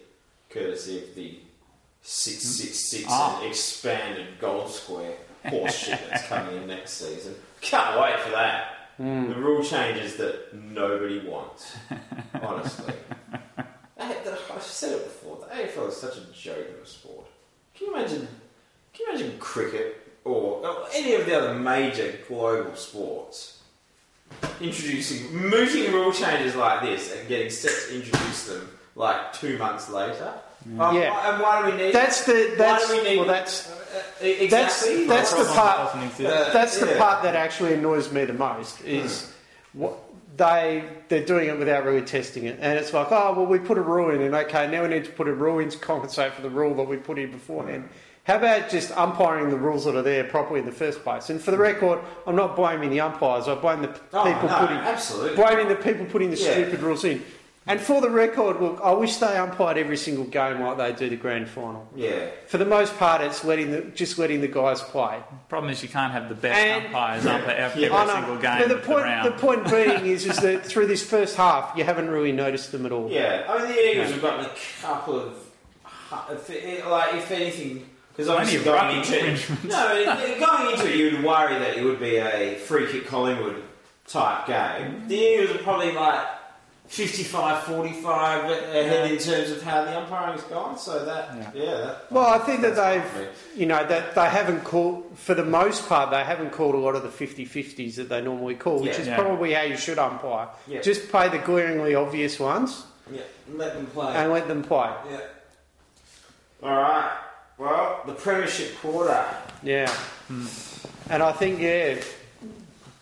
courtesy 0.51 0.99
of 1.05 1.14
the 1.14 1.38
six 2.03 2.43
six 2.43 2.90
six 2.90 3.05
Ah. 3.09 3.38
and 3.40 3.49
expanded 3.49 4.27
goal 4.40 4.67
square 4.67 5.12
horseshit 5.45 6.01
that's 6.11 6.27
coming 6.27 6.57
in 6.57 6.67
next 6.67 6.95
season. 6.95 7.35
Can't 7.61 8.01
wait 8.01 8.19
for 8.21 8.31
that. 8.31 8.73
Hmm. 8.96 9.28
The 9.28 9.35
rule 9.35 9.62
changes 9.64 10.16
that 10.16 10.54
nobody 10.54 11.18
wants. 11.26 11.76
Honestly, 12.42 12.94
I've 13.98 14.62
said 14.62 14.92
it 14.92 15.04
before. 15.04 15.38
The 15.40 15.46
AFL 15.54 15.88
is 15.88 15.96
such 15.96 16.16
a 16.16 16.33
joke 16.33 16.68
of 16.76 16.85
a 16.85 16.87
sport. 16.87 17.26
Can 17.74 17.88
you 17.88 17.94
imagine? 17.96 18.28
Can 18.92 19.07
you 19.07 19.12
imagine 19.12 19.38
cricket 19.38 20.00
or, 20.24 20.64
or 20.66 20.87
any 20.94 21.14
of 21.14 21.26
the 21.26 21.37
other 21.37 21.54
major 21.54 22.18
global 22.28 22.76
sports 22.76 23.61
introducing 24.61 25.35
mooting 25.37 25.92
rule 25.92 26.12
changes 26.12 26.54
like 26.54 26.83
this 26.83 27.14
and 27.14 27.28
getting 27.28 27.50
set 27.50 27.88
to 27.88 27.96
introduce 27.96 28.46
them 28.46 28.68
like 28.94 29.33
two 29.33 29.59
months 29.59 29.90
later? 29.90 30.33
Um, 30.78 30.96
Yeah. 30.96 31.33
And 31.33 31.42
why 31.42 31.62
do 31.68 31.72
we 31.76 31.83
need? 31.83 31.92
that's 31.94 32.24
the 32.24 32.54
that's 32.57 32.88
why 32.88 32.96
do 32.96 33.02
we 33.02 33.09
need? 33.11 33.16
well 33.18 33.26
that's 33.26 33.68
exactly. 34.20 35.07
that's 35.07 35.33
the 35.33 35.44
part- 35.54 35.94
Uh, 35.94 36.52
that's 36.52 36.78
the 36.78 36.87
yeah. 36.87 36.98
part 36.98 37.22
that 37.22 37.35
actually 37.37 37.74
annoys 37.74 38.12
me 38.12 38.24
the 38.24 38.33
most 38.33 38.80
is 38.85 39.33
what 39.72 39.94
they 40.37 40.85
they're 41.09 41.24
doing 41.24 41.48
it 41.48 41.59
without 41.59 41.85
really 41.85 42.02
testing 42.02 42.44
it, 42.44 42.59
and 42.61 42.78
it's 42.78 42.92
like, 42.92 43.09
oh 43.12 43.35
well, 43.37 43.46
we 43.46 43.59
put 43.59 43.78
a 43.78 43.83
rule 43.83 44.11
in, 44.11 44.20
and 44.22 44.35
okay, 44.35 44.66
now 44.70 44.83
we 44.83 44.88
need 44.88 45.04
to 45.04 45.12
put 45.12 45.28
a 45.28 45.33
rule 45.33 45.59
in 45.61 45.68
to 45.68 45.78
compensate 45.78 46.33
for 46.33 46.42
the 46.42 46.50
rule 46.50 46.74
that 46.74 46.85
we 46.88 46.96
put 46.96 47.18
in 47.18 47.30
beforehand. 47.30 47.88
How 48.24 48.37
about 48.37 48.70
just 48.70 48.90
umpiring 48.96 49.50
the 49.50 49.57
rules 49.59 49.85
that 49.85 49.94
are 49.94 50.02
there 50.02 50.24
properly 50.24 50.61
in 50.61 50.66
the 50.66 50.72
first 50.72 51.02
place? 51.04 51.28
And 51.28 51.38
for 51.40 51.50
the 51.50 51.59
record, 51.59 52.00
I'm 52.26 52.35
not 52.35 52.57
blaming 52.57 52.88
the 52.90 53.00
umpires. 53.00 53.48
I 53.48 53.54
blame 53.54 53.83
the 53.83 53.90
Oh, 54.14 54.24
people 54.24 54.48
no, 54.48 54.59
putting 54.61 54.78
absolutely. 54.78 55.37
blaming 55.37 55.68
the 55.68 55.76
people 55.76 56.07
putting 56.07 56.30
the 56.30 56.37
Yeah. 56.38 56.52
stupid 56.52 56.80
rules 56.80 57.04
in. 57.04 57.22
And 57.66 57.81
for 57.81 58.03
the 58.03 58.11
record, 58.11 58.61
look, 58.61 58.79
I 58.85 58.92
wish 58.92 59.16
they 59.16 59.38
umpired 59.38 59.79
every 59.79 59.96
single 59.96 60.24
game 60.27 60.61
like 60.61 60.77
they 60.77 60.92
do 60.92 61.09
the 61.09 61.16
grand 61.16 61.48
final. 61.48 61.88
Yeah. 61.96 62.27
For 62.46 62.59
the 62.59 62.66
most 62.66 62.94
part, 62.98 63.22
it's 63.22 63.42
letting 63.42 63.70
the, 63.70 63.81
just 63.94 64.18
letting 64.18 64.42
the 64.42 64.48
guys 64.48 64.83
play. 64.83 65.18
Problem 65.48 65.72
is, 65.72 65.83
you 65.83 65.88
can't 65.88 66.12
have 66.12 66.29
the 66.29 66.35
best 66.35 66.59
And- 66.59 66.87
umpires 66.87 67.24
up 67.24 67.40
at 67.48 67.57
every, 67.57 67.85
Yeah. 67.85 67.96
I 67.96 68.05
know. 68.05 68.14
single 68.16 68.37
game 68.37 68.59
But 68.59 68.68
the 68.68 68.74
of 68.77 68.83
the 68.83 68.87
point, 68.87 69.24
the 69.24 69.31
point 69.31 69.70
being 69.70 70.12
is, 70.12 70.27
is 70.27 70.37
that 70.40 70.66
through 70.66 70.88
this 70.88 71.03
first 71.03 71.37
half, 71.37 71.72
you 71.74 71.85
haven't 71.85 72.11
really 72.11 72.33
noticed 72.33 72.70
them 72.70 72.85
at 72.85 72.92
all. 72.92 73.11
Yeah, 73.11 73.46
I 73.48 73.59
mean 73.59 73.68
the 73.68 73.90
Eagles 73.92 74.11
have 74.11 74.20
gotten 74.20 74.44
a 74.44 74.50
couple 74.83 75.18
of, 75.20 75.35
if 76.33 76.50
it- 76.50 76.87
like 76.87 77.14
if 77.14 77.31
anything, 77.31 77.88
because 78.12 78.27
Plenty 78.27 78.42
obviously 78.42 78.59
of 78.59 78.64
going 78.66 78.96
ruck 78.98 79.07
into 79.11 79.27
infringements. 79.31 79.64
no, 79.74 80.46
going 80.46 80.70
into 80.74 80.88
it, 80.92 80.96
you'd 80.96 81.24
worry 81.24 81.59
that 81.59 81.79
it 81.79 81.83
would 81.85 81.98
be 81.98 82.17
a 82.17 82.56
free 82.56 82.92
kick 82.92 83.06
Collingwood 83.06 83.62
type 84.06 84.46
game. 84.46 84.56
Mm-hmm. 84.56 85.08
The 85.08 85.17
Eagles 85.17 85.56
are 85.56 85.62
probably 85.62 85.92
like 85.92 86.27
55-45 86.88 88.44
ahead 88.44 89.10
in 89.10 89.18
terms 89.18 89.50
of 89.50 89.62
how 89.62 89.85
the 89.85 89.96
umpiring's 89.98 90.42
gone. 90.44 90.78
So 90.78 91.04
that, 91.04 91.35
Yeah. 91.35 91.50
yeah, 91.64 91.76
that, 91.76 92.12
Well, 92.12 92.26
I 92.26 92.38
think 92.38 92.60
that 92.60 92.76
they've, 92.76 93.02
fine. 93.04 93.26
you 93.56 93.66
know, 93.66 93.85
that 93.87 94.14
they 94.14 94.26
haven't 94.28 94.64
called, 94.64 95.04
for 95.16 95.35
the 95.35 95.44
most 95.44 95.88
part, 95.88 96.10
they 96.10 96.22
haven't 96.22 96.50
called 96.52 96.74
a 96.74 96.78
lot 96.78 96.94
of 96.94 97.02
the 97.02 97.08
50-50s 97.08 97.96
that 97.96 98.08
they 98.08 98.20
normally 98.20 98.54
call, 98.54 98.80
which 98.80 98.92
Yeah. 98.94 99.00
is 99.00 99.06
Yeah. 99.08 99.16
probably 99.16 99.52
how 99.54 99.62
you 99.62 99.76
should 99.76 99.98
umpire. 99.98 100.48
Yeah. 100.66 100.80
Just 100.82 101.08
play 101.10 101.28
the 101.28 101.38
glaringly 101.38 101.94
obvious 101.94 102.38
ones 102.38 102.85
yeah, 103.10 103.22
let 103.54 103.74
them 103.74 103.87
play. 103.87 104.12
and 104.14 104.32
let 104.32 104.46
them 104.48 104.62
play. 104.62 104.90
yeah. 105.10 105.20
All 106.62 106.76
right. 106.76 107.10
Well, 107.58 108.00
the 108.06 108.12
Premiership 108.14 108.78
quarter. 108.80 109.24
Yeah. 109.62 109.88
Hmm. 110.28 110.46
And 111.10 111.22
I 111.22 111.32
think, 111.32 111.60
yeah, 111.60 111.96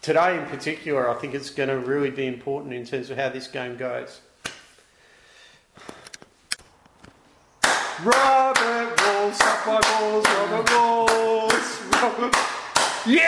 today 0.02 0.36
in 0.36 0.44
particular, 0.46 1.08
I 1.08 1.14
think 1.14 1.34
it's 1.34 1.48
going 1.50 1.68
to 1.68 1.78
really 1.78 2.10
be 2.10 2.26
important 2.26 2.74
in 2.74 2.84
terms 2.84 3.08
of 3.10 3.16
how 3.16 3.30
this 3.30 3.46
game 3.46 3.76
goes. 3.76 4.20
Robert 8.04 9.00
Walls, 9.00 9.38
my 9.38 9.80
balls, 9.80 10.26
Robert 10.26 10.70
Walls. 10.72 11.82
Robert... 11.92 12.36
Yeah! 13.06 13.22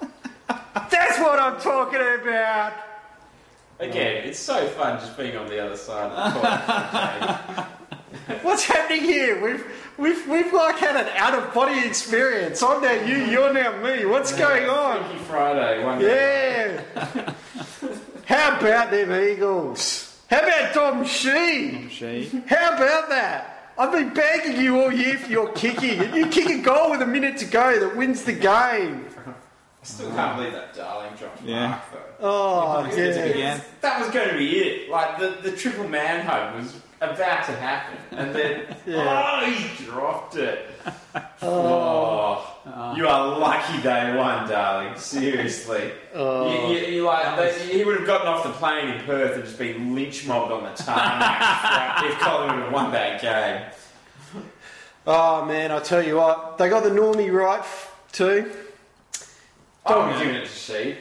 That's 0.90 1.18
what 1.18 1.40
I'm 1.40 1.60
talking 1.60 2.00
about. 2.00 2.72
Again, 3.80 4.28
it's 4.28 4.38
so 4.38 4.64
fun 4.68 5.00
just 5.00 5.16
being 5.16 5.36
on 5.36 5.48
the 5.48 5.58
other 5.58 5.76
side 5.76 6.12
of 6.12 6.34
the 6.34 6.40
court. 7.56 7.66
What's 8.42 8.64
happening 8.64 9.02
here? 9.02 9.40
We've 9.42 9.64
we've 9.96 10.26
we've 10.28 10.52
like 10.52 10.76
had 10.78 10.96
an 10.96 11.08
out 11.16 11.34
of 11.34 11.54
body 11.54 11.86
experience. 11.86 12.62
I'm 12.62 12.82
now 12.82 12.92
you, 12.92 13.16
you're 13.24 13.52
now 13.52 13.80
me. 13.82 14.04
What's 14.04 14.32
going 14.32 14.68
on? 14.68 15.04
Freaky 15.08 15.24
Friday, 15.24 15.84
one 15.84 15.98
day. 16.00 16.82
Yeah. 16.96 17.34
How 18.26 18.58
about 18.58 18.90
them 18.90 19.12
Eagles? 19.12 20.20
How 20.30 20.40
about 20.40 20.74
Dom 20.74 21.04
Sheed? 21.04 21.88
Sheed. 21.88 22.46
How 22.46 22.76
about 22.76 23.08
that? 23.08 23.72
I've 23.78 23.92
been 23.92 24.12
begging 24.12 24.60
you 24.60 24.80
all 24.80 24.92
year 24.92 25.16
for 25.18 25.30
your 25.30 25.52
kicking, 25.52 25.98
and 26.00 26.14
you 26.14 26.26
kick 26.26 26.48
a 26.48 26.58
goal 26.62 26.90
with 26.90 27.02
a 27.02 27.06
minute 27.06 27.38
to 27.38 27.46
go 27.46 27.80
that 27.80 27.96
wins 27.96 28.24
the 28.24 28.32
game. 28.32 29.06
I 29.26 29.86
still 29.86 30.10
can't 30.10 30.36
believe 30.36 30.52
that 30.52 30.74
Darling 30.74 31.14
dropped 31.18 31.42
Yeah. 31.42 31.68
Mark, 31.68 31.82
though. 31.92 32.26
Oh, 32.28 32.84
It's 32.90 33.36
yeah. 33.36 33.60
That 33.80 33.98
was 34.00 34.10
going 34.10 34.28
to 34.28 34.36
be 34.36 34.58
it. 34.58 34.90
Like, 34.90 35.18
the, 35.18 35.38
the 35.42 35.56
triple 35.56 35.88
man 35.88 36.26
hug 36.26 36.56
was 36.56 36.76
about 37.00 37.44
to 37.46 37.52
happen. 37.52 37.98
And 38.18 38.34
then, 38.34 38.76
Yeah. 38.86 39.40
oh, 39.42 39.50
he 39.50 39.84
dropped 39.84 40.36
it. 40.36 40.66
Oh. 41.42 42.94
You 42.96 43.08
are 43.08 43.38
lucky 43.38 43.82
day 43.82 44.14
one, 44.16 44.46
darling. 44.48 44.96
Seriously. 44.98 45.90
Oh. 46.14 46.68
You, 46.70 46.76
you, 46.78 46.86
you 46.96 47.02
like, 47.04 47.36
they, 47.36 47.58
he 47.78 47.82
would 47.84 47.96
have 47.96 48.06
gotten 48.06 48.28
off 48.28 48.44
the 48.44 48.50
plane 48.52 48.88
in 48.90 49.04
Perth 49.06 49.34
and 49.36 49.44
just 49.44 49.58
been 49.58 49.94
lynch 49.94 50.26
mobbed 50.26 50.52
on 50.52 50.62
the 50.64 50.70
tarmac 50.82 52.04
if 52.04 52.18
Collingwood 52.18 52.62
had 52.64 52.72
won 52.72 52.92
that 52.92 53.20
game. 53.22 53.62
Oh 55.06 55.44
man, 55.46 55.72
I 55.72 55.80
tell 55.80 56.04
you 56.04 56.16
what, 56.16 56.58
they 56.58 56.68
got 56.68 56.82
the 56.84 56.90
normie 56.90 57.32
right 57.32 57.64
too. 58.12 58.50
I 59.86 59.96
would 59.96 60.12
have 60.12 60.18
given 60.22 60.36
it 60.36 60.44
to 60.44 60.50
Sheed. 60.50 60.96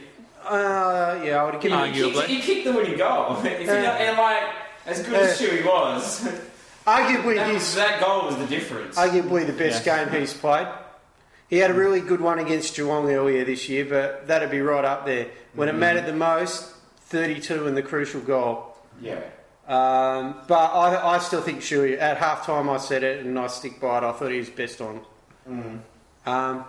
Uh, 0.46 1.22
yeah, 1.24 1.42
I 1.42 1.46
would 1.46 1.54
have 1.56 1.64
He, 1.64 1.70
given. 1.70 1.94
he, 1.94 2.02
kicked, 2.14 2.28
he 2.30 2.40
kicked 2.42 2.66
the 2.66 2.72
winning 2.74 2.98
goal. 2.98 3.36
If 3.40 3.44
you 3.44 3.66
Yeah. 3.68 3.82
don't- 3.84 4.02
and 4.02 4.18
like, 4.18 4.44
as 4.90 5.02
good 5.04 5.14
as 5.16 5.42
Yeah. 5.42 5.48
Shuey 5.48 5.66
was, 5.66 6.22
Arguably, 6.88 7.36
that, 7.36 7.54
his 7.54 7.76
that 7.76 8.00
goal 8.02 8.26
was 8.26 8.38
the 8.38 8.48
difference. 8.48 8.96
arguably 8.98 9.46
the 9.46 9.54
best 9.54 9.86
game 9.86 10.10
he's 10.10 10.34
played. 10.34 10.68
He 11.50 11.58
had 11.58 11.72
a 11.72 11.74
really 11.74 12.00
good 12.02 12.22
one 12.22 12.40
against 12.40 12.76
Geelong 12.76 13.10
earlier 13.12 13.44
this 13.44 13.68
year, 13.70 13.86
but 13.86 14.28
that'd 14.28 14.52
be 14.52 14.62
right 14.62 14.86
up 14.86 15.06
there 15.06 15.28
when 15.54 15.68
it 15.70 15.76
mattered 15.76 16.06
the 16.06 16.14
most. 16.14 16.74
Thirty-two 17.10 17.66
in 17.68 17.74
the 17.74 17.82
crucial 17.82 18.22
goal. 18.22 18.76
yeah. 19.02 19.20
Um, 19.68 20.36
but 20.48 20.56
I, 20.74 21.16
I 21.16 21.18
still 21.20 21.42
think 21.42 21.60
Shuey. 21.62 21.98
At 22.00 22.18
half 22.18 22.46
time, 22.46 22.70
I 22.70 22.78
said 22.78 23.04
it, 23.04 23.24
and 23.26 23.38
I 23.38 23.48
stick 23.48 23.80
by 23.80 23.98
it. 24.00 24.04
I 24.04 24.12
thought 24.12 24.32
he 24.32 24.38
was 24.40 24.50
best 24.50 24.80
on. 24.82 25.02
Um, 26.26 26.66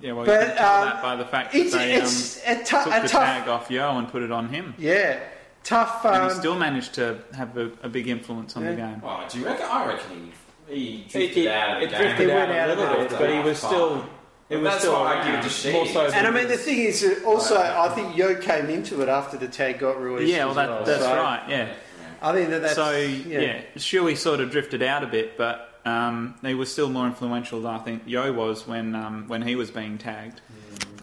Yeah, 0.00 0.12
well, 0.12 0.24
But, 0.26 0.40
you 0.40 0.46
can 0.46 0.56
tell 0.56 0.74
um, 0.82 0.84
that 0.86 1.02
by 1.02 1.16
the 1.16 1.24
fact 1.24 1.52
that 1.52 1.58
it's 1.60 1.72
they 1.72 1.94
um, 1.96 2.02
it's 2.02 2.40
a, 2.46 2.54
tou- 2.56 2.84
took 2.84 2.86
a 2.94 3.00
the 3.02 3.08
tough, 3.08 3.24
tag 3.24 3.48
off 3.48 3.70
Yeo 3.70 3.98
and 3.98 4.08
put 4.08 4.22
it 4.22 4.30
on 4.32 4.48
him. 4.48 4.74
yeah, 4.78 5.18
tough. 5.64 6.04
and 6.04 6.16
Um, 6.16 6.28
he 6.30 6.34
still 6.34 6.58
managed 6.58 6.94
to 6.94 7.18
have 7.34 7.56
a, 7.56 7.70
a 7.82 7.88
big 7.88 8.08
influence 8.08 8.56
on 8.56 8.64
the 8.64 8.74
game. 8.74 9.02
Oh, 9.04 9.24
do 9.28 9.38
you 9.38 9.46
reckon? 9.46 9.66
I 9.70 9.86
reckon 9.86 10.32
he, 10.68 10.74
he 10.76 10.96
drifted 11.08 11.38
It, 11.38 11.46
it, 11.46 11.48
out 11.48 11.82
of 11.82 11.90
the 11.90 11.96
it 11.96 12.00
game. 12.18 12.28
He 12.28 12.34
went 12.34 12.50
out 12.52 12.70
a 12.70 12.74
little 12.74 12.96
bit, 12.96 13.10
but 13.10 13.30
he 13.30 13.38
was 13.40 13.58
still. 13.58 14.04
It 14.48 14.56
was 14.56 14.64
That's 14.64 14.80
still 14.80 14.94
why 14.94 15.20
I 15.20 15.24
give 15.24 15.34
it 15.38 15.42
to 15.44 15.48
Sheedy. 15.48 15.74
More 15.74 15.86
so 15.86 16.06
and 16.06 16.26
I 16.26 16.30
mean, 16.32 16.48
the 16.48 16.56
thing 16.56 16.80
is, 16.80 17.22
also, 17.24 17.56
I 17.56 17.88
think 17.90 18.16
Yeo 18.16 18.34
came 18.40 18.66
into 18.66 19.00
it 19.00 19.08
after 19.08 19.36
the 19.36 19.46
tag 19.46 19.78
got 19.78 20.00
released. 20.02 20.32
Yeah, 20.32 20.46
well, 20.46 20.54
that, 20.54 20.68
well. 20.68 20.84
that's 20.84 21.02
So 21.04 21.14
right. 21.14 21.42
Yeah. 21.48 21.72
I 22.20 22.32
think 22.32 22.50
that 22.50 22.62
that's 22.62 22.74
so 22.74 22.90
yeah. 22.90 23.40
yeah, 23.40 23.62
Shuey 23.76 24.16
sort 24.16 24.40
of 24.40 24.50
drifted 24.50 24.82
out 24.82 25.04
a 25.04 25.06
bit, 25.06 25.38
but 25.38 25.80
um, 25.86 26.34
he 26.42 26.54
was 26.54 26.70
still 26.70 26.90
more 26.90 27.06
influential 27.06 27.62
than 27.62 27.72
I 27.72 27.78
think 27.78 28.02
Yeo 28.06 28.32
was 28.32 28.66
when 28.66 28.94
um, 28.96 29.28
when 29.28 29.42
he 29.42 29.54
was 29.54 29.70
being 29.70 29.98
tagged. 29.98 30.40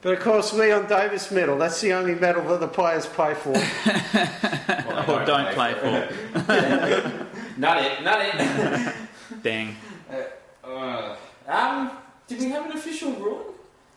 But 0.02 0.14
of 0.14 0.20
course, 0.20 0.54
Leon 0.54 0.88
Davis 0.88 1.32
medal. 1.32 1.58
That's 1.58 1.82
the 1.82 1.94
only 1.94 2.16
medal 2.16 2.44
that 2.50 2.60
the 2.60 2.68
players 2.68 3.06
play 3.06 3.34
for. 3.34 3.52
Well, 3.54 5.06
Or 5.22 5.26
don't 5.26 5.52
play 5.54 5.74
for. 5.74 6.10
Not 7.58 7.82
it, 7.84 8.04
not 8.04 8.20
it. 8.22 8.94
Dang. 9.42 9.76
uh, 10.64 11.16
um, 11.48 11.92
did 12.28 12.40
we 12.40 12.50
have 12.50 12.66
an 12.70 12.74
official 12.78 13.14
ruling? 13.14 13.46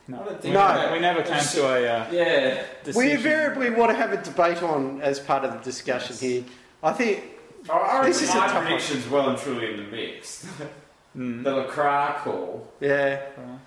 No. 0.08 0.22
I 0.22 0.24
don't 0.24 0.40
think 0.40 0.54
No. 0.54 0.90
We 0.94 0.98
never 0.98 1.22
came 1.22 1.42
to 1.42 1.66
a 1.66 1.86
uh, 1.86 2.06
Yeah. 2.10 2.64
we 2.96 3.10
invariably 3.12 3.68
want 3.68 3.90
to 3.90 3.96
have 3.96 4.12
a 4.14 4.16
debate 4.22 4.62
on 4.62 5.02
as 5.02 5.20
part 5.20 5.44
of 5.44 5.52
the 5.52 5.58
discussion 5.58 6.16
here. 6.16 6.44
I 6.82 6.92
think 6.94 7.24
I- 7.68 7.72
I 8.00 8.06
This 8.06 8.22
reckon 8.22 8.28
is 8.30 8.34
a 8.34 8.38
my 8.38 8.46
tough 8.46 8.54
one. 8.54 8.64
prediction's 8.64 9.08
well 9.10 9.28
and 9.28 9.38
truly 9.38 9.70
in 9.72 9.76
the 9.76 9.82
mix. 9.94 10.46
Mm. 11.16 11.42
The 11.44 11.50
LeCras 11.50 12.16
call. 12.18 12.72
yeah. 12.80 13.20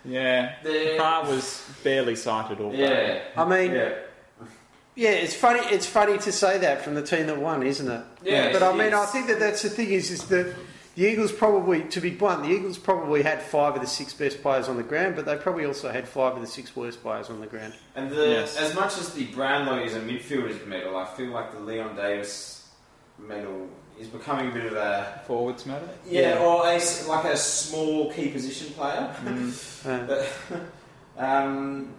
Yeah. 0.06 0.56
The, 0.64 0.96
Car 0.98 1.26
was 1.26 1.62
barely 1.84 2.16
sighted 2.16 2.60
all 2.62 2.72
day. 2.72 3.22
yeah. 3.36 3.42
I 3.42 3.46
mean, 3.48 3.72
yeah. 3.74 3.94
Yeah. 4.96 5.10
it's 5.12 5.34
funny. 5.36 5.60
It's 5.72 5.86
funny 5.86 6.18
to 6.20 6.32
say 6.32 6.58
that 6.60 6.84
from 6.84 6.96
the 6.96 7.02
team 7.04 7.28
that 7.28 7.38
won, 7.38 7.64
isn't 7.64 7.90
it? 7.90 8.02
Yeah, 8.24 8.52
But 8.54 8.64
I 8.64 8.74
mean. 8.76 8.94
I 8.94 9.06
think 9.06 9.28
that 9.28 9.40
that's 9.40 9.62
the 9.62 9.70
thing 9.70 9.90
is, 9.92 10.10
is 10.12 10.26
that 10.28 10.56
the 10.96 11.06
Eagles 11.12 11.32
probably, 11.32 11.84
to 11.86 12.00
be 12.00 12.12
blunt, 12.12 12.44
the 12.44 12.50
Eagles 12.50 12.78
probably 12.78 13.24
had 13.24 13.42
five 13.42 13.76
of 13.76 13.82
the 13.82 13.88
six 13.88 14.14
best 14.14 14.42
players 14.42 14.70
on 14.70 14.78
the 14.78 14.84
ground, 14.84 15.16
but 15.16 15.26
they 15.26 15.36
probably 15.36 15.66
also 15.66 15.92
had 15.92 16.08
five 16.08 16.36
of 16.36 16.42
the 16.42 16.48
six 16.48 16.76
worst 16.76 17.02
players 17.02 17.30
on 17.30 17.40
the 17.42 17.48
ground. 17.48 17.74
And 17.96 18.10
the, 18.12 18.28
Yes. 18.30 18.56
as 18.58 18.76
much 18.76 18.98
as 19.00 19.12
the 19.14 19.26
Brownlow 19.34 19.84
is 19.84 19.96
a 19.96 20.00
midfielder's 20.00 20.66
medal, 20.68 20.96
I 20.96 21.06
feel 21.06 21.32
like 21.32 21.52
the 21.52 21.60
Leon 21.60 21.96
Davis 21.96 22.70
medal 23.18 23.68
is 24.04 24.10
becoming 24.10 24.50
a 24.52 24.54
bit 24.54 24.66
of 24.66 24.74
a 24.74 25.22
Forwards 25.28 25.66
matter. 25.66 25.88
yeah, 26.06 26.40
or 26.40 26.68
a 26.68 26.76
s 26.76 27.08
like 27.08 27.26
a 27.26 27.38
small 27.38 28.12
key 28.12 28.28
position 28.30 28.68
player. 28.74 29.10
Uh, 29.86 30.24
Um, 31.16 31.94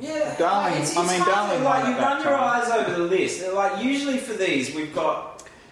yeah, 0.00 0.34
Darling- 0.38 0.80
It's, 0.80 0.96
I 0.96 1.06
mean, 1.06 1.20
Darling 1.26 1.64
like 1.64 1.84
you 1.88 1.96
run 1.98 2.22
your 2.22 2.32
time. 2.36 2.62
eyes 2.62 2.70
over 2.70 2.92
the 2.92 3.04
list. 3.04 3.44
Like 3.52 3.82
usually 3.82 4.18
for 4.18 4.32
these, 4.34 4.74
we've 4.74 4.94
got 4.94 5.27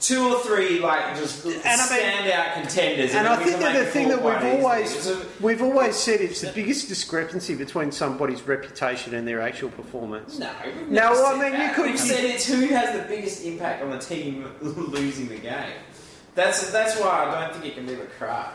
two 0.07 0.29
or 0.29 0.39
three 0.41 0.79
like 0.79 1.17
just 1.17 1.45
and 1.45 1.55
I 1.65 1.91
mean- 1.91 2.01
standout 2.01 2.53
contenders. 2.55 3.15
And 3.15 3.27
then 3.27 3.33
I 3.33 3.37
think 3.43 3.59
that 3.61 3.77
the 3.77 3.87
thing 3.87 4.09
that 4.09 4.23
we've 4.23 4.35
quite 4.35 4.45
easily. 4.45 4.63
always 4.63 5.07
a- 5.09 5.27
we've 5.41 5.63
always 5.63 5.97
said 5.97 6.21
it's 6.21 6.41
the 6.43 6.53
biggest 6.53 6.89
discrepancy 6.89 7.55
between 7.55 7.91
somebody's 7.91 8.43
reputation 8.43 9.15
and 9.15 9.27
their 9.27 9.41
actual 9.41 9.71
performance. 9.71 10.39
No, 10.39 10.51
we've 10.65 10.89
No, 10.89 11.09
never 11.11 11.25
I 11.25 11.39
said 11.39 11.53
mean, 11.53 11.61
you 11.69 11.75
could- 11.75 11.87
We've 11.87 11.99
said 12.01 12.25
it's 12.25 12.47
who 12.47 12.67
has 12.67 12.97
the 12.97 13.07
biggest 13.09 13.45
impact 13.45 13.83
on 13.83 13.91
the 13.91 13.99
team 13.99 14.49
losing 14.61 15.29
the 15.29 15.37
game. 15.39 15.73
That's 16.35 16.71
that's 16.71 16.99
why 17.01 17.25
I 17.25 17.41
don't 17.41 17.55
think 17.55 17.65
it 17.73 17.75
can 17.77 17.87
be 17.87 17.95
LeCras. 17.95 18.49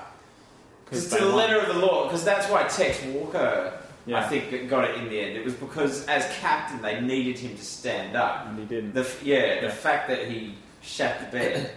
Because 0.86 1.06
to 1.10 1.16
they 1.16 1.20
the 1.22 1.36
letter 1.36 1.58
of 1.60 1.68
the 1.74 1.80
law, 1.86 2.04
because 2.06 2.24
that's 2.24 2.48
why 2.50 2.64
Tex 2.64 3.02
Walker, 3.06 3.74
I 4.14 4.24
think, 4.24 4.70
got 4.70 4.84
it 4.90 4.96
in 4.98 5.10
the 5.10 5.20
end. 5.20 5.38
It 5.38 5.44
was 5.46 5.54
because 5.56 6.06
as 6.08 6.26
captain, 6.40 6.82
they 6.82 7.00
needed 7.02 7.40
him 7.40 7.56
to 7.58 7.64
stand 7.64 8.16
up. 8.16 8.46
And 8.46 8.60
he 8.60 8.66
didn't. 8.66 8.94
The 8.94 9.02
f- 9.02 9.24
yeah, 9.24 9.62
the 9.62 9.70
fact 9.70 10.08
that 10.10 10.28
he 10.28 10.56
shat 10.82 11.20
the 11.32 11.38
bed. 11.38 11.72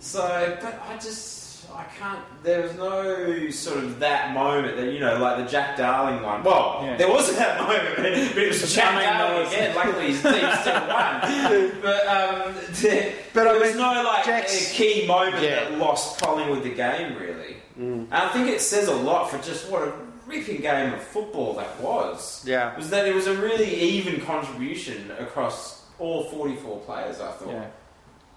So, 0.00 0.56
but 0.60 0.82
I 0.88 0.94
just 0.94 1.70
I 1.74 1.84
can't. 1.98 2.20
There 2.42 2.62
was 2.62 2.74
no 2.74 3.48
sort 3.50 3.78
of 3.78 3.98
that 4.00 4.34
moment 4.34 4.76
that 4.76 4.92
you 4.92 4.98
know, 4.98 5.16
like 5.18 5.44
the 5.44 5.50
Jack 5.50 5.76
Darling 5.76 6.22
one. 6.22 6.42
Well, 6.42 6.80
Yeah. 6.84 6.96
there 6.96 7.08
wasn't 7.08 7.38
that 7.38 7.60
moment, 7.66 7.96
but 7.96 8.06
it 8.06 8.48
was 8.48 8.74
Jack 8.74 8.94
I 8.94 9.04
Darling 9.18 9.46
again. 9.46 9.74
Luckily, 9.74 10.06
his 10.12 10.22
team 10.22 10.50
still 10.60 10.74
won. 10.88 11.80
But 11.80 12.06
um, 12.08 12.54
there, 12.82 13.14
But 13.34 13.46
I 13.46 13.52
there 13.52 13.60
was 13.60 13.68
mean, 13.70 13.76
no 13.78 14.02
like 14.02 14.24
Jack's- 14.26 14.70
a 14.72 14.74
key 14.74 15.06
moment 15.06 15.42
Yeah. 15.42 15.64
that 15.70 15.78
lost 15.78 16.20
Collingwood 16.20 16.62
the 16.64 16.70
game 16.70 17.16
really. 17.16 17.56
And 17.78 18.12
I 18.12 18.28
think 18.28 18.48
it 18.48 18.60
says 18.60 18.88
a 18.88 18.94
lot 18.94 19.30
for 19.30 19.38
just 19.38 19.70
what 19.70 19.82
a 19.82 19.92
ripping 20.26 20.60
game 20.60 20.92
of 20.92 21.02
football 21.02 21.54
that 21.54 21.80
was 21.80 22.44
Yeah. 22.46 22.76
was 22.76 22.90
that 22.90 23.06
it 23.08 23.14
was 23.14 23.26
a 23.28 23.34
really 23.34 23.74
even 23.74 24.20
contribution 24.20 25.10
across 25.18 25.82
all 25.98 26.24
44 26.24 26.80
players, 26.80 27.20
I 27.20 27.30
thought. 27.32 27.48
Yeah. 27.48 27.64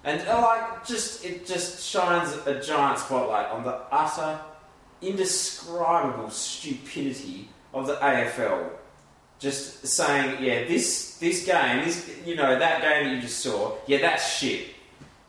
And 0.06 0.22
uh, 0.28 0.40
like, 0.42 0.86
just 0.86 1.26
it 1.26 1.46
just 1.48 1.84
shines 1.84 2.32
a 2.46 2.62
giant 2.62 3.00
spotlight 3.00 3.48
on 3.48 3.64
the 3.64 3.74
utter, 3.92 4.40
indescribable 5.02 6.30
stupidity 6.30 7.50
of 7.74 7.88
the 7.88 7.96
AFL. 7.96 8.70
Just 9.40 9.86
saying, 9.88 10.42
yeah, 10.44 10.64
this 10.66 11.18
this 11.18 11.46
game, 11.46 11.84
this 11.84 12.10
you 12.26 12.36
know 12.36 12.58
that 12.58 12.82
game 12.82 13.06
that 13.06 13.16
you 13.16 13.22
just 13.22 13.40
saw, 13.40 13.76
yeah, 13.88 13.98
that's 14.00 14.38
shit. 14.38 14.68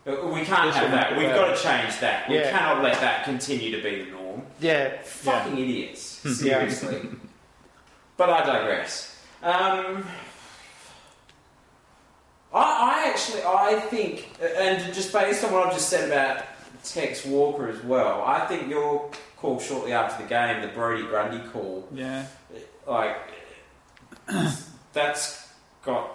Uh, 0.07 0.15
We 0.29 0.43
can't 0.45 0.73
have 0.73 0.91
that. 0.93 1.17
We've 1.17 1.31
got 1.31 1.57
to 1.57 1.61
change 1.61 1.99
that. 2.01 2.29
We 2.29 2.37
Yeah. 2.37 2.51
cannot 2.51 2.83
let 2.85 3.01
that 3.01 3.25
continue 3.25 3.75
to 3.77 3.83
be 3.83 4.05
the 4.05 4.11
norm. 4.13 4.43
Yeah. 4.61 5.03
Fucking 5.03 5.59
idiots. 5.59 6.01
Seriously. 6.39 7.09
but 8.17 8.31
I 8.31 8.45
digress. 8.47 9.17
Um, 9.43 10.07
I, 12.57 13.05
I 13.05 13.09
actually, 13.11 13.43
I 13.45 13.79
think, 13.91 14.29
and 14.41 14.95
just 14.95 15.13
based 15.13 15.45
on 15.45 15.53
what 15.53 15.67
I've 15.67 15.75
just 15.75 15.89
said 15.91 16.09
about 16.11 16.45
Tex 16.85 17.25
Walker 17.27 17.69
as 17.69 17.83
well, 17.85 18.23
I 18.25 18.47
think 18.47 18.69
your 18.71 19.11
call 19.37 19.61
shortly 19.61 19.93
after 19.93 20.23
the 20.23 20.29
game, 20.29 20.63
the 20.63 20.69
Brody 20.69 21.03
Grundy 21.03 21.47
call, 21.51 21.87
Yeah. 21.93 22.25
like, 22.87 23.17
that's 24.93 25.49
got 25.85 26.11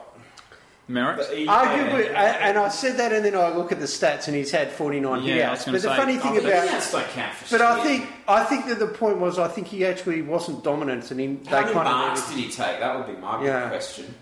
merit. 0.87 1.17
But 1.17 1.37
he- 1.37 1.45
Arguably, 1.45 2.05
yeah. 2.11 2.49
and 2.49 2.57
I 2.57 2.69
said 2.69 2.97
that, 2.97 3.13
and 3.13 3.23
then 3.23 3.35
I 3.35 3.49
look 3.55 3.71
at 3.71 3.79
the 3.79 3.85
stats, 3.85 4.27
and 4.27 4.35
he's 4.35 4.51
had 4.51 4.71
49 4.71 5.23
Yeah, 5.23 5.49
I 5.49 5.51
was 5.51 5.63
hit 5.63 5.71
But 5.73 5.81
the 5.83 5.89
say, 5.89 5.95
funny 5.95 6.17
thing 6.17 6.37
about, 6.37 6.67
hits 6.69 6.91
don't 6.91 7.07
count 7.09 7.33
for 7.35 7.57
but 7.57 7.61
I 7.65 7.83
think 7.83 8.07
I 8.27 8.43
think 8.43 8.65
that 8.67 8.79
the 8.79 8.87
point 8.87 9.19
was, 9.19 9.37
I 9.39 9.47
think 9.47 9.67
he 9.67 9.85
actually 9.85 10.21
wasn't 10.21 10.63
dominant, 10.63 11.11
and 11.11 11.19
he, 11.19 11.27
they 11.27 11.49
How 11.49 11.61
many 11.61 11.73
kind 11.73 11.85
marks 11.89 12.23
of. 12.29 12.35
did 12.35 12.43
he 12.45 12.49
take? 12.51 12.79
That 12.79 12.95
would 12.97 13.13
be 13.13 13.21
my 13.21 13.43
Yeah. 13.43 13.59
big 13.61 13.69
question. 13.69 14.15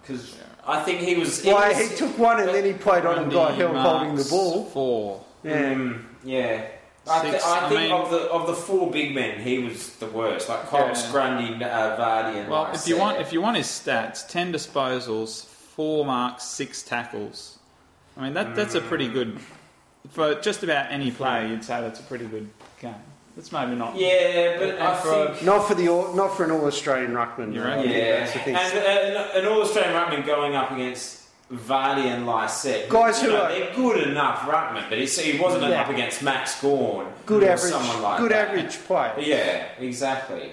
Because 0.00 0.36
I 0.66 0.82
think 0.82 1.00
he 1.00 1.16
was. 1.16 1.42
Why 1.44 1.68
was- 1.70 1.90
he 1.90 1.96
took 1.96 2.16
one, 2.18 2.38
and 2.40 2.48
then 2.50 2.64
he 2.64 2.72
played 2.72 3.04
on 3.04 3.18
and 3.18 3.32
got 3.32 3.54
held 3.54 3.76
holding 3.76 4.14
the 4.16 4.24
ball. 4.24 4.64
Four. 4.66 5.24
Yeah. 5.42 5.74
Mm, 5.74 6.04
yeah. 6.24 6.64
I, 7.10 7.20
th- 7.20 7.32
Six, 7.32 7.44
I 7.44 7.66
I 7.66 7.68
think 7.68 7.80
mean- 7.80 7.92
of 7.92 8.10
the 8.12 8.20
of 8.30 8.46
the 8.46 8.54
four 8.54 8.88
big 8.90 9.12
men, 9.12 9.40
he 9.40 9.58
was 9.58 9.94
the 9.96 10.06
worst. 10.06 10.48
Like 10.48 10.68
Cox, 10.68 11.02
Yeah. 11.06 11.10
Grundy, 11.10 11.64
uh, 11.64 11.96
Vardy, 11.98 12.36
and 12.42 12.48
Well, 12.48 12.62
like 12.62 12.74
if 12.76 12.86
you 12.86 12.96
want, 12.96 13.20
if 13.20 13.32
you 13.32 13.42
want 13.42 13.56
his 13.56 13.66
stats, 13.66 14.26
ten 14.28 14.52
disposals, 14.52 15.44
four 15.46 16.04
marks, 16.06 16.44
six 16.44 16.82
tackles. 16.82 17.58
I 18.16 18.22
mean, 18.22 18.34
that 18.34 18.54
that's 18.54 18.76
a 18.76 18.80
pretty 18.80 19.08
good 19.08 19.40
for 20.12 20.36
just 20.36 20.62
about 20.62 20.92
any 20.92 21.10
player. 21.10 21.46
You'd 21.48 21.64
say 21.64 21.80
that's 21.80 21.98
a 21.98 22.04
pretty 22.04 22.26
good 22.26 22.48
game. 22.80 22.94
That's 23.36 23.50
maybe 23.50 23.74
not. 23.74 23.96
yeah, 23.96 24.56
but 24.58 24.78
I 24.80 24.94
think. 24.96 25.42
Not 25.42 25.66
for 25.66 25.74
the 25.74 25.88
all- 25.88 26.12
not 26.14 26.36
for 26.36 26.44
an 26.44 26.50
All 26.50 26.66
Australian 26.66 27.12
ruckman. 27.12 27.54
You're 27.54 27.66
I 27.66 27.76
right. 27.76 27.84
think 27.84 27.96
Yeah, 27.96 28.18
that's 28.20 28.32
the 28.34 28.38
thing. 28.40 28.56
and 28.56 29.16
uh, 29.16 29.28
an 29.38 29.46
All 29.46 29.62
Australian 29.62 29.94
ruckman 29.94 30.26
going 30.26 30.54
up 30.54 30.70
against 30.70 31.20
Vardy 31.50 32.04
and 32.06 32.26
Lycett. 32.26 32.88
Guys 32.90 33.22
you 33.22 33.28
who 33.30 33.34
know, 33.36 33.42
are- 33.44 33.48
they're 33.50 33.74
good 33.74 34.06
enough 34.08 34.40
ruckman, 34.40 34.88
but 34.90 34.98
he's, 34.98 35.18
he 35.18 35.38
wasn't 35.38 35.64
Yeah. 35.64 35.80
up 35.82 35.88
against 35.88 36.22
Max 36.22 36.60
Gawn. 36.60 37.10
good 37.26 37.42
or 37.42 37.48
average, 37.50 37.72
someone 37.72 38.02
like 38.02 38.18
good 38.18 38.32
that. 38.32 38.48
average 38.48 38.76
play. 38.84 39.12
Yeah, 39.20 39.64
exactly. 39.78 40.52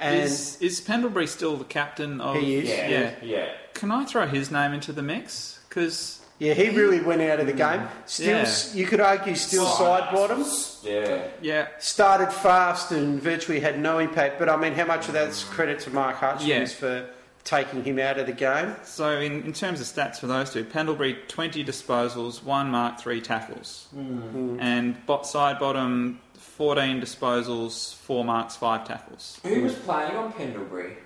And 0.00 0.20
is 0.22 0.56
is 0.60 0.80
Pendlebury 0.80 1.26
still 1.26 1.56
the 1.56 1.64
captain 1.64 2.20
of? 2.20 2.36
He 2.36 2.56
is. 2.56 2.68
Yeah, 2.68 2.88
Yeah. 2.88 3.10
yeah. 3.22 3.46
Can 3.74 3.90
I 3.90 4.04
throw 4.04 4.26
his 4.26 4.50
name 4.50 4.72
into 4.72 4.92
the 4.92 5.02
mix? 5.02 5.60
Because 5.68 6.20
yeah, 6.38 6.54
he 6.54 6.70
really 6.70 7.00
went 7.00 7.22
out 7.22 7.40
of 7.40 7.46
the 7.46 7.52
mm. 7.52 7.58
game. 7.58 7.88
Still, 8.06 8.38
Yeah. 8.38 8.54
you 8.74 8.86
could 8.86 9.00
argue 9.00 9.34
still 9.34 9.66
side 9.66 10.12
bottoms. 10.12 10.80
Yeah. 10.82 11.22
yeah, 11.40 11.68
started 11.78 12.32
fast 12.32 12.90
and 12.92 13.20
virtually 13.22 13.60
had 13.60 13.78
no 13.80 13.98
impact. 13.98 14.38
But 14.38 14.48
I 14.48 14.56
mean, 14.56 14.74
how 14.74 14.84
much 14.84 15.08
of 15.08 15.14
that's 15.14 15.44
credit 15.44 15.80
to 15.80 15.90
Mark 15.90 16.16
Hutchings 16.16 16.48
Yeah. 16.48 16.66
for 16.66 17.06
taking 17.44 17.84
him 17.84 17.98
out 17.98 18.18
of 18.18 18.26
the 18.26 18.32
game? 18.32 18.74
So 18.84 19.18
in, 19.20 19.42
in 19.44 19.52
terms 19.52 19.80
of 19.80 19.86
stats 19.86 20.18
for 20.18 20.26
those 20.26 20.50
two, 20.50 20.64
Pendlebury 20.64 21.18
twenty 21.28 21.64
disposals, 21.64 22.42
one 22.42 22.70
mark, 22.70 22.98
three 22.98 23.20
tackles, 23.20 23.86
mm-hmm. 23.96 24.58
and 24.60 25.06
bot 25.06 25.22
Sidebottom 25.24 26.16
fourteen 26.36 27.00
disposals, 27.00 27.94
four 27.94 28.24
marks, 28.24 28.56
five 28.56 28.86
tackles. 28.86 29.40
Who 29.44 29.62
was 29.62 29.74
playing 29.74 30.16
on 30.16 30.32
Pendlebury? 30.32 30.96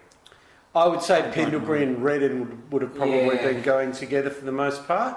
I 0.75 0.87
would 0.87 1.03
say 1.03 1.29
Pendlebury 1.33 1.83
and 1.83 2.03
Redden 2.05 2.41
would, 2.41 2.73
would 2.73 2.83
have 2.83 2.95
probably 2.95 3.27
Yeah. 3.27 3.43
been 3.53 3.63
going 3.63 3.93
together 3.93 4.31
for 4.31 4.45
the 4.45 4.53
most 4.53 4.87
part. 4.87 5.17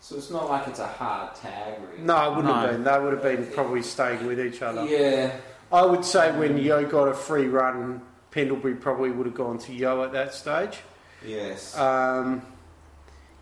So 0.00 0.16
it's 0.16 0.30
not 0.30 0.48
like 0.48 0.66
it's 0.68 0.78
a 0.78 0.86
hard 0.86 1.34
tag, 1.34 1.74
really. 1.90 2.02
No, 2.02 2.16
it 2.32 2.36
wouldn't 2.36 2.46
No. 2.46 2.60
have 2.60 2.70
been. 2.70 2.84
They 2.84 2.98
would 2.98 3.12
have 3.12 3.22
been 3.22 3.46
probably 3.52 3.82
staying 3.82 4.26
with 4.26 4.40
each 4.40 4.62
other. 4.62 4.84
Yeah. 4.84 5.32
I 5.72 5.84
would 5.84 6.04
say 6.04 6.30
when 6.38 6.56
Yeo 6.56 6.84
got 6.86 7.08
a 7.08 7.14
free 7.14 7.46
run, 7.46 8.00
Pendlebury 8.30 8.74
probably 8.74 9.10
would 9.10 9.26
have 9.26 9.34
gone 9.34 9.58
to 9.58 9.72
Yeo 9.72 10.02
at 10.04 10.12
that 10.12 10.34
stage. 10.34 10.78
Yes. 11.24 11.72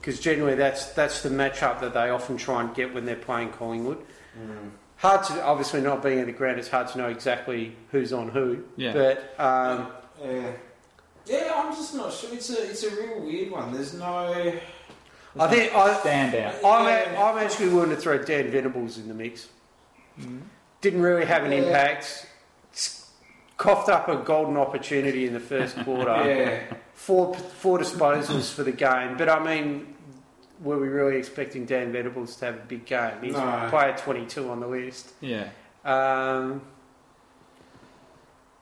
Because 0.01 0.21
generally 0.21 0.55
that's 0.55 0.87
that's 0.93 1.23
the 1.23 1.29
matchup 1.29 1.81
that 1.81 1.93
they 1.95 2.11
often 2.11 2.37
try 2.37 2.63
and 2.63 2.75
get 2.75 2.95
when 2.95 3.05
they're 3.05 3.17
playing 3.17 3.51
Collingwood. 3.51 3.99
Mm. 4.39 4.71
Hard 4.97 5.25
to 5.25 5.43
obviously 5.45 5.83
not 5.83 6.03
being 6.03 6.19
in 6.21 6.27
the 6.27 6.33
ground. 6.33 6.59
It's 6.59 6.69
hard 6.69 6.89
to 6.89 6.99
know 6.99 7.09
exactly 7.09 7.77
who's 7.93 8.13
on 8.13 8.29
who. 8.31 8.65
Yeah. 8.77 8.93
But 8.95 9.35
um, 9.39 9.89
yeah. 10.25 10.51
Yeah, 11.27 11.53
I'm 11.57 11.75
just 11.75 11.95
not 11.95 12.13
sure. 12.13 12.33
It's 12.33 12.51
a 12.51 12.71
it's 12.71 12.83
a 12.85 12.91
real 12.91 13.21
weird 13.21 13.51
one. 13.51 13.73
There's 13.75 13.93
no. 13.95 14.07
I 15.39 15.49
think 15.49 15.75
I, 15.75 15.99
Stand 16.01 16.35
out. 16.35 16.55
I'm, 16.65 16.87
Yeah. 16.87 17.13
a, 17.13 17.25
I'm 17.25 17.39
actually 17.45 17.69
willing 17.69 17.91
to 17.91 17.97
throw 17.97 18.17
Dan 18.17 18.51
Venables 18.51 18.97
in 18.97 19.09
the 19.09 19.15
mix. 19.15 19.49
Didn't 20.81 21.03
really 21.03 21.27
have 21.27 21.45
an 21.45 21.53
Yeah. 21.53 21.59
impact. 21.59 22.27
Coughed 23.59 23.89
up 23.89 24.09
a 24.09 24.17
golden 24.17 24.57
opportunity 24.59 25.27
in 25.27 25.33
the 25.35 25.41
first 25.41 25.77
quarter. 25.85 26.11
Yeah. 26.27 26.61
Four 26.95 27.35
four 27.35 27.79
disposals 27.79 28.51
for 28.53 28.63
the 28.63 28.73
game. 28.73 29.19
But 29.19 29.29
I 29.29 29.39
mean, 29.45 29.95
were 30.61 30.79
we 30.79 30.89
really 30.89 31.17
expecting 31.17 31.67
Dan 31.67 31.93
Venables 31.93 32.37
to 32.37 32.47
have 32.47 32.55
a 32.57 32.67
big 32.67 32.87
game? 32.87 33.13
He's 33.23 33.35
No. 33.35 33.67
player 33.71 33.95
22 33.97 34.49
on 34.51 34.61
the 34.61 34.67
list. 34.67 35.13
Yeah. 35.21 35.49
Um, 35.85 36.63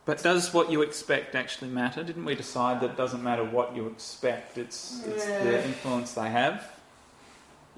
But 0.06 0.22
does 0.22 0.52
what 0.52 0.70
you 0.70 0.82
expect 0.82 1.34
actually 1.34 1.70
matter? 1.70 2.02
Didn't 2.04 2.26
we 2.26 2.34
decide 2.34 2.80
that 2.82 2.90
it 2.90 2.96
doesn't 2.98 3.22
matter 3.22 3.42
what 3.42 3.74
you 3.74 3.86
expect? 3.86 4.58
It's 4.58 5.00
it's 5.06 5.26
Yeah. 5.26 5.44
the 5.44 5.64
influence 5.64 6.12
they 6.12 6.28
have. 6.28 6.62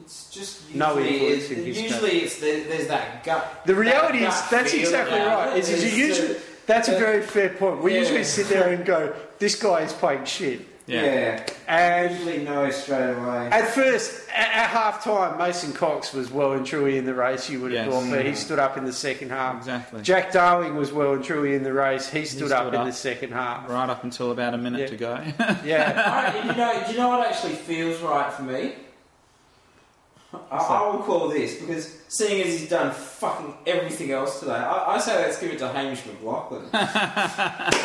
It's 0.00 0.28
just 0.30 0.74
No 0.74 0.98
usually 0.98 1.14
influence 1.14 1.42
it's, 1.42 1.50
in 1.52 1.64
his 1.64 1.80
usually 1.82 2.18
it's 2.22 2.40
there, 2.40 2.64
there's 2.64 2.88
that 2.88 3.22
gut. 3.24 3.62
the 3.64 3.74
reality 3.76 4.20
that 4.20 4.28
is 4.34 4.40
gut 4.40 4.50
that's 4.50 4.72
feel 4.72 4.80
exactly 4.80 5.18
about 5.20 5.46
right. 5.48 5.56
it. 5.56 5.60
Is, 5.60 5.68
is 5.70 5.84
It's, 5.84 5.94
you 5.96 6.06
usually, 6.06 6.36
that's 6.66 6.88
a 6.88 6.98
very 6.98 7.22
fair 7.22 7.50
point. 7.50 7.80
We 7.80 7.92
yeah. 7.94 8.00
usually 8.00 8.24
sit 8.24 8.48
there 8.48 8.68
and 8.72 8.84
go, 8.84 9.14
"This 9.38 9.54
guy 9.54 9.82
is 9.82 9.92
playing 9.92 10.24
shit," 10.24 10.60
Yeah. 10.87 11.03
yeah. 11.03 11.47
and 11.66 12.12
Usually 12.14 12.45
know 12.45 12.70
straight 12.70 13.12
away. 13.12 13.49
At 13.51 13.68
first, 13.74 14.28
at, 14.30 14.47
at 14.47 14.70
half 14.70 15.03
time, 15.03 15.37
Mason 15.37 15.72
Cox 15.72 16.12
was 16.12 16.30
well 16.30 16.53
and 16.53 16.64
truly 16.64 16.97
in 16.97 17.05
the 17.05 17.14
race, 17.14 17.51
you 17.51 17.61
would 17.61 17.72
have 17.72 17.87
Yes. 17.87 17.95
thought, 17.95 18.11
but 18.11 18.24
he 18.24 18.32
mm. 18.32 18.37
stood 18.37 18.59
up 18.59 18.76
in 18.76 18.84
the 18.84 18.93
second 18.93 19.30
half. 19.30 19.57
Exactly. 19.57 20.03
Jack 20.03 20.32
Darling 20.32 20.76
was 20.76 20.93
well 20.93 21.14
and 21.14 21.24
truly 21.24 21.55
in 21.55 21.62
the 21.64 21.72
race, 21.72 22.09
he 22.09 22.24
stood, 22.24 22.49
stood 22.49 22.53
up, 22.53 22.72
in 22.72 22.84
the 22.84 22.93
second 22.93 23.32
half. 23.32 23.68
Right 23.68 23.91
up 23.91 24.05
until 24.05 24.30
about 24.30 24.55
a 24.55 24.59
minute 24.59 24.80
Yeah. 24.80 24.87
to 24.87 24.97
go. 24.97 25.22
Yeah. 25.64 26.32
Alright, 26.34 26.45
you 26.47 26.55
know, 26.57 26.82
do 26.87 26.93
you 26.93 26.99
know 26.99 27.09
what 27.09 27.26
actually 27.26 27.55
feels 27.55 28.01
right 28.01 28.32
for 28.32 28.43
me? 28.43 28.74
I, 30.51 30.57
I 30.57 30.91
will 30.91 31.03
call 31.03 31.28
this 31.28 31.61
because 31.61 31.97
seeing 32.09 32.41
as 32.47 32.59
he's 32.61 32.68
done 32.68 32.93
fucking 32.93 33.55
everything 33.66 34.11
else 34.12 34.41
today, 34.41 34.53
I, 34.53 34.95
I 34.95 34.99
say 34.99 35.16
let's 35.16 35.39
give 35.41 35.51
it 35.53 35.59
to 35.59 35.68
Hamish 35.68 36.03
McLachlan. 36.03 36.70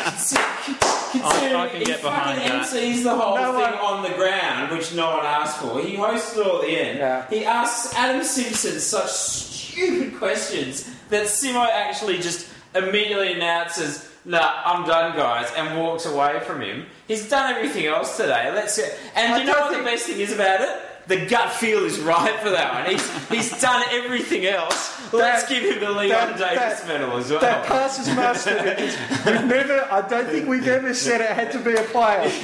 Considering 1.12 1.54
I 1.54 1.68
can 1.68 1.78
he 1.80 1.84
get 1.84 2.00
fucking 2.00 2.36
behind 2.36 2.38
that. 2.40 2.66
MCs 2.66 3.02
the 3.02 3.14
whole 3.14 3.36
No 3.36 3.52
thing 3.52 3.60
one- 3.62 3.74
on 3.74 4.02
the 4.02 4.16
ground, 4.16 4.70
which 4.76 4.94
no 4.94 5.16
one 5.16 5.26
asked 5.26 5.58
for. 5.58 5.80
He 5.82 5.96
hosts 5.96 6.36
it 6.36 6.46
all 6.46 6.56
at 6.60 6.66
the 6.66 6.76
end. 6.78 6.98
Yeah. 6.98 7.28
He 7.28 7.44
asks 7.44 7.94
Adam 7.94 8.22
Simpson 8.24 8.78
such 8.80 9.10
stupid 9.10 10.16
questions 10.18 10.88
that 11.10 11.26
Simo 11.26 11.66
actually 11.68 12.18
just 12.18 12.48
immediately 12.74 13.32
announces, 13.34 14.08
"Nah, 14.24 14.62
I'm 14.64 14.86
done, 14.86 15.14
guys," 15.16 15.50
and 15.56 15.78
walks 15.78 16.06
away 16.06 16.40
from 16.40 16.62
him. 16.62 16.86
He's 17.08 17.28
done 17.28 17.54
everything 17.54 17.84
else 17.86 18.16
today. 18.16 18.50
Let's 18.54 18.78
go. 18.78 18.84
And 19.14 19.34
I 19.34 19.38
you 19.40 19.44
know 19.44 19.52
don't 19.52 19.60
what 19.62 19.70
think- 19.72 19.84
the 19.84 19.90
best 19.90 20.06
thing 20.06 20.20
is 20.20 20.32
about 20.32 20.60
it? 20.62 20.70
The 21.08 21.26
gut 21.26 21.52
feel 21.52 21.84
is 21.84 21.98
right 21.98 22.38
for 22.40 22.50
that 22.50 22.72
one. 22.74 22.86
He's 22.90 23.28
he's 23.28 23.60
done 23.60 23.82
everything 23.90 24.46
else. 24.46 25.12
Let's 25.12 25.42
That- 25.42 25.48
give 25.50 25.64
him 25.74 25.80
the 25.80 25.90
Leon 25.90 26.38
that- 26.38 26.38
Davis 26.38 26.80
that- 26.80 26.86
medal 26.88 27.16
as 27.18 27.30
well. 27.30 27.40
That 27.40 27.66
passes 27.66 28.08
muster 28.14 28.54
we've 29.26 29.44
never, 29.44 29.86
I 29.90 30.00
don't 30.08 30.28
think 30.28 30.48
we've 30.48 30.68
ever 30.68 30.94
said 30.94 31.20
it 31.20 31.30
had 31.30 31.50
to 31.52 31.58
be 31.58 31.74
a 31.74 31.82
player. 31.82 32.30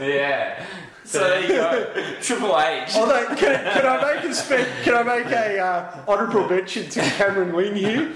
yeah. 0.00 0.64
So 1.04 1.18
there 1.20 1.42
you 1.42 1.48
go. 1.48 1.86
Triple 2.22 2.58
H. 2.58 2.94
Although, 2.96 3.26
can, 3.36 3.36
can 3.36 3.86
I 3.86 4.14
make 4.14 4.24
a 4.24 4.34
spe- 4.34 4.82
can 4.82 4.94
I 4.94 5.02
make 5.02 5.26
a 5.26 5.58
uh, 5.58 5.98
honourable 6.08 6.48
mention 6.48 6.88
to 6.90 7.00
Cameron 7.00 7.54
Ling 7.54 7.76
here, 7.76 8.06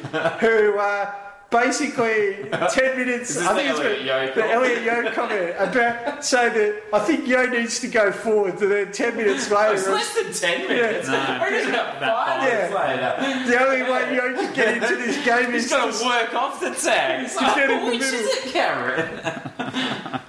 who 0.41 0.79
uh, 0.79 1.15
basically 1.51 2.49
ten 2.71 2.97
minutes. 2.99 3.37
I 3.39 3.55
think 3.55 3.77
the 3.77 3.91
it's 3.91 4.03
Elliot 4.03 4.03
Yeo 4.05 4.35
the? 4.35 4.51
Elliot 4.51 4.83
Yeo 4.83 5.13
comment 5.13 5.55
about 5.59 6.25
saying 6.25 6.55
that 6.55 6.83
I 6.93 6.99
think 7.01 7.27
Yeo 7.27 7.47
needs 7.47 7.81
to 7.81 7.89
go 7.89 8.13
forward, 8.13 8.61
and 8.61 8.71
then 8.73 8.93
ten 8.93 9.17
minutes 9.17 9.49
oh, 9.51 9.57
later, 9.57 9.75
It's 9.75 9.89
less 9.89 10.15
than 10.15 10.33
10 10.59 10.69
minutes. 10.69 11.09
No. 11.09 11.39
We're 11.41 11.51
just 11.51 11.69
about 11.71 11.97
About 11.97 12.27
five 12.27 12.73
five. 12.73 12.97
minutes 13.23 13.47
later. 13.47 13.51
the 13.51 13.67
only 13.67 13.83
way 13.91 14.15
Yeo 14.15 14.35
can 14.35 14.55
get 14.55 14.77
into 14.83 14.97
this 14.97 15.25
game 15.25 15.55
is 15.55 15.69
got 15.71 15.93
to 15.93 15.99
to 15.99 16.05
work 16.05 16.35
off 16.35 16.61
the 16.61 16.71
tag. 16.75 17.25
It's 17.25 17.37
like, 17.37 17.55
get 17.57 17.71
in 17.71 17.85
the 17.85 17.91
which 17.93 18.03
is 18.03 18.13
middle. 18.13 18.29
it, 18.29 18.53
Cameron? 18.53 20.21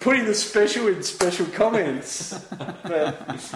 putting 0.00 0.24
the 0.26 0.34
special 0.34 0.88
in 0.88 1.02
special 1.02 1.46
comments. 1.46 2.38
But, 2.82 3.54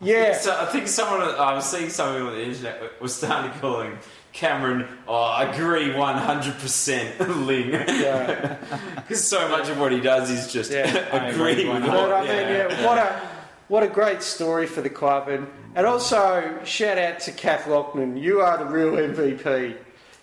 yeah, 0.00 0.38
So 0.38 0.56
I 0.58 0.64
think 0.66 0.88
someone, 0.88 1.20
I 1.20 1.52
was 1.52 1.66
seeing 1.66 1.90
someone 1.90 2.22
on 2.22 2.32
the 2.34 2.42
internet 2.44 3.00
was 3.02 3.14
starting 3.14 3.52
calling 3.60 3.98
Cameron, 4.32 4.86
oh, 5.08 5.14
I 5.14 5.44
agree 5.52 5.88
100% 5.92 7.46
Ling. 7.46 7.70
yeah. 7.70 8.56
Because 8.96 9.26
so 9.28 9.48
much 9.48 9.68
of 9.68 9.78
what 9.78 9.90
he 9.92 10.00
does 10.00 10.30
is 10.30 10.52
just 10.52 10.70
Yeah, 10.70 10.86
agree 11.28 11.68
with 11.68 11.82
what 11.84 12.12
I 12.12 12.20
mean, 12.22 12.28
yeah, 12.30 12.86
what 12.86 12.98
a 12.98 13.20
what 13.68 13.82
a 13.82 13.88
great 13.88 14.22
story 14.22 14.66
for 14.66 14.80
the 14.82 14.90
club, 14.90 15.28
and 15.28 15.46
and 15.74 15.86
also 15.86 16.58
shout 16.64 16.98
out 16.98 17.20
to 17.20 17.32
Kath 17.32 17.64
Loughnan. 17.66 18.20
You 18.20 18.40
are 18.40 18.56
the 18.58 18.66
real 18.66 18.92
MVP. 18.92 19.76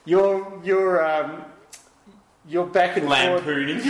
You're 0.06 0.60
you're 0.64 1.06
um, 1.06 1.44
you're 2.48 2.66
back 2.66 2.96
and 2.98 3.08
forth. 3.08 3.20
Lampooning. 3.20 3.82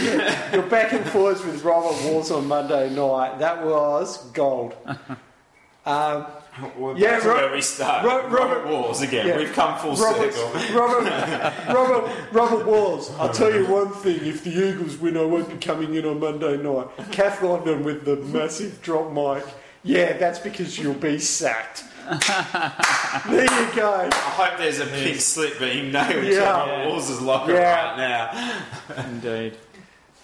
You're 0.53 0.63
back 0.69 0.93
and 0.93 1.05
forth 1.09 1.45
with 1.45 1.63
Robert 1.63 1.95
Walls 2.05 2.31
on 2.31 2.47
Monday 2.47 2.89
night. 2.93 3.37
That 3.39 3.63
was 3.63 4.17
gold. 4.31 4.75
Um, 5.85 6.25
Well, 6.77 6.97
Yeah, 6.97 7.17
back 7.17 7.25
Ro- 7.25 7.35
where 7.35 7.51
we 7.53 7.61
start. 7.61 8.05
Ro- 8.05 8.27
Robert, 8.27 8.29
Robert- 8.37 8.67
Walls 8.67 9.01
again. 9.01 9.27
yeah. 9.27 9.37
We've 9.37 9.51
come 9.53 9.77
full 9.79 9.95
Robert, 9.95 10.33
circle. 10.33 10.75
Robert, 10.79 11.03
Robert, 11.73 12.11
Robert 12.31 12.65
Walls. 12.65 13.11
I'll 13.19 13.33
tell 13.33 13.53
you 13.53 13.65
one 13.67 13.91
thing: 13.93 14.19
if 14.25 14.43
the 14.43 14.51
Eagles 14.51 14.97
win, 14.97 15.17
I 15.17 15.23
won't 15.23 15.49
be 15.49 15.57
coming 15.57 15.93
in 15.95 16.05
on 16.05 16.19
Monday 16.19 16.57
night. 16.57 16.87
Kath 17.11 17.39
Loughnan 17.41 17.83
with 17.83 18.05
the 18.05 18.15
massive 18.17 18.81
drop 18.81 19.11
mic. 19.11 19.43
Yeah, 19.83 20.17
that's 20.17 20.39
because 20.39 20.77
you'll 20.77 20.93
be 20.95 21.19
sacked. 21.19 21.83
there 22.07 23.43
you 23.43 23.75
go. 23.75 24.09
I 24.11 24.15
hope 24.15 24.57
there's 24.57 24.79
a 24.79 24.85
pink 24.87 25.19
slip 25.19 25.59
being 25.59 25.91
nailed 25.91 26.09
to 26.23 26.33
Yeah. 26.33 26.39
Robert 26.51 26.89
Walls' 26.89 27.21
locker 27.21 27.53
Yeah. 27.53 27.89
right 27.89 27.97
now. 27.97 29.03
Indeed. 29.09 29.57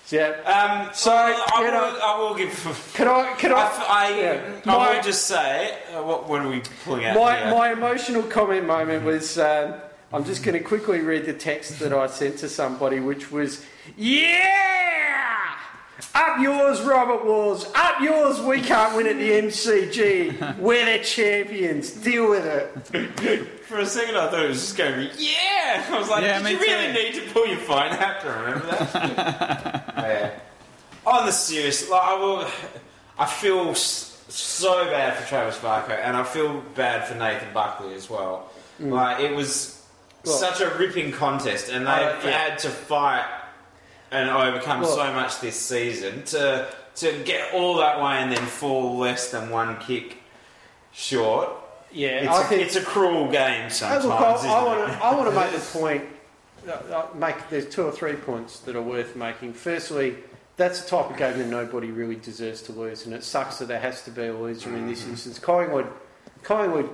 Yeah. 0.10 0.30
Um, 0.46 0.94
So, 0.94 1.12
I, 1.14 1.62
will, 1.62 1.72
know- 1.72 2.00
I 2.04 2.18
will 2.20 2.36
give. 2.36 2.92
Can 2.94 3.08
I? 3.08 3.34
Can 3.38 3.52
I, 3.52 3.56
I? 3.56 3.86
I, 3.90 4.20
yeah. 4.20 4.42
I 4.66 4.78
My- 4.78 4.96
will 4.96 5.02
just 5.04 5.26
say, 5.26 5.78
uh, 5.96 6.04
what, 6.04 6.28
what 6.30 6.42
are 6.42 6.50
we 6.50 6.62
pulling 6.84 7.06
out 7.06 7.16
My, 7.16 7.38
here? 7.38 7.50
my 7.52 7.72
emotional 7.72 8.22
comment 8.24 8.66
moment 8.68 9.06
was 9.06 9.38
um, 9.40 9.76
I'm 10.12 10.24
just 10.26 10.44
going 10.44 10.58
to 10.58 10.64
quickly 10.64 11.00
read 11.00 11.26
the 11.26 11.34
text 11.34 11.80
that 11.80 11.94
I 11.94 12.08
sent 12.08 12.38
to 12.40 12.50
somebody, 12.50 13.00
which 13.00 13.32
was, 13.32 13.66
Yeah! 13.98 15.56
Up 16.16 16.40
yours, 16.40 16.82
Robert 16.82 17.24
Walls. 17.26 17.66
Up 17.76 18.02
yours, 18.02 18.42
we 18.42 18.62
can't 18.62 18.96
win 18.96 19.08
at 19.08 19.18
the 19.18 19.30
MCG. 19.30 20.58
We're 20.58 20.98
the 20.98 21.04
champions. 21.04 21.92
Deal 21.92 22.30
with 22.30 22.46
it. 22.46 23.48
For 23.66 23.80
a 23.80 23.86
second, 23.86 24.18
I 24.18 24.30
thought 24.30 24.44
it 24.44 24.50
was 24.50 24.60
just 24.62 24.78
going 24.78 24.92
to 24.94 25.16
be, 25.16 25.24
yeah! 25.24 25.86
I 25.90 25.98
was 26.00 26.10
like, 26.10 26.24
Yeah, 26.24 26.38
did 26.40 26.46
me 26.46 26.52
you 26.52 26.60
really 26.60 26.88
too. 26.88 26.94
need 26.94 27.14
to 27.28 27.34
pull 27.34 27.48
your 27.48 27.58
phone 27.58 27.92
out 27.94 28.22
to 28.22 28.28
remember 28.30 28.66
that? 28.68 29.94
yeah. 29.98 30.32
On 31.06 31.26
the 31.26 31.32
serious, 31.32 31.90
like, 31.90 32.02
I 32.04 32.14
will. 32.16 32.48
I 33.18 33.26
feel 33.26 33.74
so 33.76 34.86
bad 34.86 35.16
for 35.18 35.28
Travis 35.28 35.58
Varcoe, 35.60 36.00
and 36.04 36.18
I 36.18 36.24
feel 36.24 36.62
bad 36.76 37.08
for 37.08 37.16
Nathan 37.16 37.54
Buckley 37.54 37.94
as 37.94 38.10
well. 38.10 38.50
Like 38.80 39.20
it 39.24 39.36
was 39.36 39.80
Well- 40.26 40.34
such 40.36 40.60
a 40.62 40.70
ripping 40.78 41.12
contest, 41.12 41.70
and 41.70 41.86
they've 41.86 41.94
Uh, 42.08 42.18
yeah. 42.24 42.32
had 42.32 42.60
to 42.60 42.70
fight 42.70 43.26
and 44.14 44.30
overcome 44.30 44.82
Well- 44.82 44.96
so 44.96 45.12
much 45.14 45.40
this 45.42 45.60
season 45.60 46.24
to 46.26 46.68
to 46.96 47.24
get 47.26 47.54
all 47.54 47.78
that 47.78 48.00
way 48.00 48.14
and 48.20 48.32
then 48.32 48.46
fall 48.46 48.98
less 48.98 49.32
than 49.32 49.50
one 49.50 49.78
kick 49.80 50.18
short. 50.92 51.50
Yeah, 51.92 52.10
It's, 52.10 52.28
I 52.30 52.42
a, 52.42 52.46
think. 52.46 52.62
it's 52.62 52.76
a 52.76 52.82
cruel 52.84 53.32
game 53.32 53.70
sometimes. 53.70 54.06
look, 54.06 54.20
I, 54.20 54.24
I 54.26 54.64
want 54.64 54.92
to. 54.92 55.04
I 55.04 55.16
want 55.16 55.30
to 55.30 55.36
make 55.36 55.52
the 55.60 55.80
point. 55.80 56.04
uh, 56.68 56.72
uh, 56.72 57.08
make 57.16 57.50
there's 57.50 57.68
two 57.70 57.84
or 57.84 57.92
three 57.92 58.14
points 58.14 58.60
that 58.62 58.76
are 58.76 58.82
worth 58.82 59.16
making. 59.16 59.54
Firstly, 59.54 60.16
that's 60.58 60.82
the 60.84 60.90
type 60.90 61.10
of 61.12 61.18
game 61.18 61.38
that 61.40 61.48
nobody 61.48 61.92
really 61.92 62.16
deserves 62.16 62.62
to 62.64 62.72
lose, 62.72 63.06
and 63.06 63.14
it 63.14 63.24
sucks 63.24 63.58
that 63.60 63.68
there 63.68 63.80
has 63.80 64.04
to 64.04 64.12
be 64.12 64.26
a 64.28 64.34
loser 64.34 64.70
in 64.70 64.76
Mm-hmm. 64.78 64.88
this 64.90 65.08
instance. 65.08 65.40
Collingwood, 65.40 65.88
Collingwood 66.44 66.90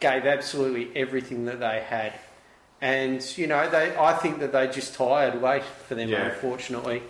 gave 0.00 0.26
absolutely 0.26 0.90
everything 0.96 1.44
that 1.46 1.58
they 1.60 1.80
had, 1.88 2.12
and 2.80 3.22
you 3.38 3.46
know 3.46 3.68
they. 3.70 3.96
I 3.96 4.12
think 4.14 4.38
that 4.40 4.52
they 4.52 4.66
just 4.68 4.94
tired 4.94 5.40
late 5.40 5.64
for 5.64 5.94
them, 5.94 6.08
Yeah. 6.08 6.26
unfortunately. 6.30 7.02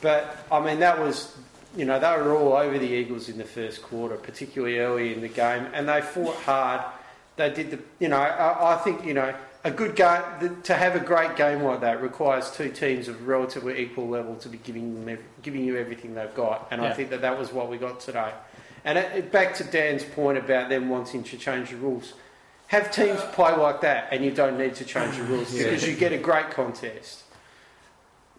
But 0.00 0.36
I 0.50 0.60
mean, 0.60 0.80
that 0.80 0.98
was. 0.98 1.34
You 1.76 1.84
know, 1.84 2.00
they 2.00 2.10
were 2.16 2.34
all 2.34 2.54
over 2.54 2.78
the 2.78 2.86
Eagles 2.86 3.28
in 3.28 3.36
the 3.38 3.44
first 3.44 3.82
quarter, 3.82 4.16
particularly 4.16 4.78
early 4.78 5.12
in 5.12 5.20
the 5.20 5.28
game, 5.28 5.66
and 5.74 5.88
they 5.88 6.00
fought 6.00 6.34
hard 6.36 6.80
they 7.36 7.50
did 7.50 7.70
the 7.70 7.78
you 8.00 8.08
know 8.08 8.16
I, 8.16 8.74
I 8.74 8.76
think 8.78 9.04
you 9.06 9.14
know 9.14 9.32
a 9.62 9.70
good 9.70 9.94
game 9.94 10.22
the, 10.40 10.48
to 10.64 10.74
have 10.74 10.96
a 10.96 11.00
great 11.00 11.36
game 11.36 11.62
like 11.62 11.80
that 11.82 12.02
requires 12.02 12.50
two 12.50 12.68
teams 12.68 13.06
of 13.06 13.28
relatively 13.28 13.78
equal 13.80 14.08
level 14.08 14.34
to 14.36 14.48
be 14.48 14.58
giving 14.58 15.04
them 15.06 15.18
giving 15.42 15.64
you 15.64 15.76
everything 15.76 16.14
they've 16.16 16.34
got 16.34 16.66
and 16.72 16.80
I 16.80 16.92
think 16.92 17.10
that 17.10 17.20
that 17.20 17.38
was 17.38 17.52
what 17.52 17.70
we 17.70 17.76
got 17.78 18.00
today 18.00 18.32
and 18.84 18.98
it, 18.98 19.12
it- 19.14 19.30
back 19.30 19.54
to 19.56 19.64
Dan's 19.64 20.02
point 20.02 20.36
about 20.36 20.68
them 20.68 20.88
wanting 20.88 21.22
to 21.22 21.36
change 21.38 21.70
the 21.70 21.76
rules 21.76 22.14
have 22.68 22.90
teams 22.92 23.20
play 23.32 23.54
like 23.56 23.80
that 23.80 24.08
and 24.12 24.24
you 24.24 24.30
don't 24.30 24.56
need 24.58 24.74
to 24.76 24.84
change 24.84 25.16
the 25.16 25.22
rules 25.24 25.52
Yeah. 25.54 25.64
because 25.64 25.86
you 25.88 25.94
get 25.96 26.12
a 26.12 26.18
great 26.18 26.50
contest 26.50 27.24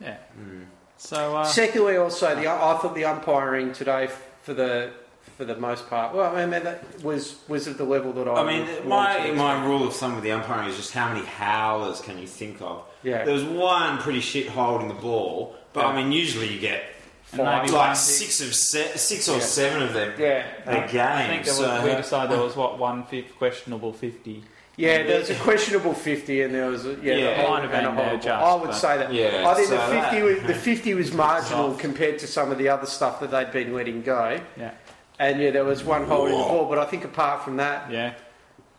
Yeah. 0.02 0.18
Mm. 0.40 0.66
So 0.98 1.36
uh, 1.38 1.44
secondly 1.46 1.98
also 1.98 2.36
the 2.36 2.48
I 2.48 2.78
thought 2.78 2.96
the 2.96 3.06
umpiring 3.06 3.74
today 3.74 4.10
for 4.44 4.54
the 4.54 4.92
for 5.38 5.46
the 5.46 5.56
most 5.56 5.90
part 5.90 6.14
well 6.14 6.36
I 6.36 6.46
mean 6.46 6.64
that 6.64 7.02
was 7.04 7.38
was 7.48 7.68
at 7.68 7.78
the 7.78 7.86
level 7.86 8.12
that 8.14 8.28
I 8.28 8.34
I 8.34 8.44
mean, 8.46 8.66
would 8.68 8.86
my 8.86 9.28
to 9.28 9.34
my 9.34 9.66
rule 9.66 9.88
of 9.88 9.94
thumb 9.96 10.16
with 10.16 10.24
the 10.24 10.32
umpiring 10.32 10.68
is 10.70 10.76
just 10.78 10.94
how 10.94 11.08
many 11.14 11.26
howlers 11.26 12.02
can 12.02 12.18
you 12.20 12.28
think 12.28 12.62
of? 12.62 12.84
yeah 13.04 13.24
There 13.26 13.34
was 13.34 13.44
one 13.46 13.98
pretty 14.00 14.20
shit 14.22 14.48
holding 14.48 14.88
the 14.90 14.94
ball, 15.10 15.56
but 15.74 15.86
I 15.86 15.96
mean, 15.96 16.12
usually 16.12 16.52
you 16.54 16.60
get 16.60 16.84
And 17.32 17.44
maybe 17.44 17.72
like 17.72 17.88
one- 17.88 17.96
six 17.96 18.42
of 18.42 18.56
se- 18.56 18.94
six 18.98 19.30
or 19.30 19.34
Yeah. 19.38 19.40
seven 19.42 19.82
of 19.84 19.94
them 19.94 20.14
yeah 20.18 20.44
a 20.66 20.88
game. 20.92 21.02
Um, 21.02 21.08
I 21.08 21.28
think 21.28 21.44
there 21.46 21.54
was, 21.54 21.58
so- 21.82 21.84
we 21.86 21.92
decided 21.96 22.32
there 22.32 22.44
was 22.44 22.56
what 22.56 22.78
one 22.80 23.04
fifth 23.06 23.38
questionable 23.38 23.94
fifty. 23.94 24.44
Yeah, 24.78 25.04
there 25.04 25.20
was 25.20 25.30
a 25.30 25.36
questionable 25.36 25.94
fifty, 25.94 26.42
and 26.42 26.56
there 26.56 26.68
was 26.70 26.86
a, 26.86 26.96
yeah, 27.04 27.14
Yeah. 27.16 27.30
the 27.36 27.42
whole, 27.42 27.50
Might 27.52 27.64
have 27.64 27.74
and 27.74 27.86
a 27.86 27.90
been 27.90 27.96
there 27.98 28.06
horrible- 28.06 28.24
just, 28.24 28.44
I 28.44 28.56
would 28.56 28.74
say 28.74 28.98
that. 28.98 29.14
Yeah, 29.14 29.50
I 29.50 29.54
think 29.54 29.68
so 29.68 29.76
the 29.76 29.82
fifty 30.02 30.20
that- 30.22 30.24
was 30.24 30.44
the 30.48 30.54
fifty 30.56 30.94
was 30.94 31.14
marginal 31.28 31.70
Soft. 31.72 31.80
compared 31.82 32.18
to 32.20 32.28
some 32.28 32.50
of 32.52 32.58
the 32.58 32.70
other 32.70 32.86
stuff 32.86 33.20
that 33.20 33.30
they'd 33.32 33.52
been 33.52 33.74
letting 33.76 34.02
go. 34.02 34.40
Yeah. 34.58 34.72
And 35.20 35.42
yeah, 35.42 35.52
there 35.52 35.66
was 35.66 35.84
one 35.84 36.06
holding 36.06 36.38
the 36.38 36.44
ball, 36.44 36.66
but 36.70 36.78
I 36.80 36.86
think 36.86 37.04
apart 37.04 37.44
from 37.44 37.58
that, 37.58 37.92
Yeah. 37.92 38.14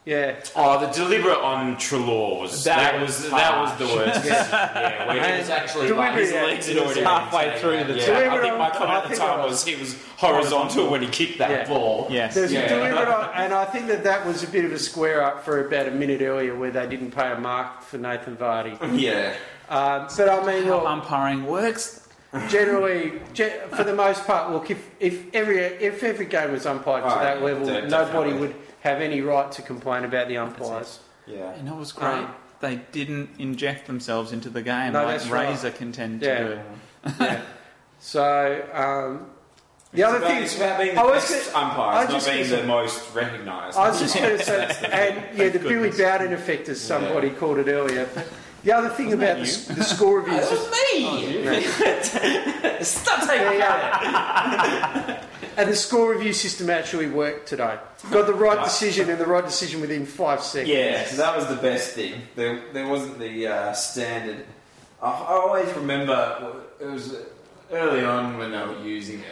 Yeah, 0.07 0.36
Oh, 0.57 0.80
the 0.80 0.86
deliberate 0.92 1.36
on 1.38 1.76
Treloar 1.76 2.40
was 2.40 2.64
that, 2.64 2.92
That 2.94 3.01
was 3.03 3.20
was 3.22 3.30
that 3.30 3.59
was 3.61 3.76
the 3.78 3.84
worst. 3.84 4.24
yeah, 4.24 5.07
where 5.07 5.32
he 5.34 5.38
was 5.40 5.51
actually 5.51 5.90
like 5.92 6.14
his 6.14 6.30
deliberate, 6.30 6.51
legs 6.55 6.66
had 6.68 6.78
already 6.78 7.03
halfway 7.03 7.51
been 7.51 7.59
through 7.59 7.84
the 7.94 8.01
Yeah, 8.01 8.07
Deliberate 8.07 8.32
I 8.32 8.40
think 8.40 8.59
my 8.59 8.70
comment 8.70 9.05
at 9.05 9.11
the 9.11 9.16
time 9.16 9.40
it 9.40 9.48
was 9.48 9.62
he 9.64 9.76
was 9.76 9.96
horizontal 10.16 10.90
when 10.90 11.03
he 11.03 11.09
kicked 11.09 11.38
that 11.38 11.51
Yeah. 11.51 11.68
ball. 11.68 12.07
Yes. 12.11 12.34
there's 12.34 12.51
Yeah. 12.51 12.61
a 12.61 12.68
deliberate, 12.70 13.09
on- 13.09 13.30
and 13.34 13.53
I 13.53 13.66
think 13.66 13.88
that 13.88 14.03
that 14.05 14.24
was 14.26 14.42
a 14.42 14.46
bit 14.46 14.64
of 14.64 14.72
a 14.72 14.78
square 14.78 15.22
up 15.22 15.44
for 15.44 15.66
about 15.66 15.86
a 15.86 15.90
minute 15.90 16.22
earlier 16.22 16.55
where 16.55 16.70
they 16.70 16.86
didn't 16.86 17.11
pay 17.11 17.30
a 17.30 17.38
mark 17.38 17.82
for 17.82 17.98
Nathan 17.98 18.36
Vardy. 18.36 18.78
Yeah, 18.98 19.34
Um, 19.68 20.09
but 20.16 20.28
I 20.30 20.44
mean, 20.46 20.64
How 20.64 20.76
look, 20.76 20.86
umpiring 20.88 21.44
works. 21.46 22.09
generally, 22.48 23.18
for 23.76 23.84
the 23.84 23.94
most 23.94 24.26
part, 24.26 24.51
look, 24.51 24.70
if, 24.70 24.78
if 24.98 25.24
every 25.34 25.59
if 25.59 26.03
every 26.03 26.26
game 26.26 26.53
was 26.53 26.64
umpired 26.64 27.03
to 27.05 27.11
that 27.11 27.42
level, 27.42 27.66
de- 27.66 27.86
nobody 27.88 27.90
definitely. 27.90 28.32
would 28.34 28.55
have 28.80 29.00
any 29.00 29.20
right 29.20 29.50
to 29.52 29.62
complain 29.62 30.04
about 30.04 30.28
the 30.28 30.36
umpires. 30.38 31.00
yeah. 31.26 31.52
And 31.54 31.68
it 31.68 31.74
was 31.74 31.92
great. 31.92 32.08
Um, 32.14 32.34
they 32.60 32.76
didn't 32.92 33.30
inject 33.38 33.86
themselves 33.86 34.32
into 34.32 34.50
the 34.50 34.60
game 34.62 34.92
No, 34.92 35.04
like 35.04 35.18
that's 35.18 35.30
right. 35.30 35.48
Razor 35.48 35.70
can 35.70 35.92
tend 35.92 36.20
Yeah. 36.22 36.38
to 36.38 36.44
do. 36.54 36.60
Yeah. 37.20 37.40
So 37.98 38.64
um, 38.72 39.26
the 39.92 40.00
It's 40.02 40.08
other 40.08 40.18
about, 40.18 40.30
thing, 40.30 40.42
it's 40.42 40.56
about 40.56 40.78
being 40.80 40.94
the 40.94 41.00
I 41.00 41.04
was 41.04 41.22
best 41.30 41.52
gonna- 41.52 41.66
I 41.66 41.70
umpires, 41.70 42.08
not 42.10 42.24
being 42.34 42.48
the 42.50 42.56
say- 42.58 42.66
most 42.66 43.14
recognised. 43.14 43.78
I 43.78 43.88
was 43.88 43.98
just 44.00 44.14
going 44.16 44.38
to 44.38 44.44
say, 44.44 44.64
and 44.92 45.38
yeah, 45.38 45.48
the 45.48 45.58
Billy. 45.58 45.90
Bowden 45.90 46.32
effect, 46.32 46.68
as 46.68 46.80
somebody 46.80 47.30
called 47.30 47.58
it 47.58 47.68
earlier. 47.68 48.08
The 48.62 48.72
other 48.72 48.90
thing 48.90 49.12
about 49.14 49.36
the, 49.38 49.72
the 49.74 49.82
score 49.84 50.20
reviews, 50.20 50.48
That 50.48 50.52
was 50.52 50.70
me. 52.78 52.84
Stop 52.84 53.26
taking 53.26 53.58
yeah, 53.58 54.00
yeah. 54.02 55.19
and 55.61 55.70
the 55.70 55.76
score 55.76 56.11
review 56.12 56.32
system 56.32 56.70
actually 56.70 57.06
worked 57.08 57.46
today. 57.48 57.78
Got 58.11 58.26
the 58.26 58.34
right 58.34 58.64
decision 58.64 59.11
and 59.11 59.18
the 59.20 59.26
right 59.26 59.44
decision 59.44 59.80
within 59.82 60.06
five 60.06 60.42
seconds. 60.42 60.70
Yeah, 60.70 61.04
so 61.04 61.16
that 61.18 61.36
was 61.36 61.46
the 61.48 61.56
best 61.56 61.92
thing. 61.92 62.22
There, 62.34 62.62
there 62.72 62.88
wasn't 62.88 63.18
the 63.18 63.46
uh, 63.46 63.72
standard. 63.74 64.46
I, 65.02 65.11
I 65.11 65.32
always 65.34 65.70
remember 65.74 66.62
it 66.80 66.86
was 66.86 67.14
early 67.70 68.04
on 68.04 68.38
when 68.38 68.52
they 68.52 68.58
were 68.58 68.80
using 68.82 69.20
it, 69.20 69.26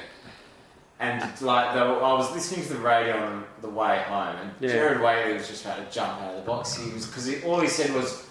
and 1.01 1.23
like 1.41 1.75
they 1.75 1.81
were, 1.81 2.03
I 2.03 2.13
was 2.13 2.31
listening 2.33 2.67
to 2.67 2.75
the 2.75 2.81
radio 2.81 3.17
on 3.17 3.45
the 3.63 3.71
way 3.71 4.03
home, 4.07 4.37
and 4.37 4.51
Yeah. 4.61 4.73
Gerard 4.73 5.01
Whateley 5.01 5.33
was 5.35 5.49
just 5.49 5.65
about 5.65 5.79
to 5.79 5.91
jump 5.95 6.21
out 6.21 6.31
of 6.35 6.37
the 6.37 6.43
box. 6.43 6.77
He 6.77 6.93
was 6.93 7.07
because 7.07 7.43
all 7.45 7.61
he 7.61 7.69
said 7.69 7.95
was. 7.95 8.28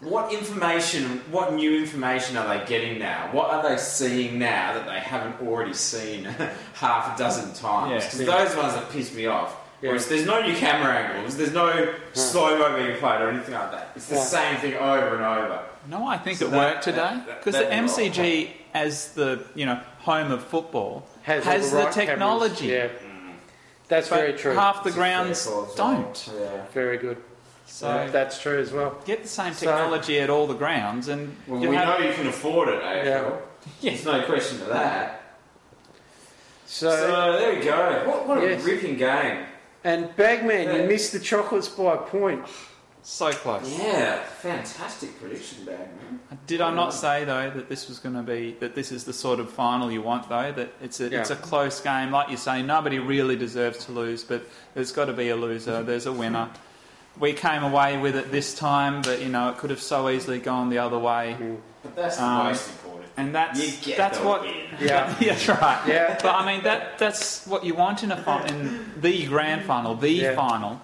What 0.00 0.32
information, 0.32 1.20
what 1.30 1.52
new 1.52 1.76
information 1.78 2.36
are 2.38 2.48
they 2.58 2.64
getting 2.64 2.98
now? 2.98 3.28
What 3.32 3.50
are 3.50 3.62
they 3.68 3.76
seeing 3.76 4.38
now 4.38 4.72
that 4.72 4.86
they 4.86 4.98
haven't 4.98 5.46
already 5.46 5.74
seen 5.74 6.24
half 6.74 7.14
a 7.14 7.18
dozen 7.18 7.52
times? 7.52 8.04
Because 8.04 8.20
Yeah. 8.22 8.44
those 8.44 8.56
ones 8.56 8.74
that 8.74 8.90
piss 8.90 9.14
me 9.14 9.26
off. 9.26 9.54
Yeah. 9.82 9.90
Whereas 9.90 10.08
there's 10.08 10.24
no 10.26 10.40
new 10.42 10.54
camera 10.56 10.94
angles, 10.94 11.36
there's 11.36 11.52
no 11.52 11.92
slow 12.14 12.58
mo 12.58 12.76
being 12.82 12.96
played 12.98 13.20
or 13.20 13.28
anything 13.30 13.54
like 13.54 13.72
that. 13.72 13.90
It's 13.94 14.06
the 14.06 14.14
Yeah. 14.16 14.22
same 14.22 14.56
thing 14.58 14.74
over 14.74 15.16
and 15.16 15.24
over. 15.24 15.60
No, 15.88 16.06
I 16.06 16.16
think 16.18 16.38
So 16.38 16.46
it 16.46 16.50
that- 16.52 16.56
worked 16.74 16.84
today 16.84 16.96
that- 16.96 17.26
that- 17.26 17.38
because 17.44 17.54
the 17.60 17.64
that- 17.64 17.72
MCG, 17.72 18.50
as 18.72 19.08
the 19.12 19.40
you 19.54 19.66
know 19.66 19.80
home 20.00 20.32
of 20.32 20.44
football, 20.44 21.06
Has, 21.22 21.44
has, 21.44 21.70
the, 21.72 21.76
right 21.76 21.84
cameras. 21.92 21.94
technology. 22.08 22.66
Yeah, 22.68 22.88
that's 23.88 24.08
But 24.08 24.16
very 24.16 24.32
true. 24.34 24.54
Half 24.54 24.82
the 24.82 24.88
It's 24.88 24.96
grounds 24.96 25.46
well. 25.46 25.68
don't. 25.76 26.30
Yeah. 26.38 26.48
Very 26.72 26.96
good. 26.98 27.16
So 27.72 27.86
Yeah, 27.88 28.06
that's 28.10 28.40
true 28.40 28.58
as 28.60 28.72
well. 28.72 28.96
get 29.06 29.22
the 29.22 29.28
same 29.28 29.54
So- 29.54 29.66
technology 29.66 30.18
at 30.20 30.28
all 30.28 30.46
the 30.46 30.54
grounds, 30.54 31.08
and 31.08 31.34
Well, 31.46 31.60
we 31.60 31.74
have- 31.76 32.00
know 32.00 32.06
you 32.06 32.12
can 32.12 32.26
afford 32.26 32.68
it, 32.68 32.82
AFL. 32.82 33.04
Yeah. 33.06 33.30
Yeah. 33.80 33.90
There's 33.92 34.04
no 34.04 34.22
question 34.24 34.60
of 34.62 34.68
that. 34.68 35.22
So, 36.66 36.90
So, 36.90 37.32
there 37.38 37.54
we 37.58 37.64
go. 37.64 38.02
What, 38.06 38.26
what 38.26 38.42
Yes. 38.42 38.62
a 38.62 38.66
ripping 38.66 38.96
game. 38.96 39.46
and 39.82 40.14
Bagman, 40.16 40.64
Yeah. 40.68 40.76
you 40.76 40.82
missed 40.88 41.12
the 41.12 41.18
chocolates 41.20 41.68
by 41.68 41.94
a 41.94 41.98
point. 41.98 42.44
So 43.02 43.30
close. 43.32 43.62
Yeah, 43.78 44.18
fantastic 44.24 45.18
prediction, 45.18 45.64
Bagman. 45.64 46.20
Did 46.46 46.60
I 46.60 46.70
not 46.70 46.92
say 46.92 47.24
though 47.24 47.48
that 47.48 47.70
this 47.70 47.88
was 47.88 47.98
going 47.98 48.14
to 48.14 48.20
be 48.22 48.56
that 48.60 48.74
this 48.74 48.92
is 48.92 49.04
the 49.04 49.14
sort 49.14 49.40
of 49.40 49.50
final 49.50 49.90
you 49.90 50.02
want 50.02 50.28
though? 50.28 50.52
That 50.52 50.74
it's 50.82 51.00
a 51.00 51.06
it's 51.18 51.30
a 51.30 51.36
close 51.36 51.80
game, 51.80 52.10
like 52.10 52.28
you 52.28 52.36
say. 52.36 52.60
Nobody 52.60 52.98
really 52.98 53.36
deserves 53.36 53.86
to 53.86 53.92
lose, 53.92 54.22
but 54.22 54.42
there's 54.74 54.92
got 54.92 55.06
to 55.06 55.14
be 55.14 55.30
a 55.30 55.36
loser. 55.36 55.82
There's 55.82 56.04
a 56.04 56.12
winner. 56.12 56.50
We 57.20 57.32
came 57.34 57.62
away 57.62 57.98
with 57.98 58.16
it 58.16 58.32
this 58.32 58.54
time, 58.54 59.02
but 59.02 59.20
you 59.20 59.28
know 59.28 59.50
it 59.50 59.58
could 59.58 59.70
have 59.70 59.80
so 59.82 60.08
easily 60.08 60.38
gone 60.38 60.70
the 60.70 60.78
other 60.78 60.98
way. 60.98 61.36
But 61.82 61.94
that's 61.96 62.16
the 62.16 62.24
Um, 62.24 62.44
most 62.46 62.68
important. 62.70 63.10
And 63.16 63.34
that's 63.34 63.60
You 63.60 63.72
get 63.84 63.98
that's 63.98 64.18
the 64.18 64.24
what. 64.26 64.40
win. 64.42 64.54
Yeah. 64.80 65.14
yeah, 65.20 65.32
that's 65.34 65.48
right. 65.48 65.80
Yeah. 65.86 66.18
But 66.22 66.34
I 66.34 66.46
mean 66.46 66.62
that 66.64 66.98
that's 66.98 67.46
what 67.46 67.64
you 67.64 67.74
want 67.74 68.02
in 68.02 68.10
a 68.12 68.16
fi- 68.16 68.46
in 68.46 68.92
the 68.96 69.26
grand 69.26 69.64
final, 69.66 69.94
the 69.94 70.08
Yeah. 70.10 70.34
final, 70.34 70.80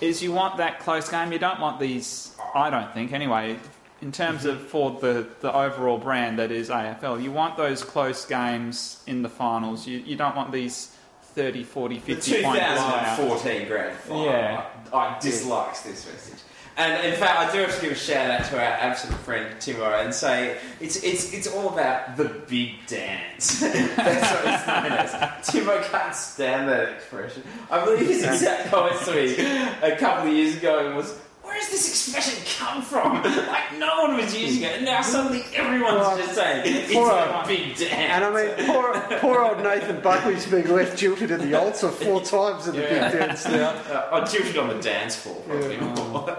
is 0.00 0.20
you 0.22 0.32
want 0.32 0.56
that 0.56 0.80
close 0.80 1.08
game. 1.08 1.30
You 1.32 1.38
don't 1.38 1.60
want 1.60 1.78
these. 1.78 2.32
I 2.54 2.70
don't 2.70 2.92
think 2.92 3.12
anyway. 3.12 3.56
In 4.00 4.12
terms 4.12 4.44
of 4.44 4.60
for 4.60 4.92
the, 5.00 5.26
the 5.40 5.52
overall 5.52 5.98
brand 5.98 6.38
that 6.38 6.52
is 6.52 6.70
AFL, 6.70 7.20
you 7.20 7.32
want 7.32 7.56
those 7.56 7.82
close 7.82 8.24
games 8.24 9.02
in 9.08 9.22
the 9.22 9.28
finals. 9.28 9.88
You, 9.88 9.98
you 9.98 10.14
don't 10.14 10.36
want 10.36 10.52
these 10.52 10.94
30, 11.38 11.62
40, 11.62 11.98
50 12.00 12.42
point 12.42 12.58
blowouts. 12.58 13.16
2014 13.16 13.68
grand 13.68 13.96
final. 13.96 14.24
Yeah. 14.24 14.66
I, 14.92 14.96
I 14.96 15.18
dislikes 15.20 15.82
this 15.82 16.04
message. 16.10 16.40
And 16.76 17.06
in 17.06 17.14
fact, 17.14 17.38
I 17.38 17.52
do 17.52 17.60
have 17.60 17.76
to 17.76 17.80
give 17.80 17.92
a 17.92 17.94
shout 17.94 18.28
out 18.28 18.44
to 18.46 18.56
our 18.56 18.72
absolute 18.72 19.18
friend 19.20 19.54
Timo 19.60 20.04
and 20.04 20.12
say 20.12 20.58
it's 20.80 20.96
it's 21.04 21.32
it's 21.32 21.46
all 21.46 21.68
about 21.68 22.16
the 22.16 22.24
big 22.24 22.84
dance. 22.88 23.60
That's 23.60 24.32
what 24.32 24.52
it's 24.52 24.66
known 24.66 24.92
as. 24.92 25.12
Timo 25.46 25.80
can't 25.90 26.14
stand 26.14 26.68
that 26.68 26.88
expression. 26.88 27.44
I 27.70 27.84
believe 27.84 28.08
his 28.08 28.24
exact 28.24 28.70
comments 28.70 29.04
to 29.04 29.14
me 29.14 29.36
a 29.82 29.96
couple 29.96 30.28
of 30.28 30.36
years 30.36 30.56
ago 30.56 30.96
was. 30.96 31.16
Where 31.48 31.58
does 31.58 31.70
this 31.70 31.88
expression 31.88 32.44
come 32.58 32.82
from? 32.82 33.22
Like 33.22 33.78
no 33.78 34.02
one 34.02 34.16
was 34.16 34.38
using 34.38 34.64
it, 34.64 34.76
and 34.76 34.84
now 34.84 35.00
suddenly 35.00 35.44
everyone's 35.54 35.94
Well, 36.00 36.16
just 36.18 36.34
saying 36.34 36.62
it's 36.66 36.92
poor- 36.92 37.10
a 37.10 37.42
big 37.46 37.74
dance. 37.74 37.90
And 37.92 38.24
I 38.24 38.30
mean, 38.30 38.66
poor, 38.66 39.00
poor 39.20 39.42
old 39.42 39.62
Nathan 39.62 40.00
Buckley's 40.02 40.44
being 40.46 40.68
left 40.68 40.98
jilted 40.98 41.30
in 41.30 41.50
the 41.50 41.58
altar 41.58 41.88
four 41.88 42.20
times 42.34 42.68
in 42.68 42.76
the 42.76 42.82
Yeah. 42.82 43.10
big 43.10 43.18
dance 43.20 43.46
now. 43.48 43.70
Uh, 43.70 44.08
I 44.12 44.24
tilted 44.26 44.58
on 44.58 44.68
the 44.68 44.78
dance 44.80 45.16
floor 45.16 45.36
probably 45.46 45.76
Yeah. 45.76 45.94
more. 45.94 46.38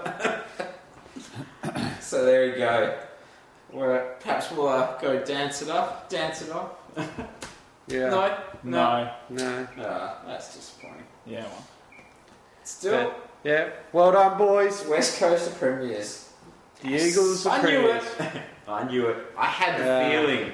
so 2.00 2.24
there 2.26 2.46
you 2.48 2.56
go. 2.58 2.98
Where 3.72 4.16
perhaps 4.20 4.52
we'll 4.52 4.68
uh, 4.68 4.98
go 5.00 5.24
dance 5.24 5.62
it 5.64 5.70
up, 5.70 6.08
dance 6.10 6.42
it 6.44 6.52
up. 6.52 6.76
Yeah. 7.88 8.10
No, 8.12 8.38
no, 8.64 9.12
No. 9.30 9.68
No. 9.76 9.88
Ah, 9.90 10.18
that's 10.28 10.54
disappointing. 10.56 11.06
Yeah. 11.26 11.42
Well. 11.42 11.66
Still, 12.64 13.14
Yeah. 13.44 13.70
Well 13.94 14.12
done, 14.12 14.38
boys. 14.38 14.86
West 14.88 15.18
Coast 15.20 15.48
of 15.52 15.58
premiers. 15.60 16.30
The 16.82 16.90
Eagles 16.96 17.46
are 17.46 17.58
I 17.60 17.62
knew 17.64 17.88
it. 17.90 18.04
I 18.68 18.84
knew 18.84 19.08
it. 19.08 19.18
I 19.38 19.46
had 19.46 19.80
the 19.80 19.86
Yeah. 19.86 20.10
feeling. 20.10 20.52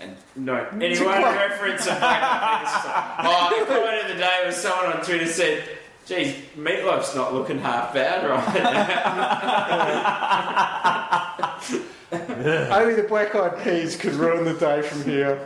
And 0.00 0.16
no, 0.36 0.54
anyone 0.80 1.22
reference 1.22 1.82
a 1.88 1.94
Black 1.96 2.22
Eyed 2.22 2.60
Peas 2.62 2.70
song. 2.82 2.92
Oh, 3.20 3.56
the 3.58 3.66
comment 3.66 4.02
of 4.02 4.08
the 4.08 4.14
day 4.22 4.42
was 4.46 4.56
someone 4.56 4.92
on 4.96 5.04
Twitter 5.04 5.26
said, 5.26 5.64
"Geez, 6.06 6.36
Meatloaf's 6.56 7.14
not 7.16 7.34
looking 7.34 7.58
half 7.58 7.92
bad 7.92 8.24
right 8.28 8.54
now." 12.10 12.72
Only 12.80 12.94
the 12.94 13.02
black 13.08 13.34
eyed 13.34 13.58
peas 13.64 13.96
could 13.96 14.14
ruin 14.14 14.44
the 14.44 14.54
day 14.54 14.82
from 14.82 15.02
here. 15.04 15.38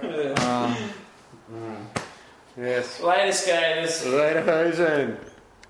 Um, 0.42 0.76
Yes. 2.56 3.00
Later, 3.00 3.32
skaters. 3.32 4.04
Later, 4.06 4.42
Hosen. 4.42 5.16